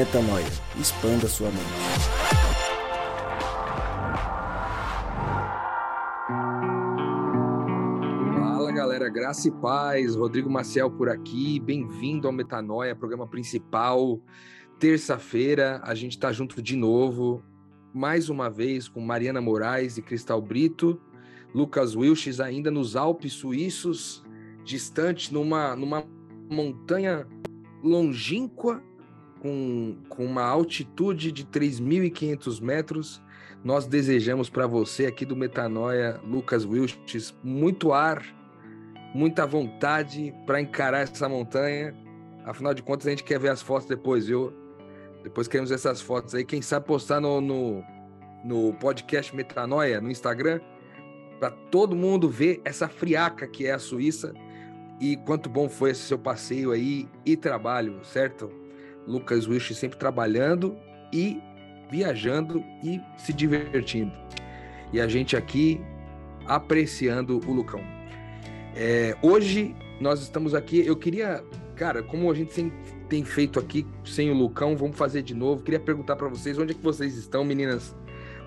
Metanoia. 0.00 0.46
Expanda 0.78 1.28
sua 1.28 1.50
mente. 1.50 1.60
Fala 8.34 8.72
galera, 8.72 9.10
graça 9.10 9.48
e 9.48 9.50
paz. 9.50 10.16
Rodrigo 10.16 10.48
Maciel 10.48 10.90
por 10.90 11.10
aqui. 11.10 11.60
Bem-vindo 11.60 12.26
ao 12.26 12.32
Metanoia, 12.32 12.96
programa 12.96 13.26
principal. 13.26 14.18
Terça-feira 14.78 15.82
a 15.84 15.94
gente 15.94 16.12
está 16.12 16.32
junto 16.32 16.62
de 16.62 16.76
novo, 16.76 17.44
mais 17.92 18.30
uma 18.30 18.48
vez 18.48 18.88
com 18.88 19.02
Mariana 19.02 19.42
Moraes 19.42 19.98
e 19.98 20.02
Cristal 20.02 20.40
Brito, 20.40 20.98
Lucas 21.54 21.94
Wilches 21.94 22.40
ainda 22.40 22.70
nos 22.70 22.96
Alpes 22.96 23.34
suíços, 23.34 24.24
distante 24.64 25.30
numa, 25.30 25.76
numa 25.76 26.02
montanha 26.48 27.26
longínqua 27.82 28.82
com, 29.40 29.96
com 30.08 30.24
uma 30.24 30.44
altitude 30.44 31.32
de 31.32 31.44
3.500 31.44 32.60
metros. 32.60 33.22
Nós 33.64 33.86
desejamos 33.86 34.48
para 34.48 34.66
você 34.66 35.06
aqui 35.06 35.24
do 35.24 35.36
Metanoia, 35.36 36.20
Lucas 36.24 36.64
Wilches, 36.64 37.34
muito 37.42 37.92
ar, 37.92 38.22
muita 39.14 39.46
vontade 39.46 40.34
para 40.46 40.60
encarar 40.60 41.00
essa 41.00 41.28
montanha. 41.28 41.94
Afinal 42.44 42.72
de 42.72 42.82
contas, 42.82 43.06
a 43.06 43.10
gente 43.10 43.24
quer 43.24 43.38
ver 43.38 43.50
as 43.50 43.60
fotos 43.60 43.86
depois, 43.86 44.26
viu? 44.26 44.52
Depois 45.22 45.46
queremos 45.46 45.70
essas 45.70 46.00
fotos 46.00 46.34
aí. 46.34 46.44
Quem 46.44 46.62
sabe 46.62 46.86
postar 46.86 47.20
no, 47.20 47.40
no, 47.40 47.84
no 48.44 48.72
podcast 48.74 49.34
Metanoia, 49.36 50.00
no 50.00 50.10
Instagram, 50.10 50.60
para 51.38 51.50
todo 51.50 51.94
mundo 51.94 52.28
ver 52.28 52.60
essa 52.64 52.88
friaca 52.88 53.46
que 53.46 53.66
é 53.66 53.72
a 53.72 53.78
Suíça 53.78 54.32
e 55.00 55.16
quanto 55.16 55.48
bom 55.48 55.68
foi 55.68 55.90
esse 55.90 56.02
seu 56.02 56.18
passeio 56.18 56.72
aí 56.72 57.08
e 57.24 57.36
trabalho, 57.36 58.04
certo? 58.04 58.50
Lucas 59.06 59.46
Wish 59.46 59.74
sempre 59.74 59.98
trabalhando 59.98 60.76
e 61.12 61.40
viajando 61.90 62.64
e 62.82 63.00
se 63.16 63.32
divertindo. 63.32 64.12
E 64.92 65.00
a 65.00 65.08
gente 65.08 65.36
aqui 65.36 65.80
apreciando 66.46 67.40
o 67.46 67.52
Lucão. 67.52 67.80
É, 68.74 69.16
hoje 69.22 69.74
nós 70.00 70.20
estamos 70.20 70.54
aqui. 70.54 70.84
Eu 70.86 70.96
queria, 70.96 71.44
cara, 71.76 72.02
como 72.02 72.30
a 72.30 72.34
gente 72.34 72.72
tem 73.08 73.24
feito 73.24 73.58
aqui 73.58 73.86
sem 74.04 74.30
o 74.30 74.34
Lucão, 74.34 74.76
vamos 74.76 74.96
fazer 74.96 75.22
de 75.22 75.34
novo. 75.34 75.62
Queria 75.62 75.80
perguntar 75.80 76.16
para 76.16 76.28
vocês 76.28 76.58
onde 76.58 76.72
é 76.72 76.74
que 76.74 76.82
vocês 76.82 77.16
estão, 77.16 77.44
meninas 77.44 77.94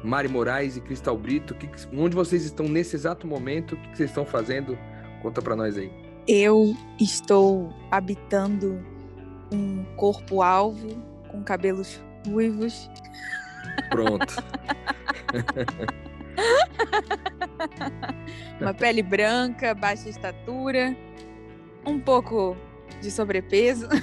Mari 0.04 0.28
Moraes 0.28 0.76
e 0.78 0.82
Cristal 0.82 1.18
Brito. 1.18 1.54
Que, 1.56 1.70
onde 1.96 2.16
vocês 2.16 2.44
estão 2.46 2.68
nesse 2.68 2.96
exato 2.96 3.28
momento? 3.28 3.76
O 3.76 3.78
que, 3.78 3.90
que 3.90 3.98
vocês 3.98 4.10
estão 4.10 4.26
fazendo? 4.26 4.78
Conta 5.22 5.42
para 5.42 5.56
nós 5.56 5.78
aí. 5.78 5.92
Eu 6.28 6.74
estou 7.00 7.74
habitando 7.92 8.93
um 9.54 9.84
corpo 9.96 10.42
alvo 10.42 11.02
com 11.30 11.44
cabelos 11.44 12.02
ruivos. 12.28 12.90
Pronto. 13.90 14.44
Uma 18.60 18.74
pele 18.74 19.02
branca, 19.02 19.74
baixa 19.74 20.10
estatura, 20.10 20.96
um 21.86 22.00
pouco 22.00 22.58
de 23.02 23.12
sobrepeso. 23.12 23.88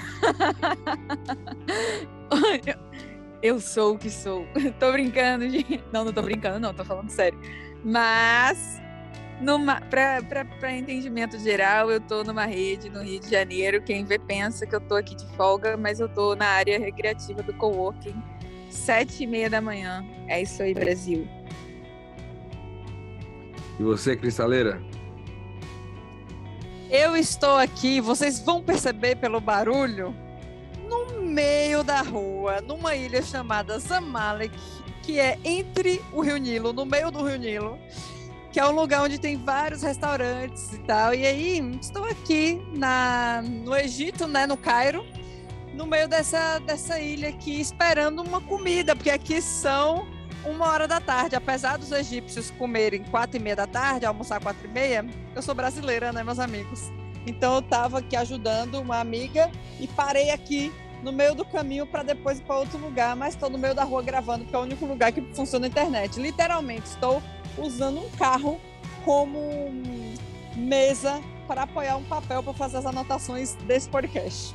Eu 3.42 3.58
sou 3.58 3.94
o 3.94 3.98
que 3.98 4.10
sou. 4.10 4.46
tô 4.78 4.92
brincando, 4.92 5.48
gente. 5.48 5.82
Não, 5.90 6.04
não 6.04 6.12
tô 6.12 6.20
brincando, 6.22 6.60
não, 6.60 6.74
tô 6.74 6.84
falando 6.84 7.08
sério. 7.08 7.38
Mas 7.82 8.80
para 9.88 10.76
entendimento 10.76 11.38
geral, 11.38 11.90
eu 11.90 11.98
estou 11.98 12.22
numa 12.22 12.44
rede 12.44 12.90
no 12.90 13.02
Rio 13.02 13.20
de 13.20 13.30
Janeiro. 13.30 13.82
Quem 13.82 14.04
vê 14.04 14.18
pensa 14.18 14.66
que 14.66 14.74
eu 14.74 14.78
estou 14.78 14.98
aqui 14.98 15.14
de 15.14 15.26
folga, 15.34 15.76
mas 15.76 15.98
eu 15.98 16.06
estou 16.06 16.36
na 16.36 16.46
área 16.46 16.78
recreativa 16.78 17.42
do 17.42 17.54
coworking, 17.54 18.22
sete 18.68 19.24
e 19.24 19.26
meia 19.26 19.48
da 19.48 19.60
manhã. 19.60 20.04
É 20.28 20.42
isso 20.42 20.62
aí, 20.62 20.74
Brasil. 20.74 21.26
E 23.78 23.82
você, 23.82 24.14
Cristaleira? 24.14 24.80
Eu 26.90 27.16
estou 27.16 27.56
aqui, 27.56 28.00
vocês 28.00 28.40
vão 28.40 28.62
perceber 28.62 29.16
pelo 29.16 29.40
barulho, 29.40 30.14
no 30.88 31.22
meio 31.22 31.82
da 31.82 32.02
rua, 32.02 32.60
numa 32.60 32.94
ilha 32.94 33.22
chamada 33.22 33.78
Zamalek, 33.78 34.54
que 35.02 35.18
é 35.18 35.38
entre 35.44 36.02
o 36.12 36.20
Rio 36.20 36.36
Nilo, 36.36 36.72
no 36.72 36.84
meio 36.84 37.10
do 37.10 37.24
Rio 37.24 37.38
Nilo 37.38 37.78
que 38.52 38.58
é 38.58 38.66
um 38.66 38.72
lugar 38.72 39.02
onde 39.02 39.18
tem 39.18 39.36
vários 39.36 39.82
restaurantes 39.82 40.72
e 40.72 40.78
tal. 40.78 41.14
E 41.14 41.24
aí, 41.24 41.58
estou 41.80 42.04
aqui 42.04 42.60
na, 42.74 43.42
no 43.42 43.76
Egito, 43.76 44.26
né, 44.26 44.46
no 44.46 44.56
Cairo, 44.56 45.04
no 45.72 45.86
meio 45.86 46.08
dessa, 46.08 46.58
dessa 46.58 46.98
ilha 46.98 47.28
aqui, 47.28 47.60
esperando 47.60 48.22
uma 48.22 48.40
comida, 48.40 48.96
porque 48.96 49.10
aqui 49.10 49.40
são 49.40 50.06
uma 50.44 50.66
hora 50.66 50.88
da 50.88 51.00
tarde. 51.00 51.36
Apesar 51.36 51.78
dos 51.78 51.92
egípcios 51.92 52.50
comerem 52.50 53.04
quatro 53.04 53.36
e 53.36 53.40
meia 53.40 53.56
da 53.56 53.66
tarde, 53.66 54.04
almoçar 54.04 54.40
quatro 54.40 54.66
e 54.66 54.70
meia, 54.70 55.06
eu 55.34 55.42
sou 55.42 55.54
brasileira, 55.54 56.12
né, 56.12 56.24
meus 56.24 56.40
amigos? 56.40 56.90
Então 57.26 57.54
eu 57.54 57.60
estava 57.60 57.98
aqui 57.98 58.16
ajudando 58.16 58.80
uma 58.80 58.98
amiga 58.98 59.50
e 59.78 59.86
parei 59.86 60.30
aqui 60.30 60.72
no 61.02 61.12
meio 61.12 61.34
do 61.34 61.44
caminho 61.44 61.86
para 61.86 62.02
depois 62.02 62.38
ir 62.38 62.42
para 62.42 62.58
outro 62.58 62.78
lugar, 62.78 63.14
mas 63.14 63.34
estou 63.34 63.48
no 63.48 63.56
meio 63.56 63.74
da 63.74 63.84
rua 63.84 64.02
gravando, 64.02 64.44
porque 64.44 64.56
é 64.56 64.58
o 64.58 64.62
único 64.62 64.84
lugar 64.84 65.12
que 65.12 65.22
funciona 65.34 65.66
a 65.66 65.68
internet. 65.68 66.20
Literalmente, 66.20 66.86
estou 66.86 67.22
usando 67.58 68.00
um 68.00 68.10
carro 68.10 68.60
como 69.04 69.82
mesa 70.56 71.20
para 71.46 71.62
apoiar 71.62 71.96
um 71.96 72.04
papel 72.04 72.42
para 72.42 72.52
fazer 72.52 72.78
as 72.78 72.86
anotações 72.86 73.54
desse 73.66 73.88
podcast. 73.88 74.54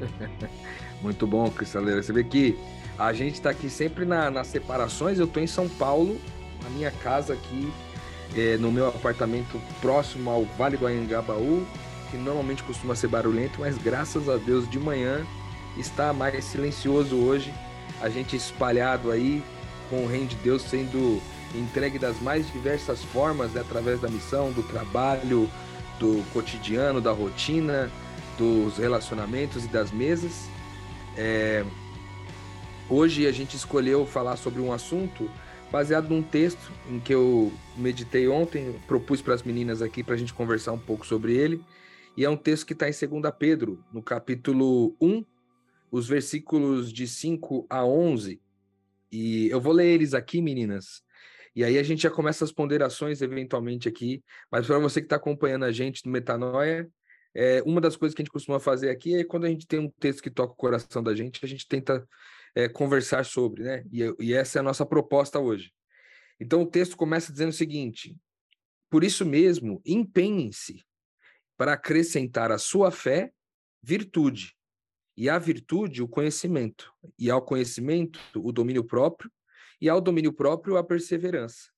Muito 1.02 1.26
bom, 1.26 1.50
Cristaleira. 1.50 2.02
Você 2.02 2.12
vê 2.12 2.24
que 2.24 2.58
a 2.98 3.12
gente 3.12 3.34
está 3.34 3.50
aqui 3.50 3.68
sempre 3.68 4.04
na, 4.04 4.30
nas 4.30 4.46
separações. 4.46 5.18
Eu 5.18 5.26
estou 5.26 5.42
em 5.42 5.46
São 5.46 5.68
Paulo, 5.68 6.18
na 6.62 6.70
minha 6.70 6.90
casa 6.90 7.34
aqui, 7.34 7.72
é, 8.36 8.56
no 8.56 8.70
meu 8.70 8.88
apartamento 8.88 9.60
próximo 9.80 10.30
ao 10.30 10.44
Vale 10.56 10.76
do 10.76 10.86
Anhangabaú, 10.86 11.66
que 12.10 12.16
normalmente 12.16 12.62
costuma 12.62 12.94
ser 12.94 13.08
barulhento, 13.08 13.60
mas 13.60 13.76
graças 13.76 14.28
a 14.28 14.36
Deus 14.36 14.68
de 14.70 14.78
manhã 14.78 15.26
está 15.76 16.12
mais 16.12 16.44
silencioso 16.44 17.16
hoje. 17.16 17.52
A 18.00 18.08
gente 18.08 18.36
espalhado 18.36 19.10
aí 19.10 19.42
com 19.88 20.04
o 20.04 20.06
reino 20.06 20.26
de 20.26 20.36
Deus 20.36 20.62
sendo 20.62 21.20
entregue 21.54 21.98
das 21.98 22.20
mais 22.20 22.50
diversas 22.52 23.02
formas, 23.04 23.52
né, 23.52 23.60
através 23.60 24.00
da 24.00 24.08
missão, 24.08 24.52
do 24.52 24.62
trabalho, 24.62 25.48
do 25.98 26.24
cotidiano, 26.32 27.00
da 27.00 27.12
rotina, 27.12 27.90
dos 28.38 28.78
relacionamentos 28.78 29.64
e 29.64 29.68
das 29.68 29.90
mesas. 29.90 30.48
É... 31.16 31.64
Hoje 32.88 33.26
a 33.26 33.32
gente 33.32 33.56
escolheu 33.56 34.06
falar 34.06 34.36
sobre 34.36 34.60
um 34.60 34.72
assunto 34.72 35.30
baseado 35.70 36.10
num 36.10 36.22
texto 36.22 36.70
em 36.90 37.00
que 37.00 37.14
eu 37.14 37.50
meditei 37.76 38.28
ontem, 38.28 38.78
propus 38.86 39.22
para 39.22 39.32
as 39.32 39.42
meninas 39.42 39.80
aqui 39.80 40.02
para 40.02 40.14
a 40.14 40.18
gente 40.18 40.34
conversar 40.34 40.72
um 40.72 40.78
pouco 40.78 41.06
sobre 41.06 41.34
ele. 41.34 41.64
E 42.14 42.24
é 42.24 42.28
um 42.28 42.36
texto 42.36 42.66
que 42.66 42.74
está 42.74 42.86
em 42.88 43.20
2 43.20 43.34
Pedro, 43.38 43.82
no 43.90 44.02
capítulo 44.02 44.94
1, 45.00 45.24
os 45.90 46.06
versículos 46.06 46.92
de 46.92 47.06
5 47.06 47.66
a 47.70 47.84
11. 47.86 48.38
E 49.10 49.48
eu 49.48 49.60
vou 49.60 49.72
ler 49.72 49.86
eles 49.86 50.12
aqui, 50.12 50.42
meninas, 50.42 51.02
e 51.54 51.64
aí 51.64 51.78
a 51.78 51.82
gente 51.82 52.02
já 52.02 52.10
começa 52.10 52.44
as 52.44 52.52
ponderações 52.52 53.20
eventualmente 53.20 53.88
aqui, 53.88 54.22
mas 54.50 54.66
para 54.66 54.78
você 54.78 55.00
que 55.00 55.06
está 55.06 55.16
acompanhando 55.16 55.64
a 55.64 55.72
gente 55.72 56.04
no 56.06 56.12
Metanoia, 56.12 56.88
é, 57.34 57.62
uma 57.62 57.80
das 57.80 57.96
coisas 57.96 58.14
que 58.14 58.22
a 58.22 58.24
gente 58.24 58.32
costuma 58.32 58.60
fazer 58.60 58.90
aqui 58.90 59.14
é 59.14 59.24
quando 59.24 59.44
a 59.44 59.48
gente 59.48 59.66
tem 59.66 59.78
um 59.78 59.90
texto 59.98 60.22
que 60.22 60.30
toca 60.30 60.52
o 60.52 60.56
coração 60.56 61.02
da 61.02 61.14
gente, 61.14 61.44
a 61.44 61.48
gente 61.48 61.66
tenta 61.66 62.06
é, 62.54 62.68
conversar 62.68 63.24
sobre, 63.24 63.62
né? 63.62 63.84
E, 63.90 64.14
e 64.20 64.34
essa 64.34 64.58
é 64.58 64.60
a 64.60 64.62
nossa 64.62 64.84
proposta 64.84 65.38
hoje. 65.38 65.72
Então 66.38 66.62
o 66.62 66.66
texto 66.66 66.96
começa 66.96 67.32
dizendo 67.32 67.50
o 67.50 67.54
seguinte: 67.54 68.16
por 68.90 69.04
isso 69.04 69.24
mesmo, 69.24 69.80
empenhem-se 69.84 70.84
para 71.56 71.74
acrescentar 71.74 72.50
à 72.50 72.58
sua 72.58 72.90
fé 72.90 73.32
virtude, 73.82 74.54
e 75.16 75.28
à 75.28 75.38
virtude 75.38 76.02
o 76.02 76.08
conhecimento, 76.08 76.92
e 77.18 77.30
ao 77.30 77.42
conhecimento 77.42 78.18
o 78.36 78.52
domínio 78.52 78.84
próprio, 78.84 79.30
e 79.82 79.88
ao 79.88 80.00
domínio 80.00 80.32
próprio 80.32 80.76
a 80.76 80.84
perseverança. 80.84 81.68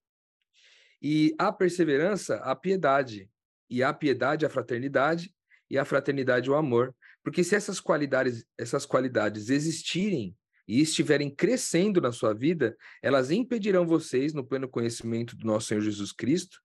E 1.01 1.35
a 1.39 1.51
perseverança, 1.51 2.37
a 2.37 2.55
piedade, 2.55 3.31
e 3.71 3.83
a 3.83 3.95
piedade, 3.95 4.45
a 4.45 4.51
fraternidade, 4.51 5.35
e 5.71 5.79
a 5.79 5.87
fraternidade, 5.87 6.51
o 6.51 6.55
amor. 6.55 6.95
Porque 7.23 7.43
se 7.43 7.55
essas 7.55 7.81
qualidades, 7.81 8.45
essas 8.59 8.85
qualidades 8.85 9.49
existirem 9.49 10.37
e 10.69 10.83
estiverem 10.83 11.35
crescendo 11.35 11.99
na 11.99 12.13
sua 12.13 12.35
vida, 12.35 12.77
elas 13.03 13.31
impedirão 13.31 13.87
vocês, 13.87 14.35
no 14.35 14.45
pleno 14.45 14.69
conhecimento 14.69 15.35
do 15.35 15.47
nosso 15.47 15.69
Senhor 15.69 15.81
Jesus 15.81 16.13
Cristo, 16.13 16.61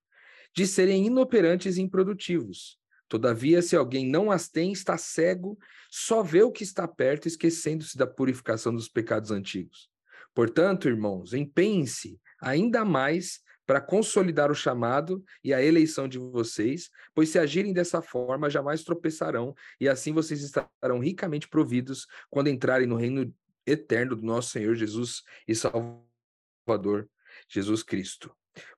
de 0.54 0.66
serem 0.66 1.06
inoperantes 1.06 1.78
e 1.78 1.80
improdutivos. 1.80 2.78
Todavia, 3.08 3.62
se 3.62 3.74
alguém 3.74 4.06
não 4.06 4.30
as 4.30 4.50
tem, 4.50 4.72
está 4.72 4.98
cego, 4.98 5.58
só 5.90 6.22
vê 6.22 6.42
o 6.42 6.52
que 6.52 6.62
está 6.62 6.86
perto, 6.86 7.26
esquecendo-se 7.26 7.96
da 7.96 8.06
purificação 8.06 8.74
dos 8.74 8.90
pecados 8.90 9.30
antigos. 9.30 9.89
Portanto, 10.34 10.88
irmãos, 10.88 11.32
empenhem-se 11.32 12.20
ainda 12.40 12.84
mais 12.84 13.40
para 13.66 13.80
consolidar 13.80 14.50
o 14.50 14.54
chamado 14.54 15.22
e 15.44 15.54
a 15.54 15.62
eleição 15.62 16.08
de 16.08 16.18
vocês, 16.18 16.90
pois 17.14 17.28
se 17.28 17.38
agirem 17.38 17.72
dessa 17.72 18.02
forma, 18.02 18.50
jamais 18.50 18.82
tropeçarão, 18.82 19.54
e 19.80 19.88
assim 19.88 20.12
vocês 20.12 20.42
estarão 20.42 20.98
ricamente 20.98 21.48
providos 21.48 22.04
quando 22.28 22.48
entrarem 22.48 22.86
no 22.86 22.96
reino 22.96 23.32
eterno 23.64 24.16
do 24.16 24.22
nosso 24.22 24.50
Senhor 24.50 24.74
Jesus 24.74 25.22
e 25.46 25.54
Salvador 25.54 27.08
Jesus 27.48 27.84
Cristo. 27.84 28.34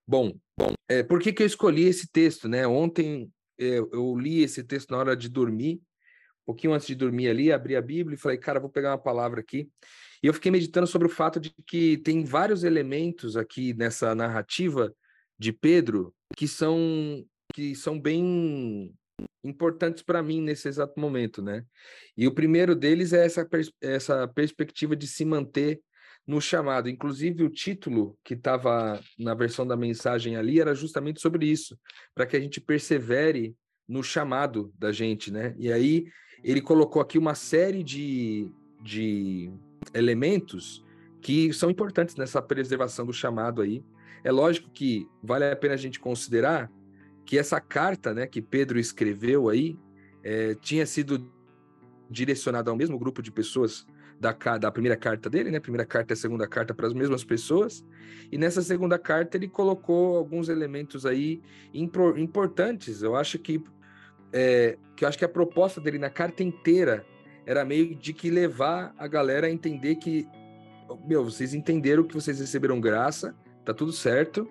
Bom, 0.06 0.38
bom, 0.58 0.74
é, 0.86 1.02
por 1.02 1.20
que, 1.20 1.32
que 1.32 1.42
eu 1.42 1.46
escolhi 1.46 1.84
esse 1.84 2.10
texto, 2.10 2.46
né? 2.46 2.66
Ontem 2.66 3.32
é, 3.58 3.78
eu 3.78 4.14
li 4.14 4.42
esse 4.42 4.62
texto 4.62 4.90
na 4.90 4.98
hora 4.98 5.16
de 5.16 5.28
dormir, 5.28 5.80
um 6.42 6.46
pouquinho 6.46 6.74
antes 6.74 6.86
de 6.86 6.94
dormir 6.94 7.28
ali, 7.28 7.50
abri 7.50 7.76
a 7.76 7.80
Bíblia 7.80 8.14
e 8.14 8.20
falei, 8.20 8.36
cara, 8.36 8.60
vou 8.60 8.68
pegar 8.68 8.90
uma 8.90 8.98
palavra 8.98 9.40
aqui. 9.40 9.70
E 10.22 10.26
eu 10.26 10.34
fiquei 10.34 10.50
meditando 10.50 10.86
sobre 10.86 11.08
o 11.08 11.10
fato 11.10 11.40
de 11.40 11.52
que 11.66 11.98
tem 11.98 12.24
vários 12.24 12.62
elementos 12.62 13.36
aqui 13.36 13.74
nessa 13.74 14.14
narrativa 14.14 14.94
de 15.38 15.52
Pedro 15.52 16.14
que 16.36 16.46
são 16.46 17.24
que 17.52 17.74
são 17.74 18.00
bem 18.00 18.94
importantes 19.44 20.02
para 20.02 20.22
mim 20.22 20.40
nesse 20.40 20.68
exato 20.68 20.98
momento, 20.98 21.42
né? 21.42 21.64
E 22.16 22.26
o 22.26 22.34
primeiro 22.34 22.74
deles 22.74 23.12
é 23.12 23.26
essa, 23.26 23.44
pers 23.44 23.70
essa 23.80 24.26
perspectiva 24.28 24.96
de 24.96 25.06
se 25.06 25.24
manter 25.24 25.80
no 26.26 26.40
chamado. 26.40 26.88
Inclusive, 26.88 27.42
o 27.42 27.50
título 27.50 28.16
que 28.24 28.34
estava 28.34 29.00
na 29.18 29.34
versão 29.34 29.66
da 29.66 29.76
mensagem 29.76 30.36
ali 30.36 30.60
era 30.60 30.74
justamente 30.74 31.20
sobre 31.20 31.46
isso, 31.46 31.78
para 32.14 32.26
que 32.26 32.36
a 32.36 32.40
gente 32.40 32.60
persevere 32.60 33.54
no 33.88 34.02
chamado 34.02 34.72
da 34.78 34.92
gente, 34.92 35.30
né? 35.30 35.54
E 35.58 35.72
aí 35.72 36.06
ele 36.42 36.60
colocou 36.60 37.02
aqui 37.02 37.18
uma 37.18 37.34
série 37.34 37.82
de, 37.82 38.50
de 38.82 39.50
elementos 39.94 40.84
que 41.20 41.52
são 41.52 41.70
importantes 41.70 42.16
nessa 42.16 42.42
preservação 42.42 43.06
do 43.06 43.12
chamado 43.12 43.62
aí. 43.62 43.84
É 44.24 44.30
lógico 44.30 44.70
que 44.70 45.08
vale 45.22 45.44
a 45.44 45.56
pena 45.56 45.74
a 45.74 45.78
gente 45.78 46.00
considerar 46.00 46.70
que 47.24 47.38
essa 47.38 47.60
carta, 47.60 48.12
né, 48.12 48.26
que 48.26 48.42
Pedro 48.42 48.78
escreveu 48.78 49.48
aí, 49.48 49.78
é, 50.22 50.54
tinha 50.56 50.84
sido 50.86 51.32
direcionada 52.10 52.70
ao 52.70 52.76
mesmo 52.76 52.98
grupo 52.98 53.22
de 53.22 53.30
pessoas 53.30 53.86
da, 54.20 54.32
da 54.58 54.70
primeira 54.70 54.96
carta 54.96 55.28
dele, 55.28 55.50
né? 55.50 55.58
Primeira 55.58 55.84
carta 55.84 56.12
e 56.12 56.16
segunda 56.16 56.46
carta 56.46 56.72
para 56.72 56.86
as 56.86 56.92
mesmas 56.92 57.24
pessoas. 57.24 57.84
E 58.30 58.38
nessa 58.38 58.62
segunda 58.62 58.98
carta 58.98 59.36
ele 59.36 59.48
colocou 59.48 60.16
alguns 60.16 60.48
elementos 60.48 61.04
aí 61.04 61.42
impor, 61.74 62.16
importantes. 62.18 63.02
Eu 63.02 63.16
acho 63.16 63.38
que 63.38 63.62
é, 64.32 64.78
que 64.96 65.04
eu 65.04 65.08
acho 65.08 65.18
que 65.18 65.24
a 65.24 65.28
proposta 65.28 65.80
dele 65.80 65.98
na 65.98 66.08
carta 66.08 66.42
inteira 66.42 67.04
era 67.46 67.64
meio 67.64 67.94
de 67.94 68.12
que 68.12 68.30
levar 68.30 68.94
a 68.98 69.06
galera 69.06 69.46
a 69.46 69.50
entender 69.50 69.96
que 69.96 70.26
meu, 71.06 71.24
vocês 71.24 71.54
entenderam 71.54 72.04
que 72.04 72.14
vocês 72.14 72.38
receberam 72.38 72.80
graça, 72.80 73.34
tá 73.64 73.72
tudo 73.72 73.92
certo. 73.92 74.48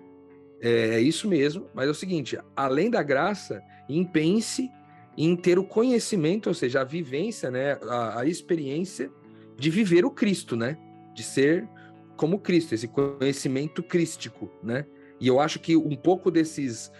É, 0.60 0.94
é 0.94 1.00
isso 1.00 1.28
mesmo, 1.28 1.66
mas 1.74 1.88
é 1.88 1.90
o 1.90 1.94
seguinte: 1.94 2.38
além 2.56 2.90
da 2.90 3.02
graça, 3.02 3.62
empenhe-se 3.88 4.70
em 5.16 5.36
ter 5.36 5.58
o 5.58 5.64
conhecimento, 5.64 6.48
ou 6.48 6.54
seja, 6.54 6.80
a 6.80 6.84
vivência, 6.84 7.50
né, 7.50 7.78
a, 7.82 8.20
a 8.20 8.26
experiência 8.26 9.10
de 9.56 9.70
viver 9.70 10.04
o 10.04 10.10
Cristo, 10.10 10.56
né? 10.56 10.78
De 11.14 11.22
ser 11.22 11.68
como 12.16 12.38
Cristo, 12.38 12.74
esse 12.74 12.88
conhecimento 12.88 13.82
crístico, 13.82 14.50
né? 14.62 14.86
E 15.20 15.28
eu 15.28 15.38
acho 15.38 15.58
que 15.60 15.76
um 15.76 15.96
pouco 15.96 16.30
desses 16.30 16.90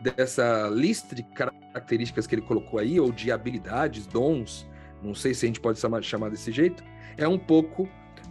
dessa 0.00 0.68
lista 0.68 1.12
de 1.12 1.24
características 1.24 2.24
que 2.24 2.36
ele 2.36 2.42
colocou 2.42 2.78
aí, 2.78 3.00
ou 3.00 3.10
de 3.10 3.32
habilidades, 3.32 4.06
dons, 4.06 4.64
não 5.02 5.14
sei 5.14 5.34
se 5.34 5.46
a 5.46 5.48
gente 5.48 5.60
pode 5.60 5.78
chamar, 5.78 6.30
desse 6.30 6.52
jeito, 6.52 6.82
é 7.16 7.26
um 7.26 7.38
pouco 7.38 7.88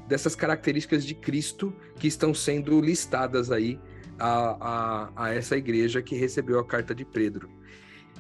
dessas 0.08 0.36
características 0.36 1.06
de 1.06 1.14
Cristo 1.14 1.74
que 2.00 2.08
estão 2.08 2.34
sendo 2.34 2.80
listadas 2.80 3.52
aí 3.52 3.80
a, 4.18 4.58
a, 4.60 5.12
a 5.16 5.34
essa 5.34 5.58
igreja 5.58 6.02
que 6.02 6.16
recebeu 6.16 6.60
a 6.60 6.66
carta 6.66 6.96
de 6.96 7.06
Pedro. 7.06 7.50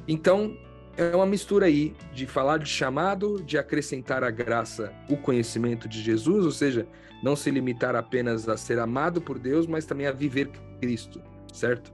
Então, 0.07 0.55
é 0.97 1.15
uma 1.15 1.25
mistura 1.25 1.67
aí 1.67 1.95
de 2.13 2.25
falar 2.25 2.57
de 2.57 2.69
chamado, 2.69 3.41
de 3.43 3.57
acrescentar 3.57 4.23
a 4.23 4.31
graça, 4.31 4.91
o 5.09 5.15
conhecimento 5.15 5.87
de 5.87 6.01
Jesus, 6.01 6.45
ou 6.45 6.51
seja, 6.51 6.87
não 7.23 7.35
se 7.35 7.51
limitar 7.51 7.95
apenas 7.95 8.49
a 8.49 8.57
ser 8.57 8.79
amado 8.79 9.21
por 9.21 9.37
Deus, 9.39 9.67
mas 9.67 9.85
também 9.85 10.07
a 10.07 10.11
viver 10.11 10.49
Cristo, 10.79 11.21
certo? 11.53 11.91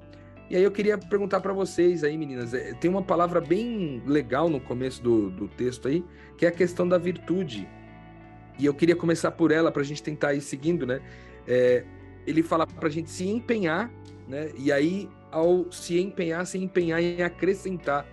E 0.50 0.56
aí 0.56 0.63
eu 0.63 0.72
queria 0.72 0.98
perguntar 0.98 1.40
para 1.40 1.54
vocês 1.54 2.04
aí, 2.04 2.18
meninas, 2.18 2.54
é, 2.54 2.74
tem 2.74 2.90
uma 2.90 3.01
palavra 3.01 3.40
bem 3.42 4.04
legal 4.06 4.50
no 4.50 4.60
começo 4.60 5.01
do, 5.01 5.30
do 5.30 5.48
texto 5.48 5.88
aí, 5.88 6.04
que 6.38 6.45
é 6.45 6.50
a 6.50 6.51
questão 6.51 6.88
da 6.88 6.98
virtude. 6.98 7.68
E 8.60 8.66
eu 8.66 8.74
queria 8.74 8.95
começar 8.95 9.31
por 9.31 9.51
ela 9.51 9.72
para 9.72 9.81
a 9.81 9.86
gente 9.86 10.04
tentar 10.04 10.34
ir 10.34 10.42
seguindo, 10.42 10.86
né? 10.86 11.01
É, 11.48 11.84
ele 12.28 12.44
fala 12.44 12.68
para 12.68 12.88
a 12.88 12.92
gente 12.92 13.10
se 13.10 13.28
empenhar, 13.28 13.92
né? 14.28 14.51
E 14.57 14.72
aí, 14.72 15.10
ao 15.31 15.72
se 15.72 16.00
empenhar, 16.00 16.45
se 16.45 16.57
empenhar 16.57 17.01
em 17.01 17.24
acrescentar 17.24 18.06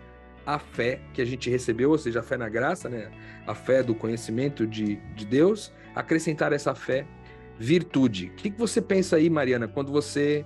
a 0.47 0.59
fé 0.59 1.01
que 1.13 1.21
a 1.21 1.25
gente 1.25 1.51
recebeu, 1.51 1.91
ou 1.91 1.99
seja, 1.99 2.21
a 2.21 2.23
fé 2.23 2.37
na 2.37 2.49
graça, 2.49 2.89
né? 2.89 3.11
a 3.47 3.55
fé 3.55 3.83
do 3.83 3.95
conhecimento 3.95 4.67
de, 4.67 4.97
de 5.15 5.27
Deus, 5.27 5.73
acrescentar 5.95 6.53
essa 6.53 6.75
fé 6.75 7.07
virtude. 7.59 8.27
O 8.27 8.31
que, 8.37 8.51
que 8.51 8.59
você 8.59 8.81
pensa 8.81 9.17
aí, 9.17 9.29
Mariana, 9.29 9.69
quando 9.69 9.93
você 9.93 10.45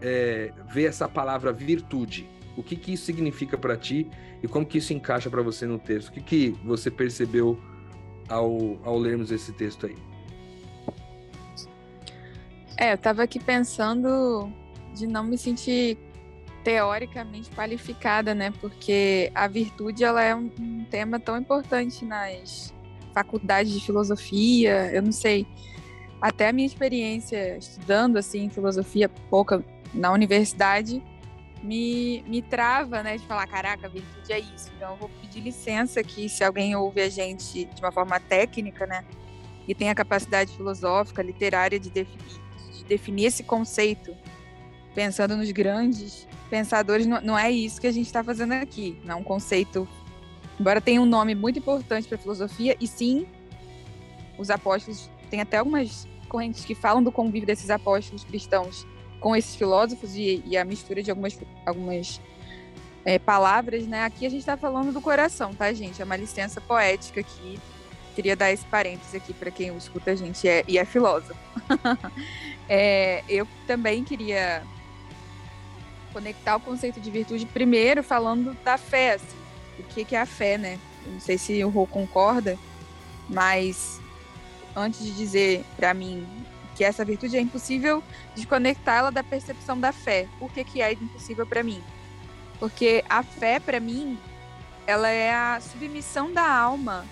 é, 0.00 0.52
vê 0.68 0.84
essa 0.84 1.08
palavra 1.08 1.52
virtude? 1.52 2.28
O 2.56 2.62
que, 2.62 2.76
que 2.76 2.92
isso 2.92 3.04
significa 3.04 3.56
para 3.56 3.76
ti 3.76 4.08
e 4.42 4.48
como 4.48 4.66
que 4.66 4.78
isso 4.78 4.92
encaixa 4.92 5.30
para 5.30 5.42
você 5.42 5.66
no 5.66 5.78
texto? 5.78 6.08
O 6.08 6.12
que, 6.12 6.20
que 6.20 6.50
você 6.64 6.90
percebeu 6.90 7.58
ao, 8.28 8.78
ao 8.84 8.98
lermos 8.98 9.30
esse 9.30 9.52
texto 9.52 9.86
aí? 9.86 9.96
É, 12.76 12.92
eu 12.92 12.94
estava 12.94 13.22
aqui 13.22 13.38
pensando 13.38 14.50
de 14.94 15.06
não 15.06 15.24
me 15.24 15.36
sentir 15.36 15.98
teoricamente 16.64 17.50
qualificada, 17.50 18.34
né? 18.34 18.52
Porque 18.60 19.30
a 19.34 19.46
virtude 19.46 20.04
ela 20.04 20.22
é 20.22 20.34
um, 20.34 20.50
um, 20.58 20.84
tema 20.84 21.18
tão 21.18 21.36
importante 21.38 22.04
nas 22.04 22.74
faculdades 23.14 23.72
de 23.72 23.84
filosofia. 23.84 24.90
Eu 24.92 25.02
não 25.02 25.12
sei, 25.12 25.46
até 26.20 26.48
a 26.48 26.52
minha 26.52 26.66
experiência 26.66 27.56
estudando 27.56 28.16
assim 28.16 28.48
filosofia 28.48 29.08
pouca 29.28 29.64
na 29.92 30.12
universidade 30.12 31.02
me, 31.62 32.22
me 32.26 32.42
trava, 32.42 33.02
né? 33.02 33.16
De 33.16 33.26
falar, 33.26 33.46
caraca, 33.46 33.88
virtude 33.88 34.32
é 34.32 34.38
isso. 34.38 34.70
Então 34.76 34.92
eu 34.92 34.96
vou 34.96 35.10
pedir 35.20 35.40
licença 35.40 36.00
aqui 36.00 36.28
se 36.28 36.42
alguém 36.42 36.74
ouve 36.74 37.00
a 37.00 37.08
gente 37.08 37.64
de 37.66 37.80
uma 37.80 37.92
forma 37.92 38.18
técnica, 38.18 38.86
né? 38.86 39.04
E 39.68 39.74
tem 39.74 39.90
a 39.90 39.94
capacidade 39.94 40.56
filosófica, 40.56 41.22
literária 41.22 41.78
de 41.78 41.90
definir, 41.90 42.40
de 42.72 42.84
definir 42.84 43.26
esse 43.26 43.42
conceito 43.42 44.16
pensando 44.94 45.36
nos 45.36 45.50
grandes 45.52 46.26
pensadores, 46.48 47.06
não, 47.06 47.20
não 47.20 47.38
é 47.38 47.50
isso 47.50 47.80
que 47.80 47.86
a 47.86 47.92
gente 47.92 48.06
está 48.06 48.24
fazendo 48.24 48.52
aqui. 48.52 48.98
Não 49.04 49.12
é 49.12 49.16
um 49.16 49.22
conceito, 49.22 49.88
embora 50.58 50.80
tenha 50.80 51.00
um 51.00 51.06
nome 51.06 51.34
muito 51.34 51.58
importante 51.58 52.08
para 52.08 52.18
filosofia, 52.18 52.76
e 52.80 52.86
sim, 52.86 53.26
os 54.36 54.50
apóstolos, 54.50 55.08
tem 55.30 55.40
até 55.40 55.58
algumas 55.58 56.08
correntes 56.28 56.64
que 56.64 56.74
falam 56.74 57.02
do 57.02 57.12
convívio 57.12 57.46
desses 57.46 57.70
apóstolos 57.70 58.24
cristãos 58.24 58.86
com 59.20 59.36
esses 59.36 59.54
filósofos 59.54 60.16
e, 60.16 60.42
e 60.46 60.56
a 60.56 60.64
mistura 60.64 61.02
de 61.02 61.10
algumas, 61.10 61.38
algumas 61.64 62.20
é, 63.04 63.18
palavras, 63.18 63.86
né? 63.86 64.04
Aqui 64.04 64.26
a 64.26 64.30
gente 64.30 64.40
está 64.40 64.56
falando 64.56 64.92
do 64.92 65.00
coração, 65.00 65.54
tá, 65.54 65.72
gente? 65.72 66.00
É 66.00 66.04
uma 66.04 66.16
licença 66.16 66.60
poética 66.60 67.20
aqui. 67.20 67.58
Queria 68.14 68.34
dar 68.34 68.50
esse 68.50 68.64
parênteses 68.66 69.14
aqui 69.14 69.32
para 69.32 69.50
quem 69.50 69.74
escuta 69.76 70.10
a 70.10 70.14
gente 70.14 70.48
é, 70.48 70.64
e 70.66 70.78
é 70.78 70.84
filósofo. 70.84 71.38
é, 72.68 73.22
eu 73.28 73.46
também 73.66 74.02
queria 74.02 74.62
conectar 76.12 76.56
o 76.56 76.60
conceito 76.60 77.00
de 77.00 77.10
virtude 77.10 77.46
primeiro 77.46 78.02
falando 78.02 78.56
da 78.64 78.76
fé, 78.76 79.14
assim. 79.14 79.40
O 79.78 79.82
que, 79.84 80.04
que 80.04 80.16
é 80.16 80.20
a 80.20 80.26
fé, 80.26 80.58
né? 80.58 80.78
Eu 81.06 81.12
não 81.12 81.20
sei 81.20 81.38
se 81.38 81.64
o 81.64 81.70
Rô 81.70 81.86
concorda, 81.86 82.58
mas 83.28 84.00
antes 84.76 85.04
de 85.04 85.12
dizer 85.12 85.64
para 85.76 85.94
mim 85.94 86.26
que 86.80 86.84
essa 86.84 87.04
virtude 87.04 87.36
é 87.36 87.40
impossível 87.42 88.02
desconectá-la 88.34 89.10
da 89.10 89.22
percepção 89.22 89.78
da 89.78 89.92
fé. 89.92 90.26
Por 90.38 90.50
que, 90.50 90.64
que 90.64 90.80
é 90.80 90.90
impossível 90.94 91.46
para 91.46 91.62
mim? 91.62 91.82
Porque 92.58 93.04
a 93.06 93.22
fé, 93.22 93.60
para 93.60 93.78
mim, 93.78 94.18
ela 94.86 95.06
é 95.10 95.30
a 95.30 95.60
submissão 95.60 96.32
da 96.32 96.50
alma 96.50 97.04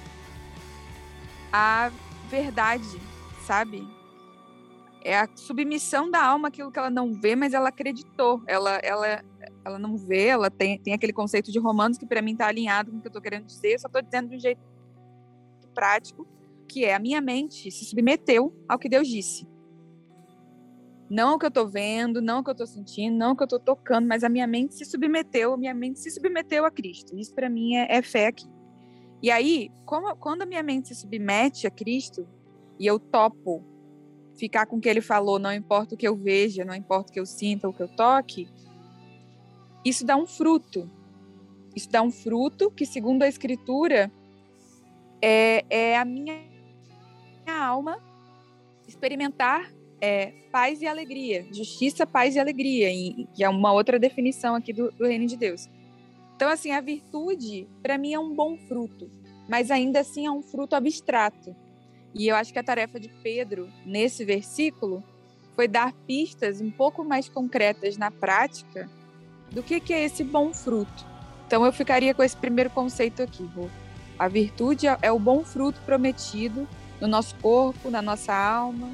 à 1.53 1.93
verdade, 2.31 2.99
sabe? 3.45 3.87
é 5.03 5.19
a 5.19 5.29
submissão 5.35 6.11
da 6.11 6.25
alma 6.25 6.49
aquilo 6.49 6.73
que 6.73 6.79
ela 6.79 6.89
não 6.89 7.13
vê, 7.13 7.37
mas 7.37 7.53
ela 7.53 7.69
acreditou. 7.69 8.43
Ela, 8.47 8.77
ela, 8.77 9.23
ela 9.67 9.79
não 9.79 9.99
vê, 9.99 10.29
ela 10.29 10.51
tem, 10.51 10.79
tem 10.79 10.95
aquele 10.95 11.13
conceito 11.13 11.53
de 11.53 11.59
romanos 11.59 11.99
que 11.99 12.07
para 12.07 12.23
mim 12.23 12.33
está 12.33 12.47
alinhado 12.47 12.91
com 12.91 12.97
o 12.97 13.01
que 13.03 13.07
eu 13.07 13.11
estou 13.11 13.23
querendo 13.23 13.45
dizer, 13.45 13.79
só 13.79 13.87
estou 13.87 14.01
dizendo 14.01 14.31
de 14.31 14.37
um 14.37 14.41
jeito 14.41 14.63
prático, 15.75 16.27
que 16.67 16.87
é 16.87 16.95
a 16.95 16.99
minha 16.99 17.21
mente 17.21 17.71
se 17.71 17.85
submeteu 17.85 18.51
ao 18.67 18.79
que 18.79 18.89
Deus 18.89 19.07
disse. 19.07 19.47
Não 21.11 21.35
o 21.35 21.39
que 21.39 21.47
eu 21.47 21.49
estou 21.49 21.67
vendo, 21.67 22.21
não 22.21 22.41
o 22.41 22.45
que 22.45 22.51
eu 22.51 22.53
estou 22.53 22.67
sentindo, 22.67 23.17
não 23.17 23.33
o 23.33 23.37
que 23.37 23.43
eu 23.43 23.47
estou 23.47 23.59
tocando, 23.59 24.07
mas 24.07 24.23
a 24.23 24.29
minha 24.29 24.47
mente 24.47 24.75
se 24.75 24.85
submeteu, 24.85 25.55
a 25.55 25.57
minha 25.57 25.75
mente 25.75 25.99
se 26.01 26.11
submeteu 26.11 26.67
a 26.67 26.71
Cristo. 26.71 27.17
Isso 27.19 27.35
para 27.35 27.49
mim 27.49 27.77
é, 27.77 27.97
é, 27.97 28.03
fé 28.03 28.27
aqui. 28.27 28.47
E 29.23 29.31
aí, 29.31 29.71
como, 29.87 30.15
quando 30.17 30.43
a 30.43 30.47
minha 30.47 30.63
mente 30.63 30.89
se 30.89 30.95
submete 30.95 31.67
a 31.67 31.71
Cristo 31.71 32.29
e 32.79 32.87
eu 32.87 32.99
topo 32.99 33.65
ficar 34.37 34.67
com 34.67 34.77
o 34.77 34.81
que 34.81 34.89
ele 34.89 35.01
falou, 35.01 35.39
não 35.39 35.53
importa 35.53 35.95
o 35.95 35.99
que 35.99 36.07
eu 36.07 36.15
veja, 36.15 36.65
não 36.65 36.75
importa 36.75 37.11
o 37.11 37.13
que 37.13 37.19
eu 37.19 37.27
sinta, 37.27 37.69
o 37.69 37.73
que 37.73 37.83
eu 37.83 37.89
toque, 37.89 38.49
isso 39.85 40.05
dá 40.05 40.17
um 40.17 40.27
fruto. 40.27 40.89
Isso 41.75 41.91
dá 41.91 42.03
um 42.03 42.11
fruto 42.11 42.71
que, 42.71 42.85
segundo 42.85 43.23
a 43.23 43.29
Escritura, 43.29 44.13
é, 45.23 45.65
é 45.71 45.99
a 45.99 46.05
minha 46.05 46.45
alma 47.47 47.99
experimentar 48.87 49.73
é, 50.01 50.33
paz 50.53 50.81
e 50.81 50.87
alegria, 50.87 51.47
justiça, 51.53 52.07
paz 52.07 52.37
e 52.37 52.39
alegria, 52.39 52.89
que 53.35 53.43
é 53.43 53.49
uma 53.49 53.73
outra 53.73 53.99
definição 53.99 54.55
aqui 54.55 54.73
do, 54.73 54.91
do 54.93 55.07
reino 55.07 55.27
de 55.27 55.37
Deus. 55.37 55.69
Então, 56.37 56.49
assim, 56.49 56.71
a 56.71 56.81
virtude, 56.81 57.67
para 57.83 57.99
mim, 57.99 58.15
é 58.15 58.19
um 58.19 58.35
bom 58.35 58.57
fruto, 58.57 59.11
mas 59.49 59.71
ainda 59.71 60.01
assim 60.01 60.27
é 60.27 60.31
um 60.31 60.43
fruto 60.43 60.77
abstrato. 60.77 61.55
E 62.15 62.29
eu 62.29 62.37
acho 62.37 62.53
que 62.53 62.59
a 62.59 62.63
tarefa 62.63 62.99
de 63.01 63.09
Pedro, 63.23 63.69
nesse 63.85 64.25
versículo, 64.25 65.03
foi 65.55 65.67
dar 65.67 65.93
pistas 66.07 66.61
um 66.61 66.71
pouco 66.71 67.05
mais 67.05 67.29
concretas 67.29 67.97
na 67.97 68.11
prática 68.11 68.89
do 69.51 69.63
que, 69.63 69.81
que 69.81 69.93
é 69.93 70.05
esse 70.05 70.23
bom 70.23 70.53
fruto. 70.55 71.07
Então, 71.47 71.65
eu 71.65 71.73
ficaria 71.73 72.15
com 72.15 72.23
esse 72.23 72.37
primeiro 72.37 72.71
conceito 72.71 73.23
aqui. 73.23 73.49
A 74.19 74.29
virtude 74.29 74.87
é, 74.87 74.99
é 75.03 75.13
o 75.13 75.19
bom 75.19 75.45
fruto 75.45 75.81
prometido 75.83 76.69
no 77.01 77.09
nosso 77.09 77.35
corpo, 77.37 77.91
na 77.91 78.03
nossa 78.03 78.35
alma, 78.35 78.91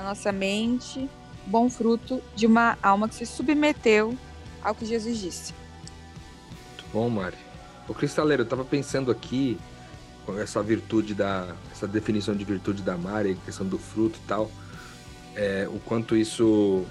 na 0.00 0.08
nossa 0.08 0.32
mente, 0.32 1.08
bom 1.46 1.68
fruto 1.68 2.22
de 2.34 2.46
uma 2.46 2.78
alma 2.82 3.06
que 3.06 3.14
se 3.14 3.26
submeteu 3.26 4.16
ao 4.62 4.74
que 4.74 4.86
Jesus 4.86 5.18
disse. 5.18 5.52
Muito 6.68 6.84
bom, 6.92 7.08
Mari. 7.10 7.36
O 7.86 7.92
Cristaleiro, 7.92 8.42
eu 8.42 8.44
estava 8.44 8.64
pensando 8.64 9.10
aqui 9.10 9.58
com 10.24 10.38
essa 10.38 10.62
virtude 10.62 11.12
da 11.14 11.54
essa 11.70 11.86
definição 11.86 12.34
de 12.34 12.44
virtude 12.44 12.82
da 12.82 12.96
Mari, 12.96 13.38
questão 13.44 13.66
do 13.66 13.78
fruto 13.78 14.18
e 14.24 14.26
tal, 14.26 14.50
é, 15.36 15.68
o 15.70 15.78
quanto 15.80 16.16
isso 16.16 16.84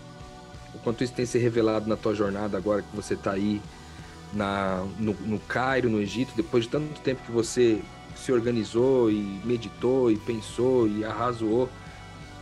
o 0.73 0.79
quanto 0.83 1.03
isso 1.03 1.13
tem 1.13 1.25
se 1.25 1.39
revelado 1.39 1.89
na 1.89 1.97
tua 1.97 2.13
jornada 2.13 2.57
agora 2.57 2.83
que 2.83 2.95
você 2.95 3.15
está 3.15 3.31
aí 3.31 3.59
na, 4.31 4.85
no, 4.99 5.13
no 5.13 5.39
Cairo, 5.39 5.89
no 5.89 5.99
Egito, 5.99 6.33
depois 6.35 6.65
de 6.65 6.69
tanto 6.69 6.99
tempo 7.01 7.23
que 7.25 7.31
você 7.31 7.81
se 8.15 8.31
organizou 8.31 9.09
e 9.09 9.41
meditou 9.43 10.11
e 10.11 10.17
pensou 10.17 10.87
e 10.87 11.03
arrasou 11.03 11.67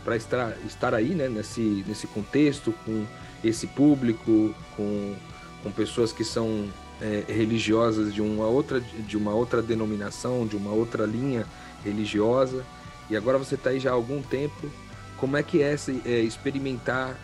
para 0.08 0.16
estar, 0.16 0.56
estar 0.66 0.94
aí, 0.94 1.10
né, 1.10 1.28
nesse, 1.28 1.84
nesse 1.86 2.06
contexto, 2.06 2.72
com 2.86 3.04
esse 3.44 3.66
público, 3.66 4.54
com, 4.74 5.14
com 5.62 5.70
pessoas 5.70 6.14
que 6.14 6.24
são 6.24 6.66
é, 6.98 7.24
religiosas 7.28 8.14
de 8.14 8.22
uma, 8.22 8.46
outra, 8.46 8.80
de 8.80 9.18
uma 9.18 9.34
outra 9.34 9.60
denominação, 9.60 10.46
de 10.46 10.56
uma 10.56 10.70
outra 10.70 11.04
linha 11.04 11.44
religiosa, 11.84 12.64
e 13.10 13.16
agora 13.18 13.36
você 13.36 13.54
está 13.54 13.68
aí 13.68 13.78
já 13.78 13.90
há 13.90 13.92
algum 13.92 14.22
tempo. 14.22 14.70
Como 15.18 15.36
é 15.36 15.42
que 15.42 15.62
é, 15.62 15.76
é 16.06 16.20
experimentar 16.20 17.14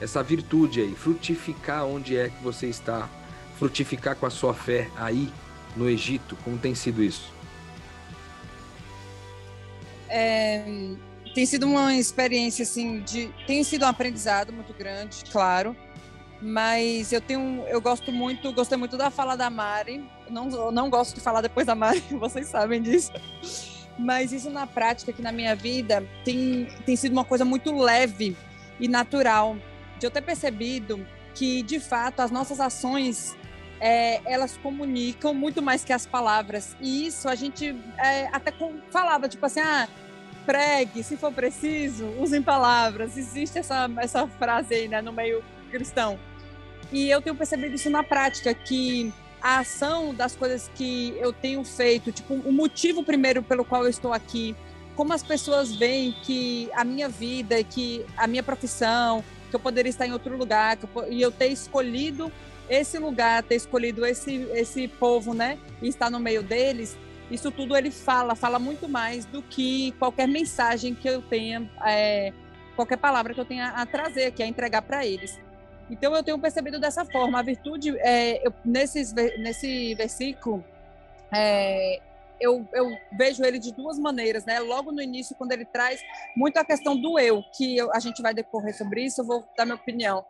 essa 0.00 0.22
virtude 0.22 0.82
aí, 0.82 0.94
frutificar 0.94 1.84
onde 1.84 2.16
é 2.16 2.28
que 2.28 2.40
você 2.44 2.68
está, 2.68 3.08
frutificar 3.58 4.14
com 4.14 4.26
a 4.26 4.30
sua 4.30 4.54
fé 4.54 4.88
aí 4.96 5.32
no 5.76 5.90
Egito? 5.90 6.36
Como 6.44 6.56
tem 6.58 6.76
sido 6.76 7.02
isso? 7.02 7.32
É, 10.08 10.64
tem 11.34 11.46
sido 11.46 11.66
uma 11.66 11.94
experiência 11.94 12.62
assim 12.62 13.00
de 13.00 13.32
tem 13.46 13.62
sido 13.62 13.84
um 13.84 13.88
aprendizado 13.88 14.52
muito 14.52 14.72
grande, 14.74 15.24
claro. 15.30 15.76
Mas 16.42 17.12
eu 17.12 17.20
tenho, 17.20 17.64
eu 17.68 17.80
gosto 17.80 18.10
muito, 18.10 18.50
gostei 18.52 18.78
muito 18.78 18.96
da 18.96 19.10
fala 19.10 19.36
da 19.36 19.50
Mari. 19.50 20.02
não, 20.30 20.48
eu 20.48 20.72
não 20.72 20.88
gosto 20.88 21.14
de 21.14 21.20
falar 21.20 21.42
depois 21.42 21.66
da 21.66 21.74
Mari, 21.74 22.02
vocês 22.18 22.48
sabem 22.48 22.80
disso. 22.80 23.12
Mas 23.98 24.32
isso 24.32 24.48
na 24.48 24.66
prática 24.66 25.10
aqui 25.10 25.20
na 25.20 25.32
minha 25.32 25.54
vida 25.54 26.06
tem, 26.24 26.66
tem 26.86 26.96
sido 26.96 27.12
uma 27.12 27.24
coisa 27.24 27.44
muito 27.44 27.76
leve 27.76 28.34
e 28.78 28.88
natural. 28.88 29.56
De 29.98 30.06
eu 30.06 30.10
ter 30.10 30.22
percebido 30.22 31.06
que, 31.34 31.62
de 31.62 31.78
fato, 31.78 32.20
as 32.20 32.30
nossas 32.30 32.58
ações 32.58 33.36
é, 33.78 34.20
elas 34.24 34.56
comunicam 34.56 35.34
muito 35.34 35.60
mais 35.60 35.84
que 35.84 35.92
as 35.92 36.06
palavras. 36.06 36.74
E 36.80 37.06
isso 37.06 37.28
a 37.28 37.34
gente 37.34 37.76
é, 37.98 38.28
até 38.32 38.52
falava, 38.90 39.28
tipo 39.28 39.44
assim, 39.44 39.60
ah, 39.60 39.88
pregue, 40.46 41.02
se 41.02 41.16
for 41.16 41.32
preciso, 41.32 42.06
usem 42.18 42.42
palavras. 42.42 43.16
Existe 43.16 43.58
essa, 43.58 43.88
essa 43.98 44.26
frase 44.26 44.74
aí, 44.74 44.88
né, 44.88 45.00
no 45.00 45.12
meio 45.12 45.42
cristão. 45.70 46.18
E 46.92 47.08
eu 47.08 47.22
tenho 47.22 47.36
percebido 47.36 47.74
isso 47.74 47.88
na 47.88 48.02
prática, 48.02 48.52
que 48.52 49.12
a 49.40 49.60
ação 49.60 50.14
das 50.14 50.34
coisas 50.34 50.70
que 50.74 51.14
eu 51.18 51.32
tenho 51.32 51.64
feito, 51.64 52.12
tipo, 52.12 52.34
o 52.34 52.52
motivo 52.52 53.02
primeiro 53.02 53.42
pelo 53.42 53.64
qual 53.64 53.84
eu 53.84 53.90
estou 53.90 54.12
aqui, 54.12 54.54
como 54.96 55.12
as 55.12 55.22
pessoas 55.22 55.74
veem 55.74 56.14
que 56.22 56.68
a 56.74 56.84
minha 56.84 57.08
vida, 57.08 57.62
que 57.64 58.04
a 58.16 58.26
minha 58.26 58.42
profissão, 58.42 59.24
que 59.48 59.56
eu 59.56 59.60
poderia 59.60 59.88
estar 59.88 60.06
em 60.06 60.12
outro 60.12 60.36
lugar, 60.36 60.78
eu, 60.82 61.12
e 61.12 61.22
eu 61.22 61.30
ter 61.30 61.46
escolhido 61.46 62.30
esse 62.68 62.98
lugar, 62.98 63.42
ter 63.42 63.56
escolhido 63.56 64.04
esse, 64.04 64.46
esse 64.52 64.86
povo, 64.86 65.32
né, 65.32 65.58
e 65.80 65.88
estar 65.88 66.10
no 66.10 66.20
meio 66.20 66.42
deles, 66.42 66.96
isso 67.30 67.50
tudo 67.50 67.76
ele 67.76 67.90
fala, 67.90 68.34
fala 68.34 68.58
muito 68.58 68.88
mais 68.88 69.24
do 69.24 69.42
que 69.42 69.92
qualquer 69.92 70.26
mensagem 70.26 70.94
que 70.94 71.08
eu 71.08 71.22
tenha, 71.22 71.70
é, 71.86 72.32
qualquer 72.74 72.96
palavra 72.96 73.32
que 73.32 73.40
eu 73.40 73.44
tenha 73.44 73.68
a 73.68 73.86
trazer, 73.86 74.32
que 74.32 74.42
é 74.42 74.46
entregar 74.46 74.82
para 74.82 75.06
eles. 75.06 75.38
Então 75.88 76.14
eu 76.14 76.22
tenho 76.22 76.38
percebido 76.38 76.80
dessa 76.80 77.04
forma. 77.04 77.38
A 77.38 77.42
virtude, 77.42 77.96
é, 77.98 78.46
eu, 78.46 78.52
nesses, 78.64 79.12
nesse 79.12 79.94
versículo, 79.94 80.64
é, 81.32 82.00
eu, 82.40 82.66
eu, 82.72 82.90
vejo 83.12 83.44
ele 83.44 83.58
de 83.58 83.72
duas 83.72 83.98
maneiras, 83.98 84.44
né? 84.44 84.58
Logo 84.58 84.90
no 84.90 85.00
início, 85.00 85.36
quando 85.36 85.52
ele 85.52 85.64
traz 85.64 86.00
muito 86.36 86.56
a 86.56 86.64
questão 86.64 86.96
do 86.96 87.18
eu, 87.18 87.44
que 87.56 87.76
eu, 87.76 87.92
a 87.94 88.00
gente 88.00 88.22
vai 88.22 88.34
decorrer 88.34 88.76
sobre 88.76 89.04
isso, 89.04 89.20
eu 89.20 89.24
vou 89.24 89.44
dar 89.56 89.64
minha 89.64 89.76
opinião. 89.76 90.24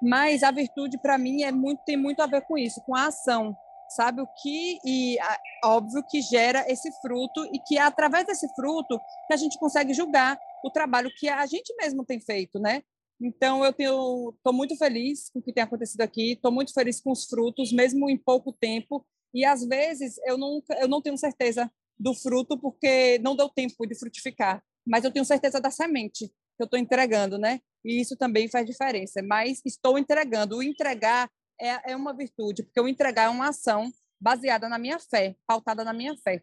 Mas 0.00 0.42
a 0.42 0.50
virtude, 0.50 0.98
para 0.98 1.16
mim, 1.16 1.42
é 1.42 1.50
muito, 1.50 1.82
tem 1.84 1.96
muito 1.96 2.20
a 2.20 2.26
ver 2.26 2.42
com 2.42 2.58
isso, 2.58 2.80
com 2.82 2.94
a 2.94 3.06
ação 3.06 3.56
sabe 3.90 4.20
o 4.20 4.26
que 4.42 4.78
e 4.84 5.16
óbvio 5.64 6.02
que 6.08 6.20
gera 6.22 6.64
esse 6.70 6.90
fruto 7.00 7.44
e 7.52 7.58
que 7.60 7.78
é 7.78 7.82
através 7.82 8.26
desse 8.26 8.48
fruto 8.54 8.98
que 9.26 9.34
a 9.34 9.36
gente 9.36 9.58
consegue 9.58 9.94
julgar 9.94 10.38
o 10.64 10.70
trabalho 10.70 11.10
que 11.16 11.28
a 11.28 11.46
gente 11.46 11.74
mesmo 11.76 12.04
tem 12.04 12.20
feito, 12.20 12.58
né? 12.58 12.82
Então 13.20 13.64
eu 13.64 13.72
tenho, 13.72 14.34
estou 14.36 14.52
muito 14.52 14.76
feliz 14.76 15.30
com 15.30 15.38
o 15.38 15.42
que 15.42 15.52
tem 15.52 15.62
acontecido 15.62 16.02
aqui, 16.02 16.32
estou 16.32 16.52
muito 16.52 16.72
feliz 16.72 17.00
com 17.00 17.10
os 17.10 17.24
frutos, 17.24 17.72
mesmo 17.72 18.10
em 18.10 18.16
pouco 18.16 18.52
tempo. 18.52 19.06
E 19.32 19.44
às 19.44 19.64
vezes 19.66 20.16
eu 20.24 20.36
nunca, 20.36 20.74
eu 20.74 20.88
não 20.88 21.00
tenho 21.00 21.16
certeza 21.16 21.70
do 21.98 22.14
fruto 22.14 22.58
porque 22.58 23.18
não 23.20 23.34
deu 23.34 23.48
tempo 23.48 23.86
de 23.86 23.98
frutificar, 23.98 24.62
mas 24.86 25.04
eu 25.04 25.10
tenho 25.10 25.24
certeza 25.24 25.60
da 25.60 25.70
semente 25.70 26.28
que 26.28 26.62
eu 26.62 26.64
estou 26.64 26.78
entregando, 26.78 27.38
né? 27.38 27.60
E 27.84 28.00
isso 28.00 28.16
também 28.16 28.48
faz 28.48 28.66
diferença. 28.66 29.22
Mas 29.22 29.60
estou 29.64 29.98
entregando. 29.98 30.56
O 30.56 30.62
entregar 30.62 31.30
é, 31.60 31.92
é 31.92 31.96
uma 31.96 32.14
virtude, 32.14 32.62
porque 32.62 32.80
o 32.80 32.88
entregar 32.88 33.24
é 33.24 33.28
uma 33.28 33.48
ação 33.48 33.90
baseada 34.20 34.68
na 34.68 34.78
minha 34.78 34.98
fé, 34.98 35.36
pautada 35.46 35.84
na 35.84 35.92
minha 35.92 36.16
fé. 36.16 36.42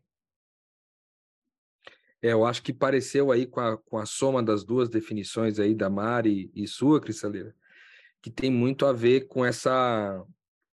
É, 2.22 2.32
eu 2.32 2.46
acho 2.46 2.64
que 2.64 2.72
pareceu 2.72 3.32
aí 3.32 3.46
com 3.46 3.60
a, 3.60 3.78
com 3.78 3.98
a 3.98 4.06
soma 4.06 4.42
das 4.42 4.64
duas 4.64 4.88
definições 4.88 5.60
aí 5.60 5.76
da 5.76 5.90
Mari 5.90 6.50
e 6.56 6.68
sua, 6.68 7.02
Cristaleira, 7.02 7.54
que 8.22 8.32
tem 8.32 8.50
muito 8.50 8.86
a 8.86 8.94
ver 8.94 9.28
com 9.28 9.44
essa, 9.44 10.24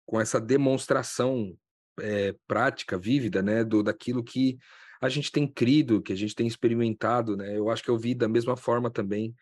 com 0.07 0.21
essa 0.21 0.41
demonstração 0.41 1.57
é, 1.99 2.35
prática, 2.47 2.97
vívida, 2.97 3.43
né, 3.43 3.65
do, 3.65 3.83
daquilo 3.83 4.23
que 4.23 4.59
a 5.01 5.09
gente 5.09 5.33
tem 5.33 5.47
crido, 5.47 6.03
que 6.03 6.13
a 6.13 6.17
gente 6.17 6.35
tem 6.35 6.47
experimentado, 6.47 7.37
né? 7.37 7.57
Eu 7.57 7.71
acho 7.71 7.83
que 7.83 7.89
eu 7.89 7.99
vi 7.99 8.15
da 8.15 8.29
mesma 8.29 8.55
forma 8.55 8.91
também 8.91 9.35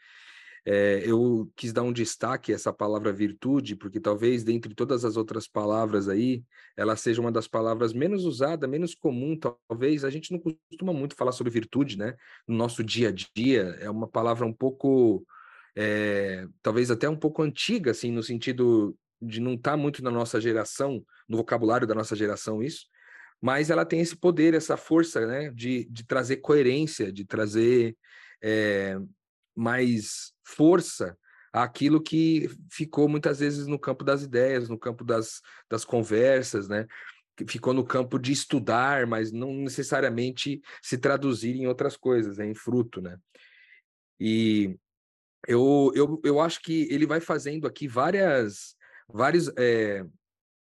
é, 0.70 1.02
eu 1.02 1.50
quis 1.56 1.72
dar 1.72 1.82
um 1.82 1.90
destaque 1.90 2.52
a 2.52 2.54
essa 2.54 2.70
palavra 2.70 3.10
virtude, 3.10 3.74
porque 3.74 3.98
talvez 3.98 4.44
dentre 4.44 4.74
todas 4.74 5.02
as 5.02 5.16
outras 5.16 5.48
palavras 5.48 6.10
aí, 6.10 6.44
ela 6.76 6.94
seja 6.94 7.22
uma 7.22 7.32
das 7.32 7.48
palavras 7.48 7.94
menos 7.94 8.26
usada, 8.26 8.68
menos 8.68 8.94
comum, 8.94 9.34
talvez. 9.34 10.04
A 10.04 10.10
gente 10.10 10.30
não 10.30 10.38
costuma 10.38 10.92
muito 10.92 11.16
falar 11.16 11.32
sobre 11.32 11.50
virtude, 11.50 11.96
né? 11.96 12.14
No 12.46 12.54
nosso 12.54 12.84
dia 12.84 13.08
a 13.08 13.12
dia, 13.12 13.78
é 13.80 13.88
uma 13.88 14.06
palavra 14.06 14.44
um 14.44 14.52
pouco, 14.52 15.24
é, 15.74 16.46
talvez 16.60 16.90
até 16.90 17.08
um 17.08 17.16
pouco 17.16 17.42
antiga, 17.42 17.92
assim, 17.92 18.12
no 18.12 18.22
sentido 18.22 18.94
de 19.22 19.40
não 19.40 19.54
estar 19.54 19.70
tá 19.70 19.76
muito 19.78 20.04
na 20.04 20.10
nossa 20.10 20.38
geração, 20.38 21.02
no 21.26 21.38
vocabulário 21.38 21.86
da 21.86 21.94
nossa 21.94 22.14
geração, 22.14 22.62
isso 22.62 22.84
mas 23.40 23.70
ela 23.70 23.84
tem 23.84 24.00
esse 24.00 24.16
poder, 24.16 24.52
essa 24.52 24.76
força, 24.76 25.24
né, 25.24 25.48
de, 25.54 25.84
de 25.84 26.04
trazer 26.04 26.38
coerência, 26.38 27.12
de 27.12 27.24
trazer 27.24 27.96
é, 28.42 28.98
mais 29.54 30.32
força 30.48 31.16
àquilo 31.52 32.02
que 32.02 32.48
ficou 32.70 33.08
muitas 33.08 33.40
vezes 33.40 33.66
no 33.66 33.78
campo 33.78 34.02
das 34.02 34.22
ideias, 34.22 34.68
no 34.68 34.78
campo 34.78 35.04
das, 35.04 35.42
das 35.68 35.84
conversas, 35.84 36.68
né? 36.68 36.86
Ficou 37.46 37.72
no 37.72 37.84
campo 37.84 38.18
de 38.18 38.32
estudar, 38.32 39.06
mas 39.06 39.30
não 39.30 39.52
necessariamente 39.52 40.60
se 40.82 40.98
traduzir 40.98 41.54
em 41.54 41.66
outras 41.66 41.96
coisas, 41.96 42.38
né? 42.38 42.46
em 42.46 42.54
fruto, 42.54 43.00
né? 43.00 43.16
E 44.18 44.76
eu, 45.46 45.92
eu, 45.94 46.20
eu 46.24 46.40
acho 46.40 46.60
que 46.60 46.88
ele 46.90 47.06
vai 47.06 47.20
fazendo 47.20 47.66
aqui 47.66 47.86
várias, 47.86 48.74
várias, 49.08 49.48
é, 49.56 50.04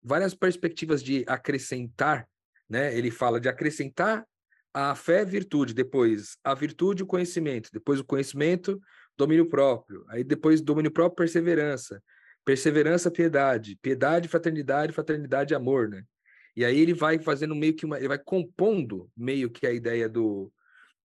várias 0.02 0.34
perspectivas 0.34 1.02
de 1.02 1.24
acrescentar, 1.28 2.26
né? 2.68 2.96
Ele 2.96 3.10
fala 3.10 3.38
de 3.38 3.48
acrescentar 3.48 4.26
a 4.72 4.96
fé 4.96 5.24
virtude, 5.24 5.72
depois 5.72 6.36
a 6.42 6.52
virtude 6.52 7.04
o 7.04 7.06
conhecimento, 7.06 7.70
depois 7.72 8.00
o 8.00 8.04
conhecimento, 8.04 8.80
domínio 9.16 9.48
próprio, 9.48 10.04
aí 10.08 10.24
depois 10.24 10.60
domínio 10.60 10.90
próprio, 10.90 11.16
perseverança, 11.16 12.02
perseverança, 12.44 13.10
piedade, 13.10 13.78
piedade, 13.80 14.28
fraternidade, 14.28 14.92
fraternidade, 14.92 15.54
amor, 15.54 15.88
né? 15.88 16.04
E 16.56 16.64
aí 16.64 16.78
ele 16.78 16.94
vai 16.94 17.18
fazendo 17.18 17.54
meio 17.54 17.74
que 17.74 17.84
uma, 17.84 17.98
ele 17.98 18.08
vai 18.08 18.18
compondo 18.18 19.10
meio 19.16 19.50
que 19.50 19.66
a 19.66 19.72
ideia 19.72 20.08
do 20.08 20.52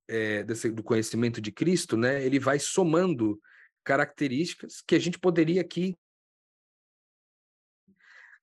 é, 0.07 0.43
desse, 0.43 0.71
do 0.71 0.83
conhecimento 0.83 1.39
de 1.39 1.51
Cristo, 1.51 1.95
né, 1.95 2.25
ele 2.25 2.39
vai 2.39 2.57
somando 2.57 3.39
características 3.83 4.81
que 4.85 4.95
a 4.95 4.99
gente 4.99 5.19
poderia 5.19 5.61
aqui 5.61 5.95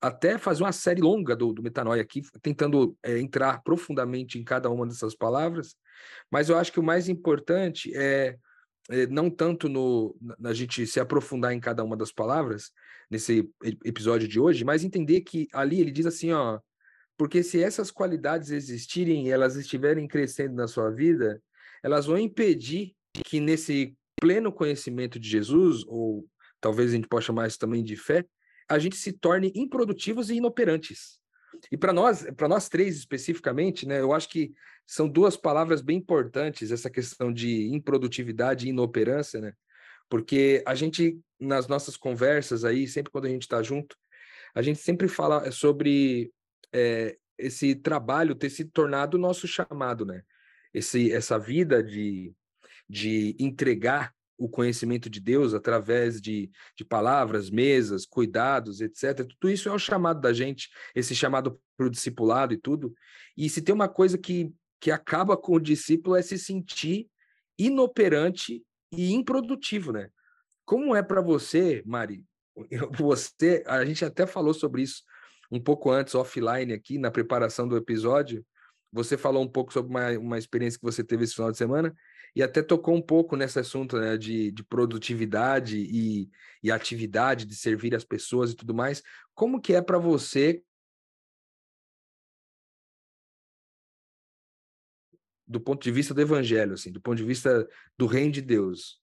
até 0.00 0.38
fazer 0.38 0.62
uma 0.62 0.72
série 0.72 1.00
longa 1.00 1.34
do, 1.34 1.52
do 1.52 1.62
Metanoia 1.62 2.02
aqui, 2.02 2.22
tentando 2.40 2.96
é, 3.02 3.18
entrar 3.18 3.62
profundamente 3.62 4.38
em 4.38 4.44
cada 4.44 4.70
uma 4.70 4.86
dessas 4.86 5.16
palavras, 5.16 5.74
mas 6.30 6.48
eu 6.48 6.56
acho 6.56 6.72
que 6.72 6.78
o 6.78 6.84
mais 6.84 7.08
importante 7.08 7.92
é, 7.96 8.28
é 8.28 8.38
não 9.10 9.28
tanto 9.28 9.68
no 9.68 10.16
na 10.38 10.52
gente 10.52 10.86
se 10.86 11.00
aprofundar 11.00 11.52
em 11.52 11.60
cada 11.60 11.82
uma 11.82 11.96
das 11.96 12.12
palavras 12.12 12.70
nesse 13.10 13.48
episódio 13.84 14.28
de 14.28 14.38
hoje, 14.38 14.64
mas 14.64 14.84
entender 14.84 15.20
que 15.22 15.48
ali 15.52 15.80
ele 15.80 15.90
diz 15.90 16.06
assim, 16.06 16.32
ó, 16.32 16.60
porque 17.16 17.42
se 17.42 17.62
essas 17.62 17.90
qualidades 17.90 18.50
existirem 18.50 19.26
e 19.26 19.30
elas 19.30 19.56
estiverem 19.56 20.06
crescendo 20.06 20.54
na 20.54 20.68
sua 20.68 20.90
vida, 20.90 21.42
elas 21.82 22.06
vão 22.06 22.18
impedir 22.18 22.94
que 23.24 23.40
nesse 23.40 23.96
pleno 24.20 24.52
conhecimento 24.52 25.18
de 25.18 25.28
Jesus, 25.28 25.84
ou 25.86 26.26
talvez 26.60 26.90
a 26.90 26.94
gente 26.96 27.08
possa 27.08 27.26
chamar 27.26 27.48
isso 27.48 27.58
também 27.58 27.82
de 27.82 27.96
fé, 27.96 28.24
a 28.68 28.78
gente 28.78 28.96
se 28.96 29.12
torne 29.12 29.52
improdutivos 29.54 30.30
e 30.30 30.36
inoperantes. 30.36 31.20
E 31.70 31.76
para 31.76 31.92
nós, 31.92 32.26
para 32.36 32.48
nós 32.48 32.68
três 32.68 32.96
especificamente, 32.96 33.86
né, 33.86 34.00
eu 34.00 34.12
acho 34.12 34.28
que 34.28 34.52
são 34.86 35.08
duas 35.08 35.36
palavras 35.36 35.80
bem 35.80 35.98
importantes 35.98 36.70
essa 36.70 36.88
questão 36.88 37.32
de 37.32 37.74
improdutividade 37.74 38.66
e 38.66 38.70
inoperância, 38.70 39.40
né? 39.40 39.52
Porque 40.08 40.62
a 40.64 40.74
gente 40.74 41.18
nas 41.38 41.66
nossas 41.66 41.96
conversas 41.96 42.64
aí, 42.64 42.86
sempre 42.86 43.10
quando 43.10 43.26
a 43.26 43.28
gente 43.28 43.42
está 43.42 43.62
junto, 43.62 43.96
a 44.54 44.62
gente 44.62 44.78
sempre 44.78 45.08
fala 45.08 45.50
sobre 45.50 46.32
é, 46.72 47.16
esse 47.36 47.74
trabalho 47.74 48.34
ter 48.34 48.50
se 48.50 48.64
tornado 48.64 49.16
o 49.16 49.20
nosso 49.20 49.46
chamado, 49.46 50.06
né? 50.06 50.22
Esse, 50.72 51.12
essa 51.12 51.38
vida 51.38 51.82
de, 51.82 52.32
de 52.88 53.36
entregar 53.38 54.14
o 54.38 54.48
conhecimento 54.48 55.08
de 55.08 55.20
Deus 55.20 55.54
através 55.54 56.20
de, 56.20 56.50
de 56.76 56.84
palavras, 56.84 57.50
mesas, 57.50 58.04
cuidados, 58.04 58.80
etc. 58.80 59.26
Tudo 59.26 59.50
isso 59.50 59.68
é 59.68 59.72
o 59.72 59.78
chamado 59.78 60.20
da 60.20 60.32
gente, 60.32 60.68
esse 60.94 61.14
chamado 61.14 61.60
para 61.76 61.86
o 61.86 61.90
discipulado 61.90 62.52
e 62.52 62.58
tudo. 62.58 62.94
E 63.36 63.48
se 63.48 63.62
tem 63.62 63.74
uma 63.74 63.88
coisa 63.88 64.18
que, 64.18 64.52
que 64.80 64.90
acaba 64.90 65.36
com 65.36 65.54
o 65.54 65.60
discípulo 65.60 66.16
é 66.16 66.22
se 66.22 66.38
sentir 66.38 67.08
inoperante 67.58 68.62
e 68.92 69.12
improdutivo, 69.12 69.92
né? 69.92 70.10
Como 70.64 70.94
é 70.94 71.02
para 71.02 71.20
você, 71.20 71.82
Mari? 71.86 72.24
Você, 72.98 73.62
a 73.66 73.84
gente 73.84 74.04
até 74.04 74.26
falou 74.26 74.52
sobre 74.52 74.82
isso 74.82 75.02
um 75.50 75.60
pouco 75.60 75.90
antes, 75.90 76.14
offline, 76.14 76.72
aqui, 76.72 76.98
na 76.98 77.10
preparação 77.10 77.68
do 77.68 77.76
episódio. 77.76 78.44
Você 78.92 79.16
falou 79.16 79.42
um 79.42 79.48
pouco 79.48 79.72
sobre 79.72 79.90
uma, 79.90 80.10
uma 80.18 80.38
experiência 80.38 80.78
que 80.78 80.84
você 80.84 81.04
teve 81.04 81.24
esse 81.24 81.34
final 81.34 81.52
de 81.52 81.58
semana 81.58 81.94
e 82.36 82.42
até 82.42 82.62
tocou 82.62 82.94
um 82.94 83.00
pouco 83.00 83.34
nesse 83.34 83.58
assunto 83.58 83.98
né, 83.98 84.18
de, 84.18 84.52
de 84.52 84.62
produtividade 84.62 85.78
e, 85.78 86.30
e 86.62 86.70
atividade, 86.70 87.46
de 87.46 87.56
servir 87.56 87.94
as 87.94 88.04
pessoas 88.04 88.50
e 88.50 88.54
tudo 88.54 88.74
mais. 88.74 89.02
Como 89.34 89.58
que 89.58 89.72
é 89.72 89.80
para 89.80 89.96
você 89.96 90.62
do 95.46 95.58
ponto 95.58 95.82
de 95.82 95.90
vista 95.90 96.12
do 96.12 96.20
evangelho, 96.20 96.74
assim, 96.74 96.92
do 96.92 97.00
ponto 97.00 97.16
de 97.16 97.24
vista 97.24 97.66
do 97.96 98.06
reino 98.06 98.32
de 98.32 98.42
Deus? 98.42 99.00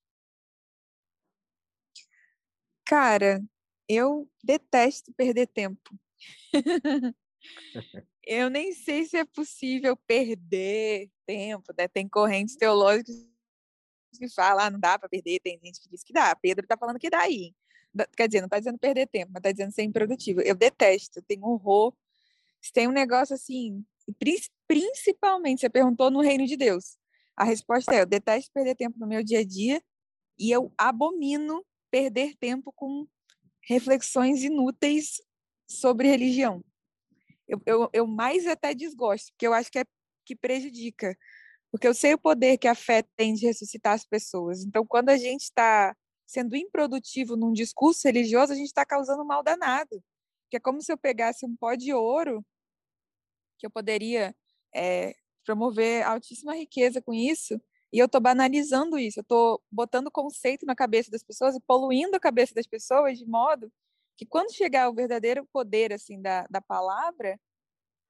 Cara, 2.86 3.44
eu 3.90 4.30
detesto 4.44 5.12
perder 5.14 5.48
tempo. 5.48 6.00
eu 8.26 8.50
nem 8.50 8.74
sei 8.74 9.06
se 9.06 9.18
é 9.18 9.26
possível 9.26 9.98
perder 10.08 11.10
tempo, 11.26 11.74
né? 11.78 11.88
Tem 11.88 12.08
correntes 12.08 12.56
teológicas 12.56 13.16
que 14.18 14.30
falam, 14.30 14.66
ah, 14.66 14.70
não 14.70 14.80
dá 14.80 14.98
para 14.98 15.10
perder, 15.10 15.40
tem 15.40 15.60
gente 15.64 15.82
que 15.82 15.90
diz 15.90 16.04
que 16.04 16.14
dá. 16.14 16.36
Pedro 16.36 16.64
está 16.64 16.78
falando 16.78 17.00
que 17.00 17.10
dá 17.10 17.22
aí. 17.22 17.54
Quer 18.16 18.28
dizer, 18.28 18.42
não 18.42 18.48
está 18.48 18.60
dizendo 18.60 18.80
perder 18.80 19.08
tempo, 19.08 19.32
mas 19.34 19.40
está 19.40 19.52
dizendo 19.52 19.72
ser 19.72 19.84
improdutivo. 19.84 20.42
Eu 20.42 20.56
detesto, 20.56 21.20
eu 21.20 21.24
tenho 21.24 21.44
horror. 21.44 21.94
Tem 22.74 22.88
um 22.88 22.92
negócio 22.92 23.36
assim, 23.36 23.86
principalmente, 24.68 25.62
você 25.62 25.70
perguntou 25.70 26.10
no 26.10 26.22
reino 26.22 26.46
de 26.48 26.56
Deus. 26.56 26.98
A 27.36 27.44
resposta 27.44 27.94
é: 27.94 28.02
eu 28.02 28.06
detesto 28.06 28.52
perder 28.54 28.76
tempo 28.76 28.98
no 28.98 29.08
meu 29.08 29.24
dia 29.24 29.40
a 29.40 29.46
dia 29.46 29.82
e 30.40 30.50
eu 30.52 30.74
abomino 30.78 31.66
perder 31.92 32.36
tempo 32.36 32.72
com 32.74 33.06
reflexões 33.62 34.44
inúteis 34.44 35.22
sobre 35.68 36.08
religião 36.08 36.64
eu, 37.54 37.62
eu, 37.66 37.90
eu 37.94 38.08
mais 38.08 38.48
até 38.48 38.74
desgosto, 38.74 39.32
porque 39.32 39.48
eu 39.48 39.54
acho 39.54 39.72
que 39.72 39.80
é 39.80 39.86
que 40.26 40.36
prejudica. 40.36 41.16
Porque 41.72 41.88
eu 41.88 41.94
sei 41.94 42.14
o 42.14 42.20
poder 42.20 42.58
que 42.58 42.68
a 42.68 42.76
fé 42.76 43.04
tem 43.16 43.34
de 43.34 43.46
ressuscitar 43.46 43.94
as 43.94 44.06
pessoas. 44.06 44.64
Então, 44.64 44.86
quando 44.86 45.10
a 45.10 45.18
gente 45.18 45.42
está 45.44 45.96
sendo 46.26 46.56
improdutivo 46.56 47.36
num 47.36 47.52
discurso 47.52 48.08
religioso, 48.08 48.54
a 48.54 48.56
gente 48.56 48.68
está 48.68 48.86
causando 48.86 49.26
mal 49.26 49.44
danado. 49.44 50.04
Que 50.50 50.58
é 50.58 50.60
como 50.60 50.82
se 50.82 50.92
eu 50.92 50.98
pegasse 50.98 51.46
um 51.46 51.56
pó 51.56 51.76
de 51.76 51.94
ouro, 51.94 52.46
que 53.60 53.66
eu 53.66 53.72
poderia 53.72 54.36
é, 54.74 55.16
promover 55.46 56.04
altíssima 56.06 56.56
riqueza 56.56 57.02
com 57.02 57.14
isso, 57.14 57.60
e 57.92 58.00
eu 58.00 58.08
estou 58.08 58.22
banalizando 58.22 58.98
isso, 58.98 59.20
eu 59.20 59.24
estou 59.24 59.62
botando 59.72 60.12
conceito 60.12 60.66
na 60.66 60.76
cabeça 60.76 61.12
das 61.12 61.24
pessoas 61.24 61.56
e 61.56 61.62
poluindo 61.62 62.16
a 62.16 62.20
cabeça 62.20 62.54
das 62.54 62.66
pessoas 62.66 63.20
de 63.20 63.26
modo 63.26 63.72
que 64.16 64.26
quando 64.26 64.54
chegar 64.54 64.90
o 64.90 64.94
verdadeiro 64.94 65.48
poder 65.52 65.94
assim 65.94 66.22
da, 66.22 66.46
da 66.50 66.62
palavra, 66.62 67.40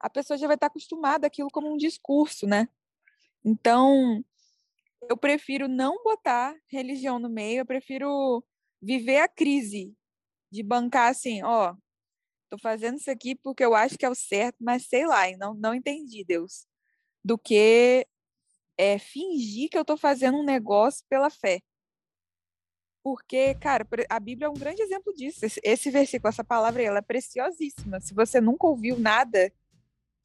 a 0.00 0.10
pessoa 0.10 0.36
já 0.36 0.46
vai 0.46 0.56
estar 0.56 0.66
acostumada 0.66 1.26
àquilo 1.26 1.48
como 1.50 1.72
um 1.72 1.76
discurso, 1.76 2.46
né? 2.46 2.68
Então, 3.44 4.24
eu 5.08 5.16
prefiro 5.16 5.68
não 5.68 6.02
botar 6.02 6.54
religião 6.68 7.18
no 7.18 7.28
meio, 7.28 7.60
eu 7.60 7.66
prefiro 7.66 8.44
viver 8.80 9.18
a 9.18 9.28
crise 9.28 9.94
de 10.50 10.62
bancar 10.62 11.10
assim, 11.10 11.42
ó, 11.42 11.74
tô 12.50 12.58
fazendo 12.58 12.98
isso 12.98 13.10
aqui 13.10 13.34
porque 13.34 13.64
eu 13.64 13.74
acho 13.74 13.98
que 13.98 14.06
é 14.06 14.10
o 14.10 14.14
certo, 14.14 14.56
mas 14.60 14.86
sei 14.86 15.06
lá, 15.06 15.24
não, 15.38 15.54
não 15.54 15.74
entendi, 15.74 16.24
Deus. 16.24 16.66
Do 17.24 17.38
que 17.38 18.06
é, 18.76 18.98
fingir 18.98 19.68
que 19.70 19.78
eu 19.78 19.84
tô 19.84 19.96
fazendo 19.96 20.38
um 20.38 20.44
negócio 20.44 21.04
pela 21.08 21.30
fé. 21.30 21.60
Porque, 23.04 23.54
cara, 23.56 23.86
a 24.08 24.18
Bíblia 24.18 24.46
é 24.46 24.50
um 24.50 24.54
grande 24.54 24.80
exemplo 24.80 25.12
disso. 25.12 25.44
Esse, 25.62 25.90
versículo, 25.90 26.30
essa 26.30 26.42
palavra, 26.42 26.82
ela 26.82 27.00
é 27.00 27.02
preciosíssima. 27.02 28.00
Se 28.00 28.14
você 28.14 28.40
nunca 28.40 28.66
ouviu 28.66 28.98
nada 28.98 29.52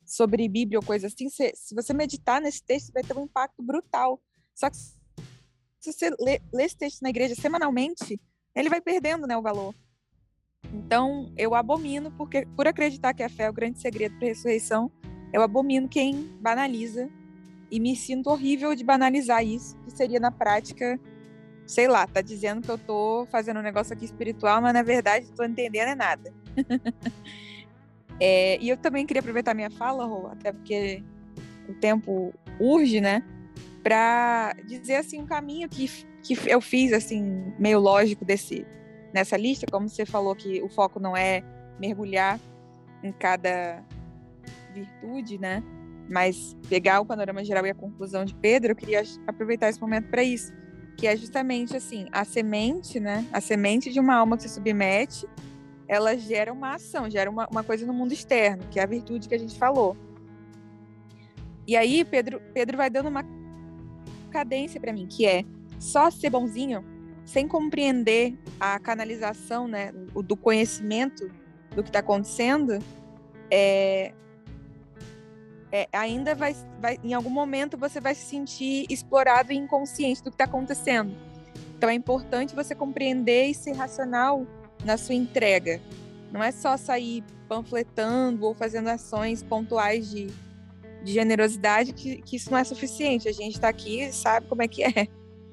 sobre 0.05 0.47
Bíblia 0.47 0.79
ou 0.79 0.85
coisa 0.85 1.07
assim, 1.07 1.29
se, 1.29 1.51
se 1.55 1.75
você 1.75 1.93
meditar 1.93 2.39
nesse 2.39 2.63
texto, 2.63 2.93
vai 2.93 3.03
ter 3.03 3.17
um 3.17 3.25
impacto 3.25 3.61
brutal. 3.61 4.23
Só 4.55 4.69
que 4.69 4.77
se 4.77 5.91
você 5.91 6.09
lê, 6.21 6.41
lê 6.53 6.63
esse 6.63 6.77
texto 6.77 7.01
na 7.01 7.09
igreja 7.09 7.35
semanalmente, 7.35 8.17
ele 8.55 8.69
vai 8.69 8.79
perdendo 8.79 9.27
né, 9.27 9.35
o 9.35 9.41
valor. 9.41 9.75
Então, 10.73 11.33
eu 11.37 11.53
abomino, 11.55 12.11
porque 12.11 12.45
por 12.55 12.65
acreditar 12.65 13.13
que 13.13 13.23
a 13.23 13.29
fé 13.29 13.43
é 13.43 13.49
o 13.49 13.53
grande 13.53 13.81
segredo 13.81 14.17
para 14.17 14.27
a 14.27 14.29
ressurreição, 14.29 14.89
eu 15.33 15.41
abomino 15.41 15.89
quem 15.89 16.15
banaliza 16.39 17.09
e 17.69 17.77
me 17.77 17.93
sinto 17.93 18.29
horrível 18.29 18.73
de 18.73 18.85
banalizar 18.85 19.43
isso, 19.43 19.77
que 19.83 19.91
seria 19.91 20.19
na 20.19 20.31
prática 20.31 20.97
sei 21.69 21.87
lá, 21.87 22.07
tá 22.07 22.19
dizendo 22.19 22.63
que 22.63 22.69
eu 22.69 22.79
tô 22.79 23.27
fazendo 23.29 23.59
um 23.59 23.61
negócio 23.61 23.93
aqui 23.93 24.03
espiritual, 24.03 24.59
mas 24.59 24.73
na 24.73 24.81
verdade 24.81 25.27
não 25.27 25.35
tô 25.35 25.43
entendendo 25.43 25.89
é 25.89 25.95
nada. 25.95 26.33
é, 28.19 28.57
e 28.59 28.69
eu 28.69 28.75
também 28.75 29.05
queria 29.05 29.19
aproveitar 29.19 29.53
minha 29.53 29.69
fala, 29.69 30.03
Rô, 30.03 30.29
até 30.31 30.51
porque 30.51 31.03
o 31.67 31.75
tempo 31.75 32.33
urge, 32.59 32.99
né? 32.99 33.23
Para 33.83 34.55
dizer 34.65 34.95
assim 34.95 35.21
um 35.21 35.27
caminho 35.27 35.69
que, 35.69 35.87
que 36.23 36.35
eu 36.47 36.59
fiz 36.59 36.91
assim 36.91 37.53
meio 37.59 37.79
lógico 37.79 38.25
desse 38.25 38.65
nessa 39.13 39.37
lista, 39.37 39.67
como 39.71 39.87
você 39.87 40.07
falou 40.07 40.35
que 40.35 40.63
o 40.63 40.69
foco 40.69 40.99
não 40.99 41.15
é 41.15 41.43
mergulhar 41.79 42.39
em 43.03 43.11
cada 43.11 43.83
virtude, 44.73 45.37
né? 45.37 45.63
Mas 46.09 46.57
pegar 46.67 46.99
o 46.99 47.05
panorama 47.05 47.43
geral 47.43 47.63
e 47.67 47.69
a 47.69 47.75
conclusão 47.75 48.25
de 48.25 48.33
Pedro, 48.33 48.71
eu 48.71 48.75
queria 48.75 49.03
aproveitar 49.27 49.69
esse 49.69 49.79
momento 49.79 50.09
para 50.09 50.23
isso 50.23 50.57
que 50.99 51.07
é 51.07 51.15
justamente 51.15 51.77
assim, 51.77 52.07
a 52.11 52.25
semente, 52.25 52.99
né? 52.99 53.25
A 53.31 53.39
semente 53.39 53.89
de 53.89 54.01
uma 54.01 54.15
alma 54.15 54.35
que 54.35 54.43
se 54.43 54.49
submete, 54.49 55.25
ela 55.87 56.17
gera 56.17 56.51
uma 56.51 56.75
ação, 56.75 57.09
gera 57.09 57.29
uma, 57.29 57.47
uma 57.49 57.63
coisa 57.63 57.85
no 57.85 57.93
mundo 57.93 58.11
externo, 58.11 58.63
que 58.69 58.81
é 58.81 58.83
a 58.83 58.85
virtude 58.85 59.29
que 59.29 59.33
a 59.33 59.37
gente 59.37 59.57
falou. 59.57 59.95
E 61.65 61.77
aí 61.77 62.03
Pedro, 62.03 62.41
Pedro 62.53 62.75
vai 62.75 62.89
dando 62.89 63.07
uma 63.07 63.23
cadência 64.29 64.77
para 64.77 64.91
mim, 64.91 65.07
que 65.07 65.25
é 65.25 65.45
só 65.79 66.11
ser 66.11 66.31
bonzinho, 66.31 66.83
sem 67.23 67.47
compreender 67.47 68.37
a 68.59 68.77
canalização, 68.77 69.69
né, 69.69 69.93
do 69.93 70.35
conhecimento 70.35 71.31
do 71.73 71.81
que 71.81 71.89
está 71.89 71.99
acontecendo, 71.99 72.77
é, 73.49 74.13
é, 75.71 75.87
ainda 75.93 76.33
vai, 76.35 76.55
vai, 76.79 76.99
em 77.03 77.13
algum 77.13 77.29
momento 77.29 77.77
você 77.77 77.99
vai 77.99 78.15
se 78.15 78.25
sentir 78.25 78.85
explorado 78.89 79.51
e 79.51 79.55
inconsciente 79.55 80.23
do 80.23 80.31
que 80.31 80.35
está 80.35 80.45
acontecendo. 80.45 81.15
Então 81.77 81.89
é 81.89 81.93
importante 81.93 82.55
você 82.55 82.75
compreender 82.75 83.45
e 83.45 83.53
ser 83.53 83.73
racional 83.73 84.45
na 84.83 84.97
sua 84.97 85.15
entrega. 85.15 85.81
Não 86.31 86.43
é 86.43 86.51
só 86.51 86.77
sair 86.77 87.23
panfletando 87.47 88.45
ou 88.45 88.53
fazendo 88.53 88.89
ações 88.89 89.41
pontuais 89.41 90.09
de 90.09 90.27
de 91.03 91.13
generosidade 91.13 91.93
que, 91.93 92.21
que 92.21 92.35
isso 92.35 92.51
não 92.51 92.57
é 92.57 92.63
suficiente. 92.63 93.27
A 93.27 93.31
gente 93.31 93.55
está 93.55 93.69
aqui 93.69 94.01
e 94.01 94.11
sabe 94.11 94.47
como 94.47 94.61
é 94.61 94.67
que 94.67 94.83
é. 94.83 95.07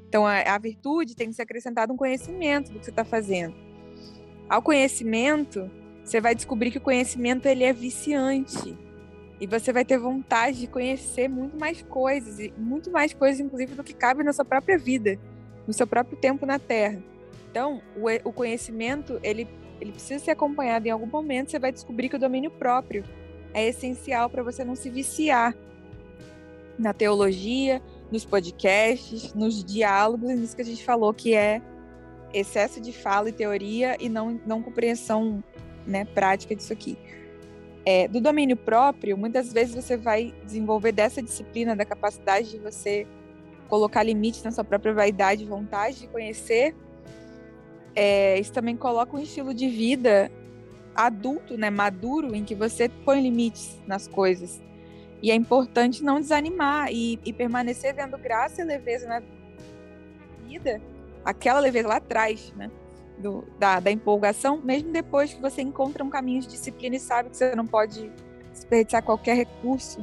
Então, 0.08 0.26
a, 0.26 0.40
a 0.40 0.58
virtude 0.58 1.14
tem 1.14 1.28
que 1.28 1.34
ser 1.34 1.42
acrescentado 1.42 1.92
um 1.92 1.96
conhecimento 1.96 2.72
do 2.72 2.78
que 2.78 2.84
você 2.84 2.90
está 2.90 3.04
fazendo. 3.04 3.54
Ao 4.48 4.62
conhecimento, 4.62 5.70
você 6.04 6.20
vai 6.20 6.34
descobrir 6.34 6.70
que 6.70 6.78
o 6.78 6.80
conhecimento 6.80 7.46
ele 7.46 7.64
é 7.64 7.72
viciante. 7.72 8.76
E 9.40 9.46
você 9.46 9.72
vai 9.72 9.84
ter 9.84 9.98
vontade 9.98 10.60
de 10.60 10.66
conhecer 10.66 11.28
muito 11.28 11.58
mais 11.58 11.82
coisas, 11.82 12.38
e 12.38 12.52
muito 12.56 12.90
mais 12.90 13.12
coisas, 13.12 13.38
inclusive, 13.40 13.74
do 13.74 13.84
que 13.84 13.92
cabe 13.92 14.22
na 14.22 14.32
sua 14.32 14.44
própria 14.44 14.78
vida, 14.78 15.18
no 15.66 15.72
seu 15.72 15.86
próprio 15.86 16.16
tempo 16.16 16.46
na 16.46 16.58
Terra. 16.58 17.02
Então, 17.50 17.82
o, 17.96 18.28
o 18.28 18.32
conhecimento, 18.32 19.20
ele, 19.22 19.46
ele 19.80 19.92
precisa 19.92 20.24
ser 20.24 20.30
acompanhado. 20.30 20.86
Em 20.86 20.90
algum 20.90 21.06
momento, 21.06 21.50
você 21.50 21.58
vai 21.58 21.70
descobrir 21.70 22.08
que 22.08 22.16
o 22.16 22.18
domínio 22.18 22.50
próprio 22.50 23.04
é 23.52 23.66
essencial 23.68 24.30
para 24.30 24.42
você 24.42 24.64
não 24.64 24.74
se 24.74 24.88
viciar 24.88 25.54
na 26.78 26.92
teologia, 26.92 27.82
nos 28.10 28.24
podcasts, 28.24 29.34
nos 29.34 29.64
diálogos, 29.64 30.30
nisso 30.30 30.54
que 30.54 30.62
a 30.62 30.64
gente 30.64 30.84
falou, 30.84 31.12
que 31.12 31.34
é 31.34 31.60
excesso 32.32 32.80
de 32.80 32.92
fala 32.92 33.28
e 33.28 33.32
teoria 33.32 33.96
e 33.98 34.08
não, 34.08 34.40
não 34.46 34.62
compreensão 34.62 35.42
né, 35.86 36.04
prática 36.04 36.54
disso 36.54 36.72
aqui. 36.72 36.98
É, 37.88 38.08
do 38.08 38.20
domínio 38.20 38.56
próprio, 38.56 39.16
muitas 39.16 39.52
vezes 39.52 39.72
você 39.72 39.96
vai 39.96 40.34
desenvolver 40.44 40.90
dessa 40.90 41.22
disciplina, 41.22 41.76
da 41.76 41.84
capacidade 41.84 42.50
de 42.50 42.58
você 42.58 43.06
colocar 43.68 44.02
limites 44.02 44.42
na 44.42 44.50
sua 44.50 44.64
própria 44.64 44.92
vaidade 44.92 45.44
vontade 45.44 46.00
de 46.00 46.08
conhecer. 46.08 46.74
É, 47.94 48.40
isso 48.40 48.52
também 48.52 48.76
coloca 48.76 49.16
um 49.16 49.20
estilo 49.20 49.54
de 49.54 49.68
vida 49.68 50.30
adulto, 50.96 51.56
né, 51.56 51.70
maduro, 51.70 52.34
em 52.34 52.44
que 52.44 52.56
você 52.56 52.88
põe 52.88 53.22
limites 53.22 53.80
nas 53.86 54.08
coisas. 54.08 54.60
E 55.22 55.30
é 55.30 55.34
importante 55.34 56.02
não 56.02 56.20
desanimar 56.20 56.90
e, 56.90 57.20
e 57.24 57.32
permanecer 57.32 57.94
vendo 57.94 58.18
graça 58.18 58.62
e 58.62 58.64
leveza 58.64 59.06
na 59.06 59.22
vida, 60.44 60.80
aquela 61.24 61.60
leveza 61.60 61.86
lá 61.86 61.96
atrás, 61.96 62.52
né? 62.56 62.68
Do, 63.18 63.44
da, 63.58 63.80
da, 63.80 63.90
empolgação, 63.90 64.60
mesmo 64.62 64.92
depois 64.92 65.32
que 65.32 65.40
você 65.40 65.62
encontra 65.62 66.04
um 66.04 66.10
caminho 66.10 66.42
de 66.42 66.48
disciplina 66.48 66.96
e 66.96 67.00
sabe 67.00 67.30
que 67.30 67.36
você 67.36 67.54
não 67.54 67.66
pode 67.66 68.12
desperdiçar 68.52 69.02
qualquer 69.02 69.34
recurso 69.34 70.00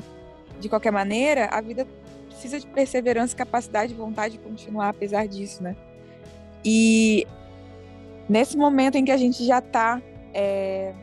de 0.59 0.67
qualquer 0.67 0.91
maneira, 0.91 1.45
a 1.51 1.61
vida 1.61 1.87
precisa 2.27 2.59
de 2.59 2.65
perseverança, 2.67 3.35
capacidade 3.35 3.93
vontade 3.93 4.37
de 4.37 4.43
continuar 4.43 4.89
apesar 4.89 5.27
disso, 5.27 5.61
né? 5.61 5.75
E 6.65 7.27
nesse 8.27 8.57
momento 8.57 8.95
em 8.95 9.05
que 9.05 9.11
a 9.11 9.17
gente 9.17 9.45
já 9.45 9.59
está 9.59 10.01
é, 10.33 10.93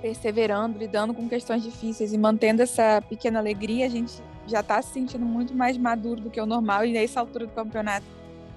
perseverando, 0.00 0.78
lidando 0.78 1.12
com 1.12 1.28
questões 1.28 1.62
difíceis 1.62 2.12
e 2.12 2.18
mantendo 2.18 2.62
essa 2.62 3.02
pequena 3.08 3.38
alegria, 3.38 3.86
a 3.86 3.88
gente 3.88 4.22
já 4.46 4.60
está 4.60 4.80
se 4.80 4.92
sentindo 4.92 5.24
muito 5.24 5.54
mais 5.54 5.76
maduro 5.76 6.20
do 6.20 6.30
que 6.30 6.40
o 6.40 6.46
normal. 6.46 6.84
E 6.84 6.92
nessa 6.92 7.20
altura 7.20 7.46
do 7.46 7.52
campeonato, 7.52 8.06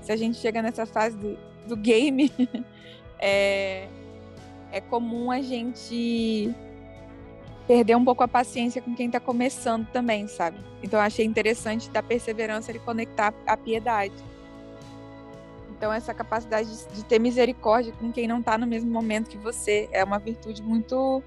se 0.02 0.12
a 0.12 0.16
gente 0.16 0.38
chega 0.38 0.62
nessa 0.62 0.86
fase 0.86 1.18
do, 1.18 1.38
do 1.68 1.76
game, 1.76 2.32
é, 3.20 3.88
é 4.72 4.82
comum 4.82 5.30
a 5.32 5.42
gente 5.42 6.54
perder 7.68 7.96
um 7.96 8.06
pouco 8.06 8.24
a 8.24 8.28
paciência 8.28 8.82
com 8.82 8.96
quem 8.96 9.08
está 9.08 9.20
começando 9.20 9.86
também, 9.92 10.28
sabe? 10.28 10.58
Então 10.82 11.00
achei 11.00 11.26
interessante 11.26 11.90
da 11.90 12.02
perseverança 12.02 12.72
ele 12.72 12.80
conectar 12.80 13.34
a 13.46 13.58
piedade. 13.58 14.16
Então 15.70 15.92
essa 15.92 16.14
capacidade 16.14 16.70
de, 16.70 16.96
de 16.96 17.06
ter 17.06 17.20
misericórdia 17.20 17.94
com 17.94 18.12
quem 18.12 18.28
não 18.28 18.40
está 18.40 18.58
no 18.58 18.66
mesmo 18.66 18.90
momento 18.90 19.30
que 19.30 19.38
você 19.38 19.90
é 19.92 20.04
uma 20.04 20.18
virtude 20.18 20.64
muito 20.64 21.22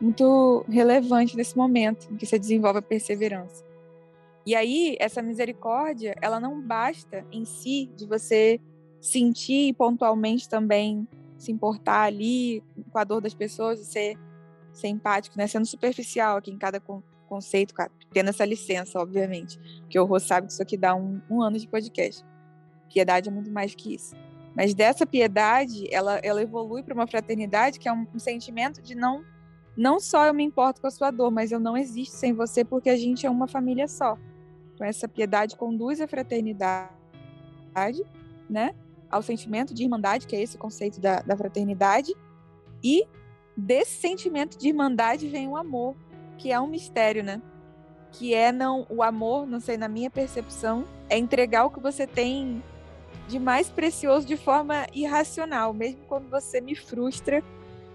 muito 0.00 0.64
relevante 0.68 1.36
nesse 1.36 1.56
momento 1.56 2.08
em 2.10 2.16
que 2.16 2.24
você 2.24 2.38
desenvolve 2.38 2.78
a 2.78 2.82
perseverança. 2.82 3.62
E 4.46 4.54
aí, 4.54 4.96
essa 4.98 5.20
misericórdia, 5.20 6.16
ela 6.20 6.40
não 6.40 6.60
basta 6.60 7.26
em 7.30 7.44
si 7.44 7.90
de 7.94 8.06
você 8.06 8.58
sentir 9.00 9.74
pontualmente 9.74 10.48
também 10.48 11.06
se 11.38 11.50
importar 11.50 12.02
ali 12.02 12.62
com 12.90 12.98
a 12.98 13.04
dor 13.04 13.20
das 13.20 13.32
pessoas 13.32 13.80
e 13.80 13.84
ser, 13.84 14.18
ser 14.72 14.88
empático, 14.88 15.38
né? 15.38 15.46
Sendo 15.46 15.64
superficial 15.64 16.36
aqui 16.36 16.50
em 16.50 16.58
cada 16.58 16.80
conceito, 17.26 17.74
tendo 18.12 18.28
essa 18.28 18.44
licença, 18.44 19.00
obviamente. 19.00 19.58
Que 19.88 19.98
o 19.98 20.04
Rô 20.04 20.20
sabe 20.20 20.46
que 20.46 20.52
isso 20.52 20.62
aqui 20.62 20.76
dá 20.76 20.94
um, 20.94 21.20
um 21.30 21.40
ano 21.40 21.58
de 21.58 21.66
podcast. 21.66 22.24
Piedade 22.92 23.28
é 23.28 23.32
muito 23.32 23.50
mais 23.50 23.74
que 23.74 23.94
isso. 23.94 24.14
Mas 24.54 24.74
dessa 24.74 25.06
piedade, 25.06 25.86
ela, 25.90 26.18
ela 26.22 26.42
evolui 26.42 26.82
para 26.82 26.92
uma 26.92 27.06
fraternidade 27.06 27.78
que 27.78 27.88
é 27.88 27.92
um, 27.92 28.06
um 28.14 28.18
sentimento 28.18 28.82
de 28.82 28.94
não 28.94 29.24
não 29.76 29.98
só 29.98 30.26
eu 30.26 30.34
me 30.34 30.42
importo 30.42 30.80
com 30.80 30.88
a 30.88 30.90
sua 30.90 31.10
dor, 31.10 31.30
mas 31.30 31.52
eu 31.52 31.60
não 31.60 31.76
existo 31.76 32.16
sem 32.16 32.34
você 32.34 32.64
porque 32.64 32.90
a 32.90 32.96
gente 32.96 33.24
é 33.24 33.30
uma 33.30 33.46
família 33.48 33.88
só. 33.88 34.18
Então 34.74 34.86
essa 34.86 35.08
piedade 35.08 35.56
conduz 35.56 36.00
à 36.02 36.08
fraternidade, 36.08 36.90
né? 38.48 38.74
Ao 39.10 39.22
sentimento 39.22 39.74
de 39.74 39.82
irmandade, 39.82 40.26
que 40.26 40.36
é 40.36 40.42
esse 40.42 40.56
conceito 40.56 41.00
da, 41.00 41.20
da 41.20 41.36
fraternidade, 41.36 42.14
e 42.82 43.04
desse 43.56 44.00
sentimento 44.00 44.58
de 44.58 44.68
irmandade 44.68 45.28
vem 45.28 45.48
o 45.48 45.56
amor, 45.56 45.96
que 46.38 46.52
é 46.52 46.60
um 46.60 46.68
mistério, 46.68 47.22
né? 47.22 47.42
Que 48.12 48.34
é 48.34 48.52
não 48.52 48.86
o 48.88 49.02
amor, 49.02 49.46
não 49.46 49.60
sei 49.60 49.76
na 49.76 49.88
minha 49.88 50.10
percepção, 50.10 50.84
é 51.08 51.18
entregar 51.18 51.64
o 51.64 51.70
que 51.70 51.80
você 51.80 52.06
tem 52.06 52.62
de 53.28 53.38
mais 53.38 53.68
precioso 53.68 54.26
de 54.26 54.36
forma 54.36 54.86
irracional, 54.92 55.72
mesmo 55.72 56.00
quando 56.06 56.28
você 56.28 56.60
me 56.60 56.74
frustra 56.74 57.42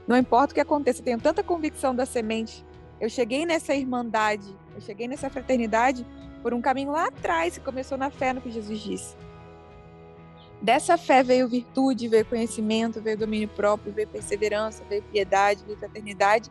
não 0.08 0.16
importa 0.16 0.52
o 0.52 0.56
que 0.56 0.62
aconteça, 0.62 1.02
eu 1.02 1.06
tenho 1.06 1.20
tanta 1.20 1.44
convicção 1.44 1.96
da 1.96 2.06
semente. 2.06 2.64
Eu 3.00 3.10
cheguei 3.10 3.46
nessa 3.46 3.74
irmandade, 3.74 4.48
eu 4.76 4.82
cheguei 4.82 5.08
nessa 5.08 5.30
fraternidade 5.30 6.06
por 6.42 6.54
um 6.54 6.62
caminho 6.62 6.92
lá 6.92 7.08
atrás 7.08 7.58
que 7.58 7.64
começou 7.64 7.98
na 7.98 8.10
fé 8.10 8.32
no 8.32 8.42
que 8.42 8.52
Jesus 8.52 8.80
disse. 8.80 9.16
Dessa 10.62 10.98
fé 10.98 11.22
veio 11.22 11.48
virtude, 11.48 12.08
veio 12.08 12.26
conhecimento, 12.26 13.02
veio 13.02 13.18
domínio 13.18 13.48
próprio, 13.50 13.94
veio 13.94 14.08
perseverança, 14.08 14.84
veio 14.90 15.04
piedade, 15.04 15.64
veio 15.66 15.78
fraternidade. 15.78 16.50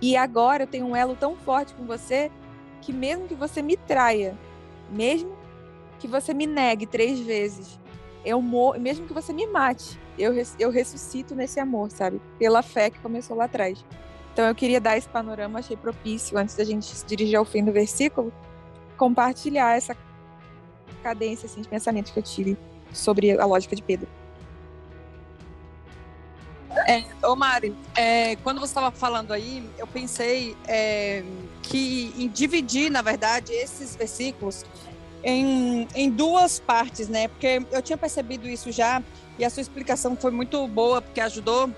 E 0.00 0.16
agora 0.16 0.64
eu 0.64 0.66
tenho 0.66 0.86
um 0.86 0.96
elo 0.96 1.14
tão 1.14 1.36
forte 1.36 1.74
com 1.74 1.84
você 1.84 2.30
que 2.80 2.92
mesmo 2.92 3.28
que 3.28 3.34
você 3.34 3.60
me 3.62 3.76
traia, 3.76 4.36
mesmo 4.90 5.36
que 5.98 6.06
você 6.06 6.32
me 6.32 6.46
negue 6.46 6.86
três 6.86 7.20
vezes, 7.20 7.78
eu 8.24 8.40
mesmo 8.78 9.06
que 9.06 9.12
você 9.12 9.32
me 9.32 9.46
mate, 9.46 9.98
eu, 10.18 10.32
eu 10.58 10.70
ressuscito 10.70 11.34
nesse 11.34 11.60
amor, 11.60 11.90
sabe? 11.90 12.20
Pela 12.38 12.62
fé 12.62 12.90
que 12.90 12.98
começou 13.00 13.36
lá 13.36 13.44
atrás. 13.44 13.84
Então 14.32 14.46
eu 14.46 14.54
queria 14.54 14.80
dar 14.80 14.96
esse 14.96 15.08
panorama, 15.08 15.58
achei 15.58 15.76
propício, 15.76 16.38
antes 16.38 16.54
da 16.54 16.64
gente 16.64 16.86
se 16.86 17.04
dirigir 17.04 17.36
ao 17.36 17.44
fim 17.44 17.64
do 17.64 17.72
versículo, 17.72 18.32
compartilhar 18.96 19.76
essa 19.76 19.96
cadência 21.02 21.46
assim, 21.46 21.60
de 21.60 21.68
pensamento 21.68 22.12
que 22.12 22.18
eu 22.18 22.22
tive 22.22 22.56
sobre 22.92 23.38
a 23.38 23.44
lógica 23.44 23.74
de 23.74 23.82
Pedro. 23.82 24.08
É, 26.86 27.04
ô 27.26 27.34
Mari, 27.34 27.74
é, 27.94 28.36
quando 28.36 28.60
você 28.60 28.70
estava 28.70 28.90
falando 28.90 29.32
aí, 29.32 29.68
eu 29.78 29.86
pensei 29.86 30.56
é, 30.66 31.22
que 31.62 32.14
em 32.16 32.28
dividir, 32.28 32.90
na 32.90 33.02
verdade, 33.02 33.52
esses 33.52 33.96
versículos 33.96 34.64
em, 35.22 35.88
em 35.94 36.10
duas 36.10 36.60
partes, 36.60 37.08
né? 37.08 37.28
Porque 37.28 37.62
eu 37.70 37.82
tinha 37.82 37.98
percebido 37.98 38.48
isso 38.48 38.70
já 38.70 39.02
e 39.38 39.44
a 39.44 39.50
sua 39.50 39.60
explicação 39.60 40.16
foi 40.16 40.30
muito 40.30 40.66
boa, 40.66 41.02
porque 41.02 41.20
ajudou, 41.20 41.70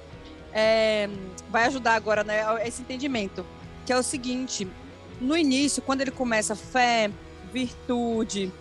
é, 0.52 1.08
vai 1.48 1.66
ajudar 1.66 1.94
agora, 1.94 2.24
né? 2.24 2.42
Esse 2.66 2.82
entendimento, 2.82 3.44
que 3.84 3.92
é 3.92 3.96
o 3.96 4.02
seguinte: 4.02 4.66
no 5.20 5.36
início, 5.36 5.82
quando 5.82 6.00
ele 6.02 6.10
começa 6.10 6.54
fé, 6.54 7.10
virtude, 7.52 8.52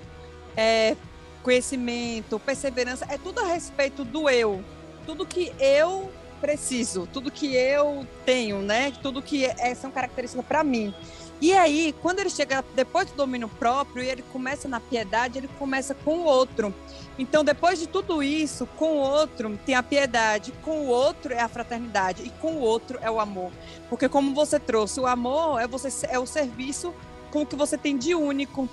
é, 0.56 0.96
conhecimento, 1.44 2.40
perseverança, 2.40 3.06
é 3.10 3.18
tudo 3.18 3.40
a 3.40 3.46
respeito 3.46 4.04
do 4.04 4.30
eu, 4.30 4.64
tudo 5.06 5.26
que 5.26 5.52
eu 5.60 6.12
preciso, 6.40 7.08
tudo 7.12 7.30
que 7.30 7.56
eu 7.56 8.06
tenho, 8.26 8.60
né? 8.62 8.92
Tudo 9.02 9.22
que 9.22 9.46
é, 9.46 9.76
são 9.76 9.92
características 9.92 10.46
para 10.46 10.64
mim. 10.64 10.94
E 11.42 11.54
aí, 11.54 11.96
quando 12.02 12.20
ele 12.20 12.30
chega 12.30 12.64
depois 12.76 13.10
do 13.10 13.16
domínio 13.16 13.48
próprio 13.48 14.04
e 14.04 14.10
ele 14.10 14.22
começa 14.22 14.68
na 14.68 14.80
piedade, 14.80 15.38
ele 15.38 15.50
começa 15.58 15.94
com 15.94 16.20
o 16.20 16.24
outro. 16.24 16.74
Então, 17.18 17.44
depois 17.44 17.80
de 17.80 17.88
tudo 17.88 18.22
isso, 18.22 18.66
com 18.78 18.98
o 18.98 19.00
outro 19.00 19.58
tem 19.66 19.76
a 19.76 19.84
piedade, 19.84 20.52
com 20.64 20.82
o 20.82 20.88
outro 20.88 21.34
é 21.34 21.40
a 21.40 21.48
fraternidade 21.48 22.24
e 22.24 22.30
com 22.30 22.54
o 22.54 22.60
outro 22.60 23.00
é 23.02 23.10
o 23.10 23.22
amor. 23.22 23.52
Porque 23.90 24.10
como 24.10 24.34
você 24.34 24.60
trouxe, 24.60 25.00
o 25.00 25.08
amor 25.08 25.62
é 25.62 25.68
você 25.68 25.90
é 26.08 26.20
o 26.20 26.26
serviço 26.26 26.94
com 27.32 27.44
o 27.44 27.46
que 27.46 27.56
você 27.56 27.78
tem 27.78 27.98
de 27.98 28.14
único. 28.14 28.68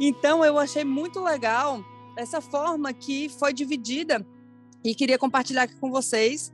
Então, 0.00 0.42
eu 0.44 0.58
achei 0.58 0.84
muito 0.84 1.22
legal 1.22 1.82
essa 2.16 2.40
forma 2.40 2.92
que 2.92 3.28
foi 3.28 3.52
dividida 3.52 4.26
e 4.82 4.94
queria 4.94 5.18
compartilhar 5.18 5.62
aqui 5.62 5.76
com 5.76 5.90
vocês. 5.90 6.52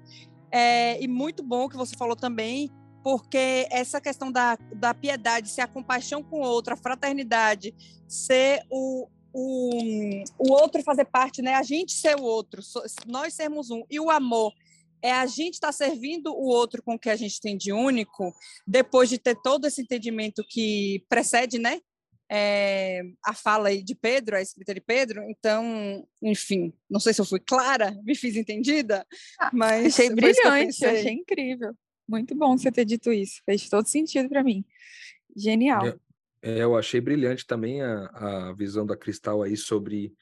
É, 0.51 1.03
e 1.03 1.09
muito 1.09 1.43
bom 1.43 1.69
que 1.69 1.77
você 1.77 1.97
falou 1.97 2.17
também 2.17 2.71
porque 3.03 3.67
essa 3.71 4.01
questão 4.01 4.31
da, 4.31 4.57
da 4.75 4.95
piedade, 4.95 5.49
ser 5.49 5.63
a 5.63 5.67
compaixão 5.67 6.23
com 6.23 6.41
o 6.41 6.45
outro, 6.45 6.75
a 6.75 6.77
fraternidade, 6.77 7.75
ser 8.07 8.63
o, 8.71 9.09
o, 9.33 10.25
o 10.39 10.53
outro 10.53 10.83
fazer 10.83 11.07
parte, 11.07 11.43
né? 11.43 11.55
A 11.55 11.63
gente 11.63 11.93
ser 11.93 12.17
o 12.17 12.23
outro, 12.23 12.63
nós 13.07 13.35
sermos 13.35 13.71
um. 13.71 13.83
E 13.91 13.99
o 13.99 14.11
amor, 14.11 14.53
é 15.03 15.13
a 15.13 15.27
gente 15.27 15.55
estar 15.55 15.69
tá 15.69 15.73
servindo 15.73 16.33
o 16.33 16.47
outro 16.47 16.81
com 16.81 16.95
o 16.95 16.99
que 16.99 17.11
a 17.11 17.17
gente 17.17 17.41
tem 17.41 17.57
de 17.57 17.73
único, 17.73 18.33
depois 18.65 19.09
de 19.09 19.19
ter 19.19 19.35
todo 19.43 19.67
esse 19.67 19.83
entendimento 19.83 20.45
que 20.49 21.05
precede, 21.09 21.59
né? 21.59 21.81
É, 22.35 23.03
a 23.23 23.35
fala 23.35 23.69
aí 23.69 23.83
de 23.83 23.95
Pedro, 23.95 24.37
a 24.37 24.41
escrita 24.41 24.73
de 24.73 24.81
Pedro. 24.81 25.23
Então, 25.29 26.03
enfim, 26.23 26.73
não 26.89 26.99
sei 26.99 27.13
se 27.13 27.21
eu 27.21 27.27
fui 27.27 27.39
clara, 27.39 27.95
me 28.03 28.15
fiz 28.15 28.37
entendida, 28.37 29.07
ah, 29.39 29.51
mas 29.53 29.87
achei 29.87 30.09
brilhante, 30.09 30.83
achei 30.83 31.13
incrível. 31.13 31.75
Muito 32.09 32.35
bom 32.35 32.57
você 32.57 32.73
ter 32.73 32.87
dito 32.87 33.13
isso, 33.13 33.43
fez 33.45 33.69
todo 33.69 33.87
sentido 33.87 34.31
para 34.31 34.43
mim. 34.43 34.65
Genial. 35.37 35.87
É, 35.87 35.97
é, 36.43 36.59
eu 36.63 36.75
achei 36.75 37.03
brilhante 37.03 37.47
também 37.47 37.83
a, 37.83 38.49
a 38.49 38.53
visão 38.55 38.87
da 38.87 38.97
Cristal 38.97 39.43
aí 39.43 39.57
sobre 39.57 40.15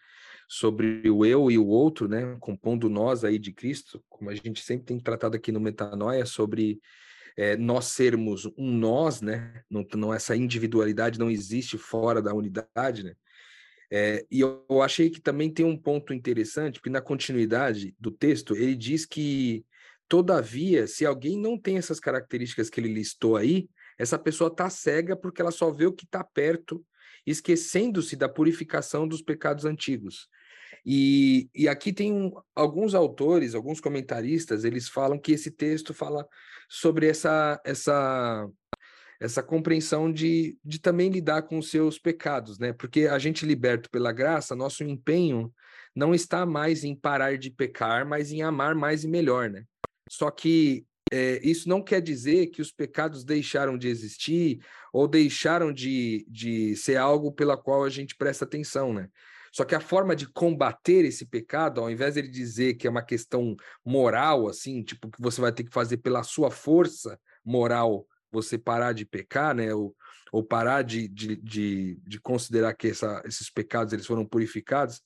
sobre 0.48 1.08
o 1.08 1.24
eu 1.24 1.48
e 1.48 1.56
o 1.56 1.66
outro, 1.68 2.08
né, 2.08 2.36
compondo 2.40 2.90
nós 2.90 3.22
aí 3.22 3.38
de 3.38 3.52
Cristo, 3.52 4.02
como 4.08 4.30
a 4.30 4.34
gente 4.34 4.60
sempre 4.62 4.86
tem 4.86 4.98
tratado 4.98 5.36
aqui 5.36 5.52
no 5.52 5.60
Metanoia, 5.60 6.26
sobre 6.26 6.80
é, 7.36 7.56
nós 7.56 7.86
sermos 7.86 8.46
um 8.56 8.70
nós, 8.70 9.20
né, 9.20 9.62
não, 9.70 9.86
não, 9.94 10.14
essa 10.14 10.36
individualidade 10.36 11.18
não 11.18 11.30
existe 11.30 11.78
fora 11.78 12.20
da 12.20 12.34
unidade, 12.34 13.02
né, 13.04 13.14
é, 13.92 14.24
e 14.30 14.40
eu, 14.40 14.64
eu 14.70 14.80
achei 14.82 15.10
que 15.10 15.20
também 15.20 15.52
tem 15.52 15.66
um 15.66 15.76
ponto 15.76 16.14
interessante, 16.14 16.74
porque 16.74 16.90
na 16.90 17.00
continuidade 17.00 17.94
do 17.98 18.10
texto, 18.10 18.54
ele 18.54 18.76
diz 18.76 19.04
que, 19.04 19.64
todavia, 20.08 20.86
se 20.86 21.04
alguém 21.04 21.36
não 21.36 21.58
tem 21.58 21.76
essas 21.76 21.98
características 21.98 22.70
que 22.70 22.78
ele 22.78 22.92
listou 22.92 23.36
aí, 23.36 23.68
essa 23.98 24.18
pessoa 24.18 24.48
está 24.48 24.70
cega 24.70 25.16
porque 25.16 25.42
ela 25.42 25.50
só 25.50 25.70
vê 25.70 25.86
o 25.86 25.92
que 25.92 26.04
está 26.04 26.22
perto, 26.22 26.84
esquecendo-se 27.26 28.16
da 28.16 28.28
purificação 28.28 29.06
dos 29.06 29.20
pecados 29.20 29.64
antigos. 29.64 30.28
E, 30.84 31.48
e 31.54 31.68
aqui 31.68 31.92
tem 31.92 32.12
um, 32.12 32.32
alguns 32.54 32.94
autores, 32.94 33.54
alguns 33.54 33.80
comentaristas, 33.80 34.64
eles 34.64 34.88
falam 34.88 35.18
que 35.18 35.32
esse 35.32 35.50
texto 35.50 35.92
fala 35.92 36.26
sobre 36.68 37.06
essa, 37.06 37.60
essa, 37.64 38.48
essa 39.20 39.42
compreensão 39.42 40.10
de, 40.10 40.56
de 40.64 40.78
também 40.78 41.10
lidar 41.10 41.42
com 41.42 41.58
os 41.58 41.70
seus 41.70 41.98
pecados, 41.98 42.58
né? 42.58 42.72
Porque 42.72 43.06
a 43.06 43.18
gente 43.18 43.44
liberto 43.44 43.90
pela 43.90 44.12
graça, 44.12 44.56
nosso 44.56 44.82
empenho 44.82 45.52
não 45.94 46.14
está 46.14 46.46
mais 46.46 46.84
em 46.84 46.94
parar 46.94 47.36
de 47.36 47.50
pecar, 47.50 48.06
mas 48.06 48.32
em 48.32 48.42
amar 48.42 48.74
mais 48.74 49.04
e 49.04 49.08
melhor, 49.08 49.50
né? 49.50 49.64
Só 50.08 50.30
que 50.30 50.86
é, 51.12 51.40
isso 51.42 51.68
não 51.68 51.82
quer 51.82 52.00
dizer 52.00 52.46
que 52.46 52.62
os 52.62 52.70
pecados 52.70 53.24
deixaram 53.24 53.76
de 53.76 53.88
existir 53.88 54.60
ou 54.92 55.08
deixaram 55.08 55.72
de, 55.72 56.24
de 56.28 56.76
ser 56.76 56.96
algo 56.96 57.32
pela 57.32 57.56
qual 57.56 57.84
a 57.84 57.90
gente 57.90 58.14
presta 58.16 58.44
atenção, 58.44 58.92
né? 58.92 59.08
Só 59.52 59.64
que 59.64 59.74
a 59.74 59.80
forma 59.80 60.14
de 60.14 60.26
combater 60.26 61.04
esse 61.04 61.26
pecado, 61.26 61.80
ao 61.80 61.90
invés 61.90 62.14
de 62.14 62.20
ele 62.20 62.28
dizer 62.28 62.74
que 62.74 62.86
é 62.86 62.90
uma 62.90 63.02
questão 63.02 63.56
moral, 63.84 64.48
assim, 64.48 64.82
tipo, 64.82 65.10
que 65.10 65.20
você 65.20 65.40
vai 65.40 65.52
ter 65.52 65.64
que 65.64 65.72
fazer 65.72 65.96
pela 65.98 66.22
sua 66.22 66.50
força 66.50 67.18
moral 67.44 68.06
você 68.30 68.56
parar 68.56 68.92
de 68.92 69.04
pecar, 69.04 69.54
né? 69.54 69.74
Ou, 69.74 69.94
ou 70.32 70.44
parar 70.44 70.82
de, 70.82 71.08
de, 71.08 71.36
de, 71.36 71.98
de 72.06 72.20
considerar 72.20 72.74
que 72.74 72.88
essa, 72.88 73.20
esses 73.24 73.50
pecados 73.50 73.92
eles 73.92 74.06
foram 74.06 74.24
purificados, 74.24 75.02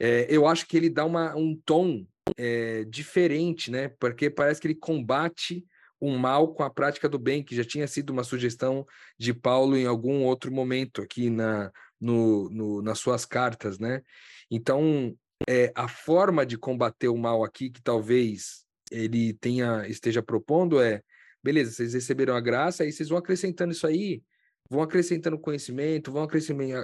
é, 0.00 0.26
eu 0.28 0.46
acho 0.46 0.66
que 0.66 0.76
ele 0.76 0.88
dá 0.88 1.04
uma, 1.04 1.36
um 1.36 1.54
tom 1.64 2.06
é, 2.36 2.84
diferente, 2.84 3.70
né? 3.70 3.88
Porque 4.00 4.30
parece 4.30 4.60
que 4.60 4.66
ele 4.66 4.74
combate 4.74 5.64
o 6.00 6.10
mal 6.18 6.52
com 6.52 6.64
a 6.64 6.70
prática 6.70 7.08
do 7.08 7.18
bem, 7.18 7.44
que 7.44 7.54
já 7.54 7.62
tinha 7.62 7.86
sido 7.86 8.10
uma 8.10 8.24
sugestão 8.24 8.84
de 9.16 9.32
Paulo 9.32 9.76
em 9.76 9.86
algum 9.86 10.24
outro 10.24 10.50
momento 10.50 11.00
aqui 11.00 11.30
na, 11.30 11.70
no, 12.02 12.50
no, 12.50 12.82
nas 12.82 12.98
suas 12.98 13.24
cartas, 13.24 13.78
né? 13.78 14.02
Então, 14.50 15.16
é, 15.48 15.72
a 15.74 15.86
forma 15.86 16.44
de 16.44 16.58
combater 16.58 17.08
o 17.08 17.16
mal 17.16 17.44
aqui, 17.44 17.70
que 17.70 17.80
talvez 17.80 18.64
ele 18.90 19.32
tenha 19.34 19.86
esteja 19.86 20.20
propondo, 20.22 20.82
é: 20.82 21.00
beleza, 21.42 21.70
vocês 21.70 21.94
receberam 21.94 22.34
a 22.34 22.40
graça, 22.40 22.82
aí 22.82 22.92
vocês 22.92 23.08
vão 23.08 23.18
acrescentando 23.18 23.72
isso 23.72 23.86
aí, 23.86 24.20
vão 24.68 24.82
acrescentando 24.82 25.38
conhecimento, 25.38 26.10
vão 26.10 26.24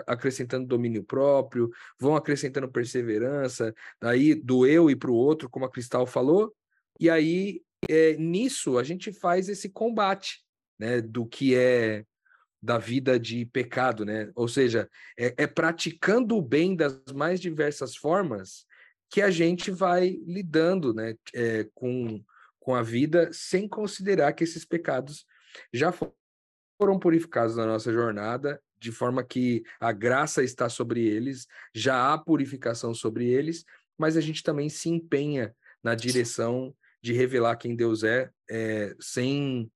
acrescentando, 0.07 0.67
domínio 0.67 1.03
próprio, 1.03 1.69
vão 1.99 2.15
acrescentando 2.15 2.71
perseverança, 2.71 3.75
daí 4.01 4.37
do 4.37 4.67
eu 4.67 4.89
e 4.89 4.95
para 4.95 5.11
o 5.11 5.15
outro, 5.15 5.51
como 5.51 5.65
a 5.65 5.71
Cristal 5.71 6.07
falou, 6.07 6.55
e 7.01 7.11
aí 7.11 7.61
é, 7.89 8.17
nisso 8.17 8.79
a 8.79 8.85
gente 8.85 9.13
faz 9.13 9.49
esse 9.49 9.69
combate, 9.69 10.45
né, 10.79 11.01
do 11.01 11.27
que 11.27 11.57
é 11.57 12.05
da 12.61 12.79
vida 12.79 13.19
de 13.19 13.47
pecado, 13.47 14.05
né? 14.05 14.31
Ou 14.35 14.49
seja, 14.49 14.89
é, 15.17 15.35
é, 15.37 15.47
praticando 15.47 16.37
o 16.37 16.43
bem 16.43 16.75
das 16.75 17.01
mais 17.15 17.41
diversas 17.41 17.97
formas 17.97 18.67
que 19.11 19.23
a 19.23 19.31
gente 19.31 19.71
vai 19.71 20.19
lidando, 20.27 20.93
né, 20.93 21.15
é, 21.35 21.67
com, 21.75 22.23
com 22.61 22.75
a 22.75 22.83
vida 22.83 23.31
sem 23.33 23.67
considerar 23.67 24.33
que 24.35 24.45
esses 24.45 24.65
pecados 24.65 25.25
já 25.73 25.91
foram 25.93 26.99
purificados 26.99 27.57
na 27.57 27.65
nossa 27.65 27.93
jornada, 27.93 28.61
de 28.79 28.93
forma 28.93 29.25
que 29.25 29.65
a 29.81 29.93
graça 29.93 30.43
está 30.43 30.69
sobre 30.69 31.05
eles, 31.05 31.47
já 31.75 32.13
há 32.13 32.19
purificação 32.19 32.95
sobre 32.95 33.27
eles, 33.27 33.65
mas 33.97 34.17
a 34.17 34.21
gente 34.21 34.43
também 34.43 34.69
se 34.69 34.89
empenha 34.89 35.55
na 35.83 35.95
direção 35.95 36.75
de 37.03 37.13
revelar 37.13 37.57
quem 37.57 37.75
Deus 37.75 38.05
é, 38.05 38.31
é 38.49 38.95
sem 39.01 39.71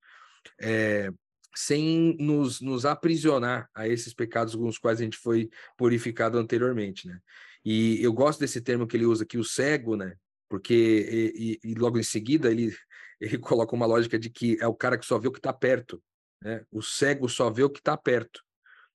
é, 0.61 1.11
sem 1.55 2.15
nos, 2.19 2.59
nos 2.61 2.85
aprisionar 2.85 3.69
a 3.73 3.87
esses 3.87 4.13
pecados 4.13 4.55
com 4.55 4.67
os 4.67 4.77
quais 4.77 4.99
a 4.99 5.03
gente 5.03 5.17
foi 5.17 5.49
purificado 5.77 6.37
anteriormente, 6.37 7.07
né? 7.07 7.19
E 7.63 8.03
eu 8.03 8.11
gosto 8.11 8.39
desse 8.39 8.59
termo 8.61 8.87
que 8.87 8.97
ele 8.97 9.05
usa 9.05 9.23
aqui, 9.23 9.37
o 9.37 9.43
cego, 9.43 9.95
né? 9.95 10.15
Porque 10.49 11.31
e, 11.35 11.59
e, 11.63 11.73
logo 11.75 11.97
em 11.97 12.03
seguida 12.03 12.51
ele 12.51 12.75
ele 13.21 13.37
coloca 13.37 13.75
uma 13.75 13.85
lógica 13.85 14.19
de 14.19 14.29
que 14.29 14.57
é 14.59 14.67
o 14.67 14.75
cara 14.75 14.97
que 14.97 15.05
só 15.05 15.17
vê 15.17 15.27
o 15.27 15.31
que 15.31 15.39
está 15.39 15.53
perto, 15.53 16.01
né? 16.41 16.65
O 16.71 16.81
cego 16.81 17.29
só 17.29 17.49
vê 17.49 17.63
o 17.63 17.69
que 17.69 17.79
está 17.79 17.95
perto. 17.95 18.41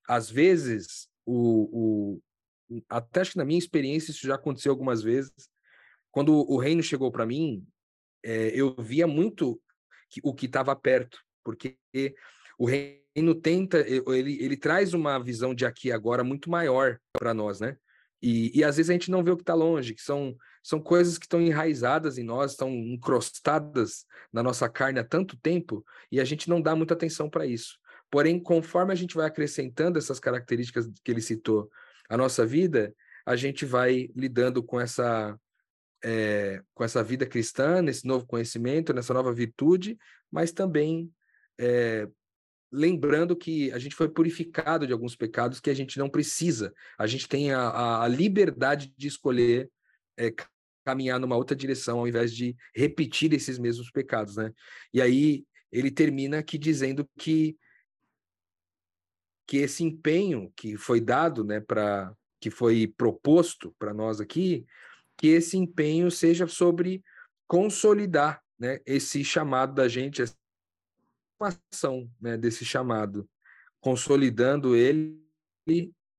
Às 0.06 0.30
vezes, 0.30 1.08
o, 1.24 2.16
o 2.16 2.82
até 2.88 3.20
acho 3.20 3.32
que 3.32 3.38
na 3.38 3.44
minha 3.44 3.58
experiência 3.58 4.10
isso 4.10 4.26
já 4.26 4.34
aconteceu 4.34 4.72
algumas 4.72 5.02
vezes. 5.02 5.32
Quando 6.10 6.34
o 6.34 6.58
reino 6.58 6.82
chegou 6.82 7.10
para 7.10 7.26
mim, 7.26 7.66
é, 8.22 8.48
eu 8.48 8.74
via 8.78 9.06
muito 9.06 9.60
que, 10.10 10.20
o 10.22 10.34
que 10.34 10.46
estava 10.46 10.74
perto, 10.74 11.18
porque 11.44 11.78
o 12.58 12.66
reino 12.66 13.34
tenta, 13.40 13.78
ele, 13.88 14.42
ele 14.42 14.56
traz 14.56 14.92
uma 14.92 15.18
visão 15.18 15.54
de 15.54 15.64
aqui 15.64 15.88
e 15.88 15.92
agora 15.92 16.24
muito 16.24 16.50
maior 16.50 16.98
para 17.12 17.32
nós, 17.32 17.60
né? 17.60 17.76
E, 18.20 18.58
e 18.58 18.64
às 18.64 18.76
vezes 18.76 18.90
a 18.90 18.92
gente 18.92 19.10
não 19.10 19.22
vê 19.22 19.30
o 19.30 19.36
que 19.36 19.42
está 19.42 19.54
longe, 19.54 19.94
que 19.94 20.02
são, 20.02 20.36
são 20.62 20.80
coisas 20.80 21.16
que 21.16 21.24
estão 21.24 21.40
enraizadas 21.40 22.18
em 22.18 22.24
nós, 22.24 22.50
estão 22.50 22.68
encrostadas 22.70 24.04
na 24.32 24.42
nossa 24.42 24.68
carne 24.68 24.98
há 24.98 25.04
tanto 25.04 25.38
tempo, 25.38 25.84
e 26.10 26.20
a 26.20 26.24
gente 26.24 26.48
não 26.48 26.60
dá 26.60 26.74
muita 26.74 26.94
atenção 26.94 27.30
para 27.30 27.46
isso. 27.46 27.78
Porém, 28.10 28.40
conforme 28.40 28.92
a 28.92 28.96
gente 28.96 29.14
vai 29.14 29.26
acrescentando 29.26 29.98
essas 29.98 30.18
características 30.18 30.88
que 31.04 31.10
ele 31.12 31.20
citou 31.20 31.70
à 32.08 32.16
nossa 32.16 32.44
vida, 32.44 32.92
a 33.24 33.36
gente 33.36 33.64
vai 33.64 34.08
lidando 34.16 34.62
com 34.62 34.80
essa 34.80 35.38
é, 36.02 36.62
com 36.74 36.84
essa 36.84 37.02
vida 37.02 37.26
cristã, 37.26 37.82
nesse 37.82 38.06
novo 38.06 38.26
conhecimento, 38.26 38.92
nessa 38.92 39.12
nova 39.12 39.32
virtude, 39.32 39.98
mas 40.30 40.52
também 40.52 41.10
é, 41.58 42.08
lembrando 42.70 43.36
que 43.36 43.72
a 43.72 43.78
gente 43.78 43.94
foi 43.94 44.08
purificado 44.08 44.86
de 44.86 44.92
alguns 44.92 45.16
pecados 45.16 45.60
que 45.60 45.70
a 45.70 45.74
gente 45.74 45.98
não 45.98 46.08
precisa. 46.08 46.72
A 46.98 47.06
gente 47.06 47.28
tem 47.28 47.52
a, 47.52 48.02
a 48.02 48.08
liberdade 48.08 48.92
de 48.96 49.08
escolher 49.08 49.70
é, 50.16 50.32
caminhar 50.84 51.18
numa 51.18 51.36
outra 51.36 51.56
direção 51.56 51.98
ao 51.98 52.08
invés 52.08 52.34
de 52.34 52.56
repetir 52.74 53.32
esses 53.32 53.58
mesmos 53.58 53.90
pecados, 53.90 54.36
né? 54.36 54.52
E 54.92 55.00
aí 55.00 55.44
ele 55.70 55.90
termina 55.90 56.38
aqui 56.38 56.58
dizendo 56.58 57.08
que 57.18 57.56
que 59.46 59.56
esse 59.56 59.82
empenho 59.82 60.52
que 60.54 60.76
foi 60.76 61.00
dado, 61.00 61.42
né, 61.42 61.58
para 61.58 62.14
que 62.38 62.50
foi 62.50 62.86
proposto 62.86 63.74
para 63.78 63.94
nós 63.94 64.20
aqui, 64.20 64.66
que 65.16 65.28
esse 65.28 65.56
empenho 65.56 66.10
seja 66.10 66.46
sobre 66.46 67.02
consolidar, 67.46 68.42
né, 68.58 68.78
esse 68.84 69.24
chamado 69.24 69.74
da 69.74 69.88
gente, 69.88 70.22
ação 71.40 72.10
né, 72.20 72.36
desse 72.36 72.64
chamado, 72.64 73.28
consolidando 73.80 74.74
ele, 74.74 75.22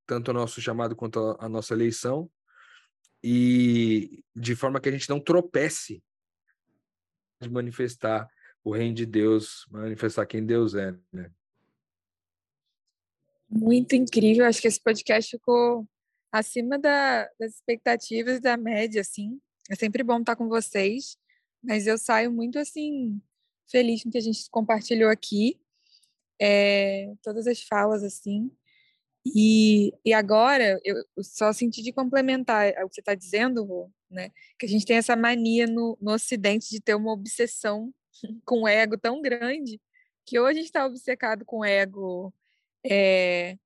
tanto 0.06 0.32
o 0.32 0.34
nosso 0.34 0.62
chamado 0.62 0.96
quanto 0.96 1.38
a 1.40 1.50
nossa 1.50 1.74
eleição, 1.74 2.30
e 3.24 4.24
de 4.36 4.56
forma 4.56 4.80
que 4.80 4.88
a 4.88 4.92
gente 4.92 5.10
não 5.10 5.20
tropece 5.20 6.02
de 7.42 7.50
manifestar 7.50 8.28
o 8.64 8.72
reino 8.72 8.96
de 8.96 9.06
Deus, 9.06 9.66
manifestar 9.70 10.26
quem 10.26 10.46
Deus 10.46 10.76
é, 10.76 10.98
né? 11.12 11.32
Muito 13.50 13.96
incrível, 13.96 14.46
acho 14.46 14.62
que 14.62 14.68
esse 14.68 14.82
podcast 14.82 15.32
ficou 15.32 15.88
acima 16.32 16.78
da, 16.78 17.28
das 17.40 17.56
expectativas 17.56 18.40
da 18.40 18.56
média, 18.56 19.02
assim. 19.02 19.42
É 19.70 19.76
sempre 19.76 20.04
bom 20.04 20.20
estar 20.20 20.36
com 20.36 20.48
vocês, 20.48 21.18
mas 21.64 21.88
eu 21.88 21.98
saio 21.98 22.32
muito 22.32 22.60
assim 22.60 23.20
feliz 23.70 24.04
com 24.04 24.10
o 24.10 24.12
que 24.12 24.18
a 24.18 24.22
gente 24.22 24.50
compartilhou 24.50 25.10
aqui, 25.10 25.60
é, 26.42 27.14
todas 27.22 27.48
as 27.48 27.62
falas 27.64 28.04
assim. 28.04 28.52
E, 29.26 29.94
e 30.06 30.14
agora, 30.14 30.80
eu, 30.84 30.96
só 31.22 31.52
senti 31.54 31.82
de 31.82 31.92
complementar 31.92 32.70
o 32.84 32.90
que 32.90 32.96
você 32.96 33.02
está 33.02 33.16
dizendo, 33.16 33.64
Rô, 33.64 33.92
né? 34.10 34.32
Que 34.58 34.66
a 34.66 34.70
gente 34.70 34.86
tem 34.86 34.98
essa 34.98 35.16
mania 35.16 35.68
no, 35.68 35.98
no 36.02 36.14
Ocidente 36.14 36.70
de 36.70 36.82
ter 36.82 36.96
uma 36.96 37.12
obsessão 37.12 37.94
com 38.46 38.68
ego 38.68 38.98
tão 38.98 39.22
grande 39.22 39.80
que 40.26 40.40
hoje 40.40 40.52
a 40.52 40.54
gente 40.62 40.66
está 40.66 40.86
obcecado 40.86 41.44
com 41.44 41.66
ego 41.66 42.34
é, 42.86 43.58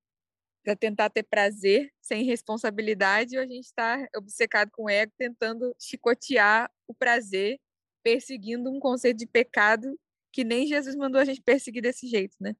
para 0.64 0.74
tentar 0.74 1.10
ter 1.10 1.22
prazer 1.22 1.92
sem 2.00 2.24
responsabilidade, 2.24 3.36
ou 3.36 3.42
a 3.42 3.46
gente 3.46 3.66
está 3.66 4.08
obcecado 4.16 4.70
com 4.72 4.88
ego 4.88 5.12
tentando 5.18 5.74
chicotear 5.78 6.70
o 6.88 6.94
prazer, 6.94 7.60
perseguindo 8.04 8.70
um 8.70 8.78
conceito 8.78 9.18
de 9.18 9.26
pecado 9.26 9.98
que 10.30 10.44
nem 10.44 10.66
Jesus 10.66 10.94
mandou 10.94 11.20
a 11.20 11.24
gente 11.24 11.40
perseguir 11.40 11.82
desse 11.82 12.06
jeito, 12.06 12.36
né? 12.40 12.54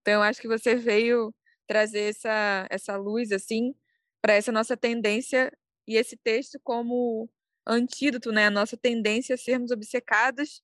Então, 0.00 0.22
acho 0.22 0.40
que 0.40 0.48
você 0.48 0.74
veio 0.74 1.34
trazer 1.66 2.10
essa, 2.10 2.66
essa 2.70 2.96
luz, 2.96 3.30
assim, 3.30 3.74
para 4.20 4.32
essa 4.34 4.50
nossa 4.50 4.76
tendência 4.76 5.52
e 5.86 5.96
esse 5.96 6.16
texto 6.16 6.58
como 6.64 7.30
antídoto, 7.66 8.32
né? 8.32 8.46
A 8.46 8.50
nossa 8.50 8.76
tendência 8.76 9.34
a 9.34 9.38
sermos 9.38 9.70
obcecados 9.70 10.62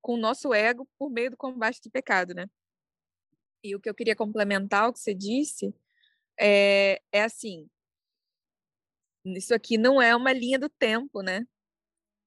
com 0.00 0.14
o 0.14 0.18
nosso 0.18 0.54
ego 0.54 0.88
por 0.98 1.10
meio 1.10 1.30
do 1.30 1.36
combate 1.36 1.80
do 1.82 1.90
pecado, 1.90 2.34
né? 2.34 2.46
E 3.62 3.74
o 3.74 3.80
que 3.80 3.88
eu 3.88 3.94
queria 3.94 4.16
complementar 4.16 4.88
o 4.88 4.92
que 4.92 5.00
você 5.00 5.14
disse 5.14 5.74
é, 6.38 7.02
é 7.12 7.22
assim, 7.22 7.68
isso 9.24 9.54
aqui 9.54 9.76
não 9.76 10.00
é 10.00 10.14
uma 10.16 10.32
linha 10.32 10.58
do 10.58 10.68
tempo, 10.68 11.22
né? 11.22 11.46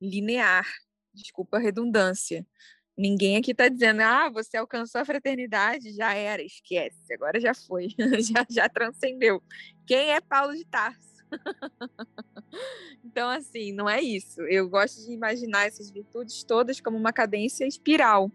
Linear, 0.01 0.67
desculpa 1.13 1.57
a 1.57 1.59
redundância. 1.59 2.45
Ninguém 2.97 3.37
aqui 3.37 3.51
está 3.51 3.69
dizendo, 3.69 4.01
ah, 4.01 4.29
você 4.29 4.57
alcançou 4.57 4.99
a 4.99 5.05
fraternidade, 5.05 5.93
já 5.93 6.13
era, 6.13 6.43
esquece, 6.43 7.13
agora 7.13 7.39
já 7.39 7.53
foi, 7.53 7.87
já, 8.19 8.45
já 8.49 8.67
transcendeu. 8.67 9.41
Quem 9.87 10.11
é 10.11 10.19
Paulo 10.19 10.53
de 10.53 10.65
Tarso? 10.65 11.09
então, 13.03 13.29
assim, 13.29 13.71
não 13.71 13.89
é 13.89 14.01
isso. 14.01 14.41
Eu 14.41 14.67
gosto 14.67 15.05
de 15.05 15.13
imaginar 15.13 15.67
essas 15.67 15.89
virtudes 15.89 16.43
todas 16.43 16.81
como 16.81 16.97
uma 16.97 17.13
cadência 17.13 17.65
espiral. 17.65 18.31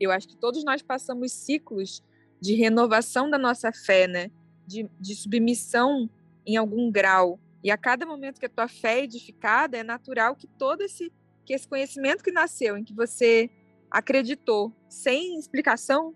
Eu 0.00 0.10
acho 0.10 0.26
que 0.26 0.36
todos 0.36 0.64
nós 0.64 0.82
passamos 0.82 1.32
ciclos 1.32 2.02
de 2.40 2.54
renovação 2.54 3.28
da 3.30 3.38
nossa 3.38 3.70
fé, 3.72 4.06
né? 4.06 4.30
De, 4.66 4.88
de 4.98 5.14
submissão 5.14 6.08
em 6.46 6.56
algum 6.56 6.90
grau. 6.90 7.38
E 7.62 7.70
a 7.70 7.76
cada 7.76 8.06
momento 8.06 8.40
que 8.40 8.46
a 8.46 8.50
tua 8.50 8.66
fé 8.66 9.00
é 9.00 9.04
edificada, 9.04 9.76
é 9.76 9.82
natural 9.82 10.34
que 10.34 10.46
todo 10.46 10.80
esse, 10.80 11.12
que 11.50 11.54
esse 11.54 11.66
conhecimento 11.66 12.22
que 12.22 12.30
nasceu, 12.30 12.78
em 12.78 12.84
que 12.84 12.94
você 12.94 13.50
acreditou, 13.90 14.72
sem 14.88 15.36
explicação, 15.36 16.14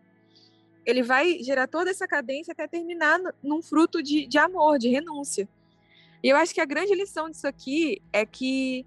ele 0.87 1.03
vai 1.03 1.43
gerar 1.43 1.67
toda 1.67 1.91
essa 1.91 2.07
cadência 2.07 2.53
até 2.53 2.69
terminar 2.69 3.19
num 3.43 3.61
fruto 3.61 4.01
de, 4.01 4.29
de 4.29 4.39
amor, 4.39 4.79
de 4.79 4.89
renúncia. 4.89 5.49
E 6.23 6.29
eu 6.29 6.37
acho 6.37 6.55
que 6.55 6.61
a 6.61 6.65
grande 6.65 6.95
lição 6.95 7.29
disso 7.29 7.49
aqui 7.49 8.01
é 8.13 8.25
que 8.25 8.87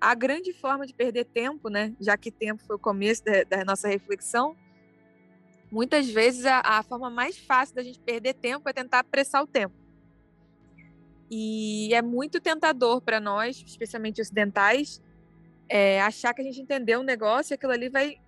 a 0.00 0.14
grande 0.14 0.54
forma 0.54 0.86
de 0.86 0.94
perder 0.94 1.26
tempo, 1.26 1.68
né, 1.68 1.94
já 2.00 2.16
que 2.16 2.30
tempo 2.30 2.64
foi 2.66 2.76
o 2.76 2.78
começo 2.78 3.22
da, 3.22 3.42
da 3.44 3.62
nossa 3.62 3.86
reflexão, 3.86 4.56
muitas 5.70 6.08
vezes 6.08 6.46
a, 6.46 6.60
a, 6.64 6.82
forma 6.82 7.10
mais 7.10 7.36
fácil 7.36 7.74
da 7.74 7.82
gente 7.82 8.00
perder 8.00 8.32
tempo 8.32 8.66
é 8.66 8.72
tentar 8.72 9.00
apressar 9.00 9.42
o 9.42 9.46
tempo. 9.46 9.74
E 11.30 11.92
é 11.92 12.00
muito 12.00 12.40
tentador 12.40 13.02
para 13.02 13.20
nós, 13.20 13.62
especialmente 13.66 14.22
ocidentais, 14.22 15.02
é, 15.74 16.02
achar 16.02 16.34
que 16.34 16.42
a 16.42 16.44
gente 16.44 16.60
entendeu 16.60 17.00
um 17.00 17.02
negócio 17.02 17.50
e 17.50 17.54
aquilo 17.54 17.72
ali 17.72 17.88
vai, 17.88 18.18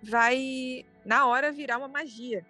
vai, 0.00 0.86
na 1.04 1.26
hora, 1.26 1.50
virar 1.50 1.78
uma 1.78 1.88
magia. 1.88 2.46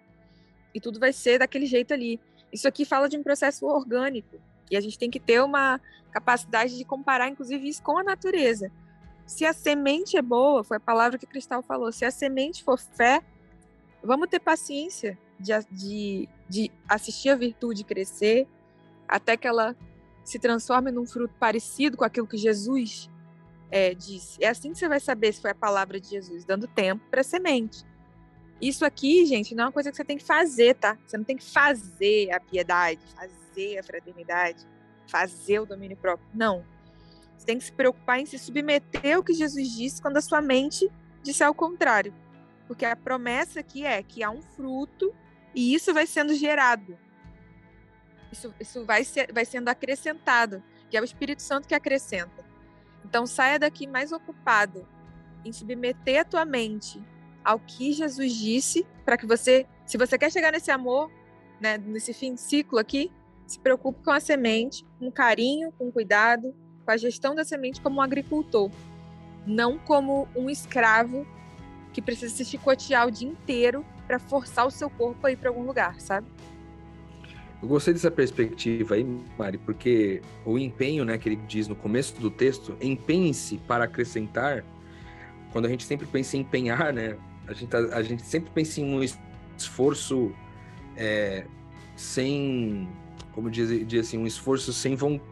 E 0.75 0.79
tudo 0.79 0.99
vai 0.99 1.11
ser 1.11 1.39
daquele 1.39 1.65
jeito 1.65 1.91
ali. 1.91 2.19
Isso 2.53 2.67
aqui 2.67 2.85
fala 2.85 3.09
de 3.09 3.17
um 3.17 3.23
processo 3.23 3.65
orgânico. 3.65 4.39
E 4.69 4.77
a 4.77 4.79
gente 4.79 4.99
tem 4.99 5.09
que 5.09 5.19
ter 5.19 5.41
uma 5.41 5.81
capacidade 6.11 6.77
de 6.77 6.85
comparar, 6.85 7.29
inclusive, 7.29 7.67
isso 7.67 7.81
com 7.81 7.97
a 7.97 8.03
natureza. 8.03 8.71
Se 9.25 9.43
a 9.43 9.53
semente 9.53 10.15
é 10.15 10.21
boa, 10.21 10.63
foi 10.63 10.77
a 10.77 10.79
palavra 10.79 11.17
que 11.17 11.25
Cristal 11.25 11.63
falou, 11.63 11.91
se 11.91 12.05
a 12.05 12.11
semente 12.11 12.63
for 12.63 12.77
fé, 12.77 13.23
vamos 14.03 14.29
ter 14.29 14.39
paciência 14.39 15.17
de, 15.39 15.51
de, 15.71 16.29
de 16.47 16.71
assistir 16.87 17.29
a 17.29 17.35
virtude 17.35 17.83
crescer 17.83 18.47
até 19.07 19.35
que 19.35 19.47
ela 19.47 19.75
se 20.23 20.37
transforme 20.37 20.91
num 20.91 21.07
fruto 21.07 21.33
parecido 21.39 21.97
com 21.97 22.03
aquilo 22.03 22.27
que 22.27 22.37
Jesus 22.37 23.09
é, 23.71 23.93
disse. 23.93 24.43
É 24.43 24.49
assim 24.49 24.71
que 24.73 24.77
você 24.77 24.87
vai 24.87 24.99
saber 24.99 25.33
se 25.33 25.41
foi 25.41 25.51
a 25.51 25.55
palavra 25.55 25.99
de 25.99 26.09
Jesus, 26.09 26.43
dando 26.43 26.67
tempo 26.67 27.03
para 27.09 27.21
a 27.21 27.23
semente. 27.23 27.83
Isso 28.61 28.85
aqui, 28.85 29.25
gente, 29.25 29.55
não 29.55 29.63
é 29.63 29.67
uma 29.67 29.71
coisa 29.71 29.89
que 29.89 29.97
você 29.97 30.03
tem 30.03 30.17
que 30.17 30.23
fazer, 30.23 30.75
tá? 30.75 30.97
Você 31.05 31.17
não 31.17 31.23
tem 31.23 31.37
que 31.37 31.43
fazer 31.43 32.31
a 32.31 32.39
piedade, 32.39 33.01
fazer 33.15 33.79
a 33.79 33.83
fraternidade, 33.83 34.67
fazer 35.07 35.59
o 35.59 35.65
domínio 35.65 35.97
próprio. 35.97 36.27
Não. 36.33 36.63
Você 37.35 37.45
tem 37.45 37.57
que 37.57 37.63
se 37.63 37.71
preocupar 37.71 38.19
em 38.19 38.25
se 38.27 38.37
submeter 38.37 39.15
ao 39.15 39.23
que 39.23 39.33
Jesus 39.33 39.69
disse 39.75 39.99
quando 39.99 40.17
a 40.17 40.21
sua 40.21 40.41
mente 40.41 40.87
disser 41.23 41.47
ao 41.47 41.55
contrário. 41.55 42.13
Porque 42.67 42.85
a 42.85 42.95
promessa 42.95 43.61
aqui 43.61 43.83
é 43.83 44.03
que 44.03 44.21
há 44.21 44.29
um 44.29 44.41
fruto 44.41 45.11
e 45.55 45.73
isso 45.73 45.91
vai 45.91 46.05
sendo 46.05 46.35
gerado. 46.35 46.97
Isso, 48.31 48.53
isso 48.59 48.85
vai, 48.85 49.03
ser, 49.03 49.33
vai 49.33 49.43
sendo 49.43 49.69
acrescentado, 49.69 50.63
que 50.89 50.95
é 50.95 51.01
o 51.01 51.03
Espírito 51.03 51.41
Santo 51.41 51.67
que 51.67 51.73
acrescenta. 51.73 52.40
Então 53.11 53.27
saia 53.27 53.59
daqui 53.59 53.85
mais 53.85 54.13
ocupado 54.13 54.87
em 55.43 55.51
submeter 55.51 56.21
a 56.21 56.23
tua 56.23 56.45
mente 56.45 57.03
ao 57.43 57.59
que 57.59 57.91
Jesus 57.91 58.33
disse, 58.33 58.87
para 59.03 59.17
que 59.17 59.25
você, 59.25 59.67
se 59.85 59.97
você 59.97 60.17
quer 60.17 60.31
chegar 60.31 60.53
nesse 60.53 60.71
amor, 60.71 61.11
né, 61.59 61.77
nesse 61.77 62.13
fim 62.13 62.35
de 62.35 62.39
ciclo 62.39 62.79
aqui, 62.79 63.11
se 63.45 63.59
preocupe 63.59 64.01
com 64.01 64.11
a 64.11 64.19
semente, 64.21 64.85
com 64.97 65.11
carinho, 65.11 65.73
com 65.73 65.91
cuidado, 65.91 66.55
com 66.85 66.91
a 66.91 66.95
gestão 66.95 67.35
da 67.35 67.43
semente 67.43 67.81
como 67.81 67.97
um 67.97 68.01
agricultor, 68.01 68.71
não 69.45 69.77
como 69.77 70.25
um 70.33 70.49
escravo 70.49 71.27
que 71.91 72.01
precisa 72.01 72.33
se 72.33 72.45
chicotear 72.45 73.07
o 73.07 73.11
dia 73.11 73.27
inteiro 73.27 73.85
para 74.07 74.19
forçar 74.19 74.65
o 74.65 74.71
seu 74.71 74.89
corpo 74.89 75.27
a 75.27 75.31
ir 75.33 75.35
para 75.35 75.49
algum 75.49 75.63
lugar, 75.63 75.99
sabe? 75.99 76.31
Eu 77.61 77.67
gostei 77.67 77.93
dessa 77.93 78.09
perspectiva 78.09 78.95
aí, 78.95 79.05
Mari, 79.37 79.57
porque 79.59 80.21
o 80.45 80.57
empenho, 80.57 81.05
né, 81.05 81.17
que 81.17 81.29
ele 81.29 81.35
diz 81.47 81.67
no 81.67 81.75
começo 81.75 82.19
do 82.19 82.31
texto, 82.31 82.75
empenhe-se 82.81 83.57
para 83.59 83.83
acrescentar. 83.83 84.63
Quando 85.51 85.65
a 85.65 85.69
gente 85.69 85.83
sempre 85.83 86.07
pensa 86.07 86.37
em 86.37 86.39
empenhar, 86.39 86.91
né, 86.91 87.17
a 87.47 87.53
gente, 87.53 87.75
a, 87.75 87.79
a 87.97 88.01
gente 88.01 88.23
sempre 88.23 88.49
pensa 88.51 88.81
em 88.81 88.95
um 88.95 89.03
esforço 89.57 90.31
é, 90.97 91.45
sem 91.95 92.87
como 93.33 93.49
diz, 93.49 93.87
diz 93.87 94.07
assim, 94.07 94.17
um 94.17 94.27
esforço 94.27 94.73
sem 94.73 94.95
vontade, 94.95 95.29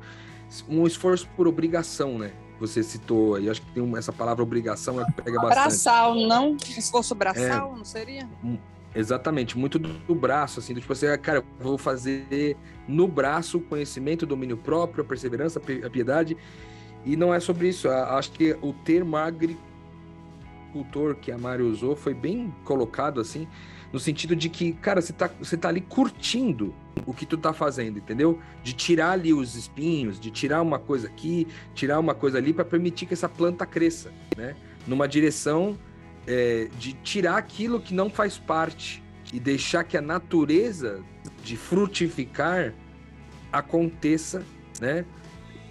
um 0.68 0.86
esforço 0.88 1.28
por 1.36 1.48
obrigação, 1.48 2.18
né? 2.18 2.32
Você 2.60 2.84
citou 2.84 3.36
aí, 3.36 3.50
acho 3.50 3.62
que 3.62 3.72
tem 3.72 3.98
essa 3.98 4.12
palavra 4.12 4.44
obrigação, 4.44 5.04
que 5.06 5.12
pega 5.14 5.40
bastante. 5.40 5.64
Braçal, 5.64 6.16
não? 6.16 6.58
Esforço 6.78 7.16
braçal, 7.16 7.74
é, 7.74 7.78
não 7.78 7.86
seria? 7.86 8.30
Exatamente, 8.96 9.58
muito 9.58 9.78
do, 9.78 10.16
braço, 10.16 10.60
assim, 10.60 10.74
do 10.74 10.82
tipo 10.82 10.92
assim, 10.94 11.06
ah, 11.08 11.18
cara, 11.18 11.44
vou 11.60 11.78
fazer 11.78 12.58
no 12.88 13.08
braço 13.08 13.60
conhecimento, 13.60 14.26
domínio 14.26 14.58
próprio, 14.58 15.04
a 15.04 15.08
perseverança, 15.08 15.60
a 15.60 15.90
piedade, 15.90 16.36
e 17.06 17.16
não 17.16 17.34
é 17.34 17.40
sobre 17.40 17.70
isso. 17.70 17.88
Acho 17.88 18.32
que 18.32 18.58
o 18.62 18.74
termo 18.74 19.16
agricultor 19.16 19.60
que 21.22 21.32
a 21.32 21.38
Mari 21.38 21.62
usou 21.62 21.96
foi 21.96 22.16
bem 22.16 22.54
colocado, 22.64 23.22
assim, 23.22 23.48
no 23.94 24.00
sentido 24.00 24.36
de 24.36 24.50
que, 24.50 24.74
cara, 24.74 25.02
você 25.02 25.14
tá, 25.14 25.30
você 25.40 25.56
tá 25.56 25.70
ali 25.70 25.82
curtindo 25.82 26.74
o 27.06 27.14
que 27.14 27.26
tu 27.26 27.38
tá 27.38 27.54
fazendo, 27.54 27.98
entendeu? 27.98 28.40
De 28.64 28.74
tirar 28.74 29.12
ali 29.12 29.34
os 29.34 29.56
espinhos, 29.56 30.20
de 30.20 30.32
tirar 30.32 30.62
uma 30.62 30.80
coisa 30.80 31.08
aqui, 31.08 31.48
tirar 31.74 32.00
uma 32.00 32.16
coisa 32.16 32.38
ali 32.38 32.54
para 32.54 32.66
permitir 32.66 33.06
que 33.06 33.14
essa 33.14 33.30
planta 33.30 33.66
cresça, 33.66 34.12
né? 34.36 34.56
Numa 34.88 35.08
direção 35.08 35.78
é, 36.30 36.70
de 36.78 36.94
tirar 36.94 37.38
aquilo 37.38 37.82
que 37.82 37.92
não 37.92 38.08
faz 38.08 38.38
parte 38.38 39.04
e 39.34 39.40
deixar 39.40 39.84
que 39.84 39.98
a 39.98 40.02
natureza 40.02 41.04
de 41.44 41.58
frutificar 41.58 42.72
aconteça, 43.52 44.44
né? 44.80 45.06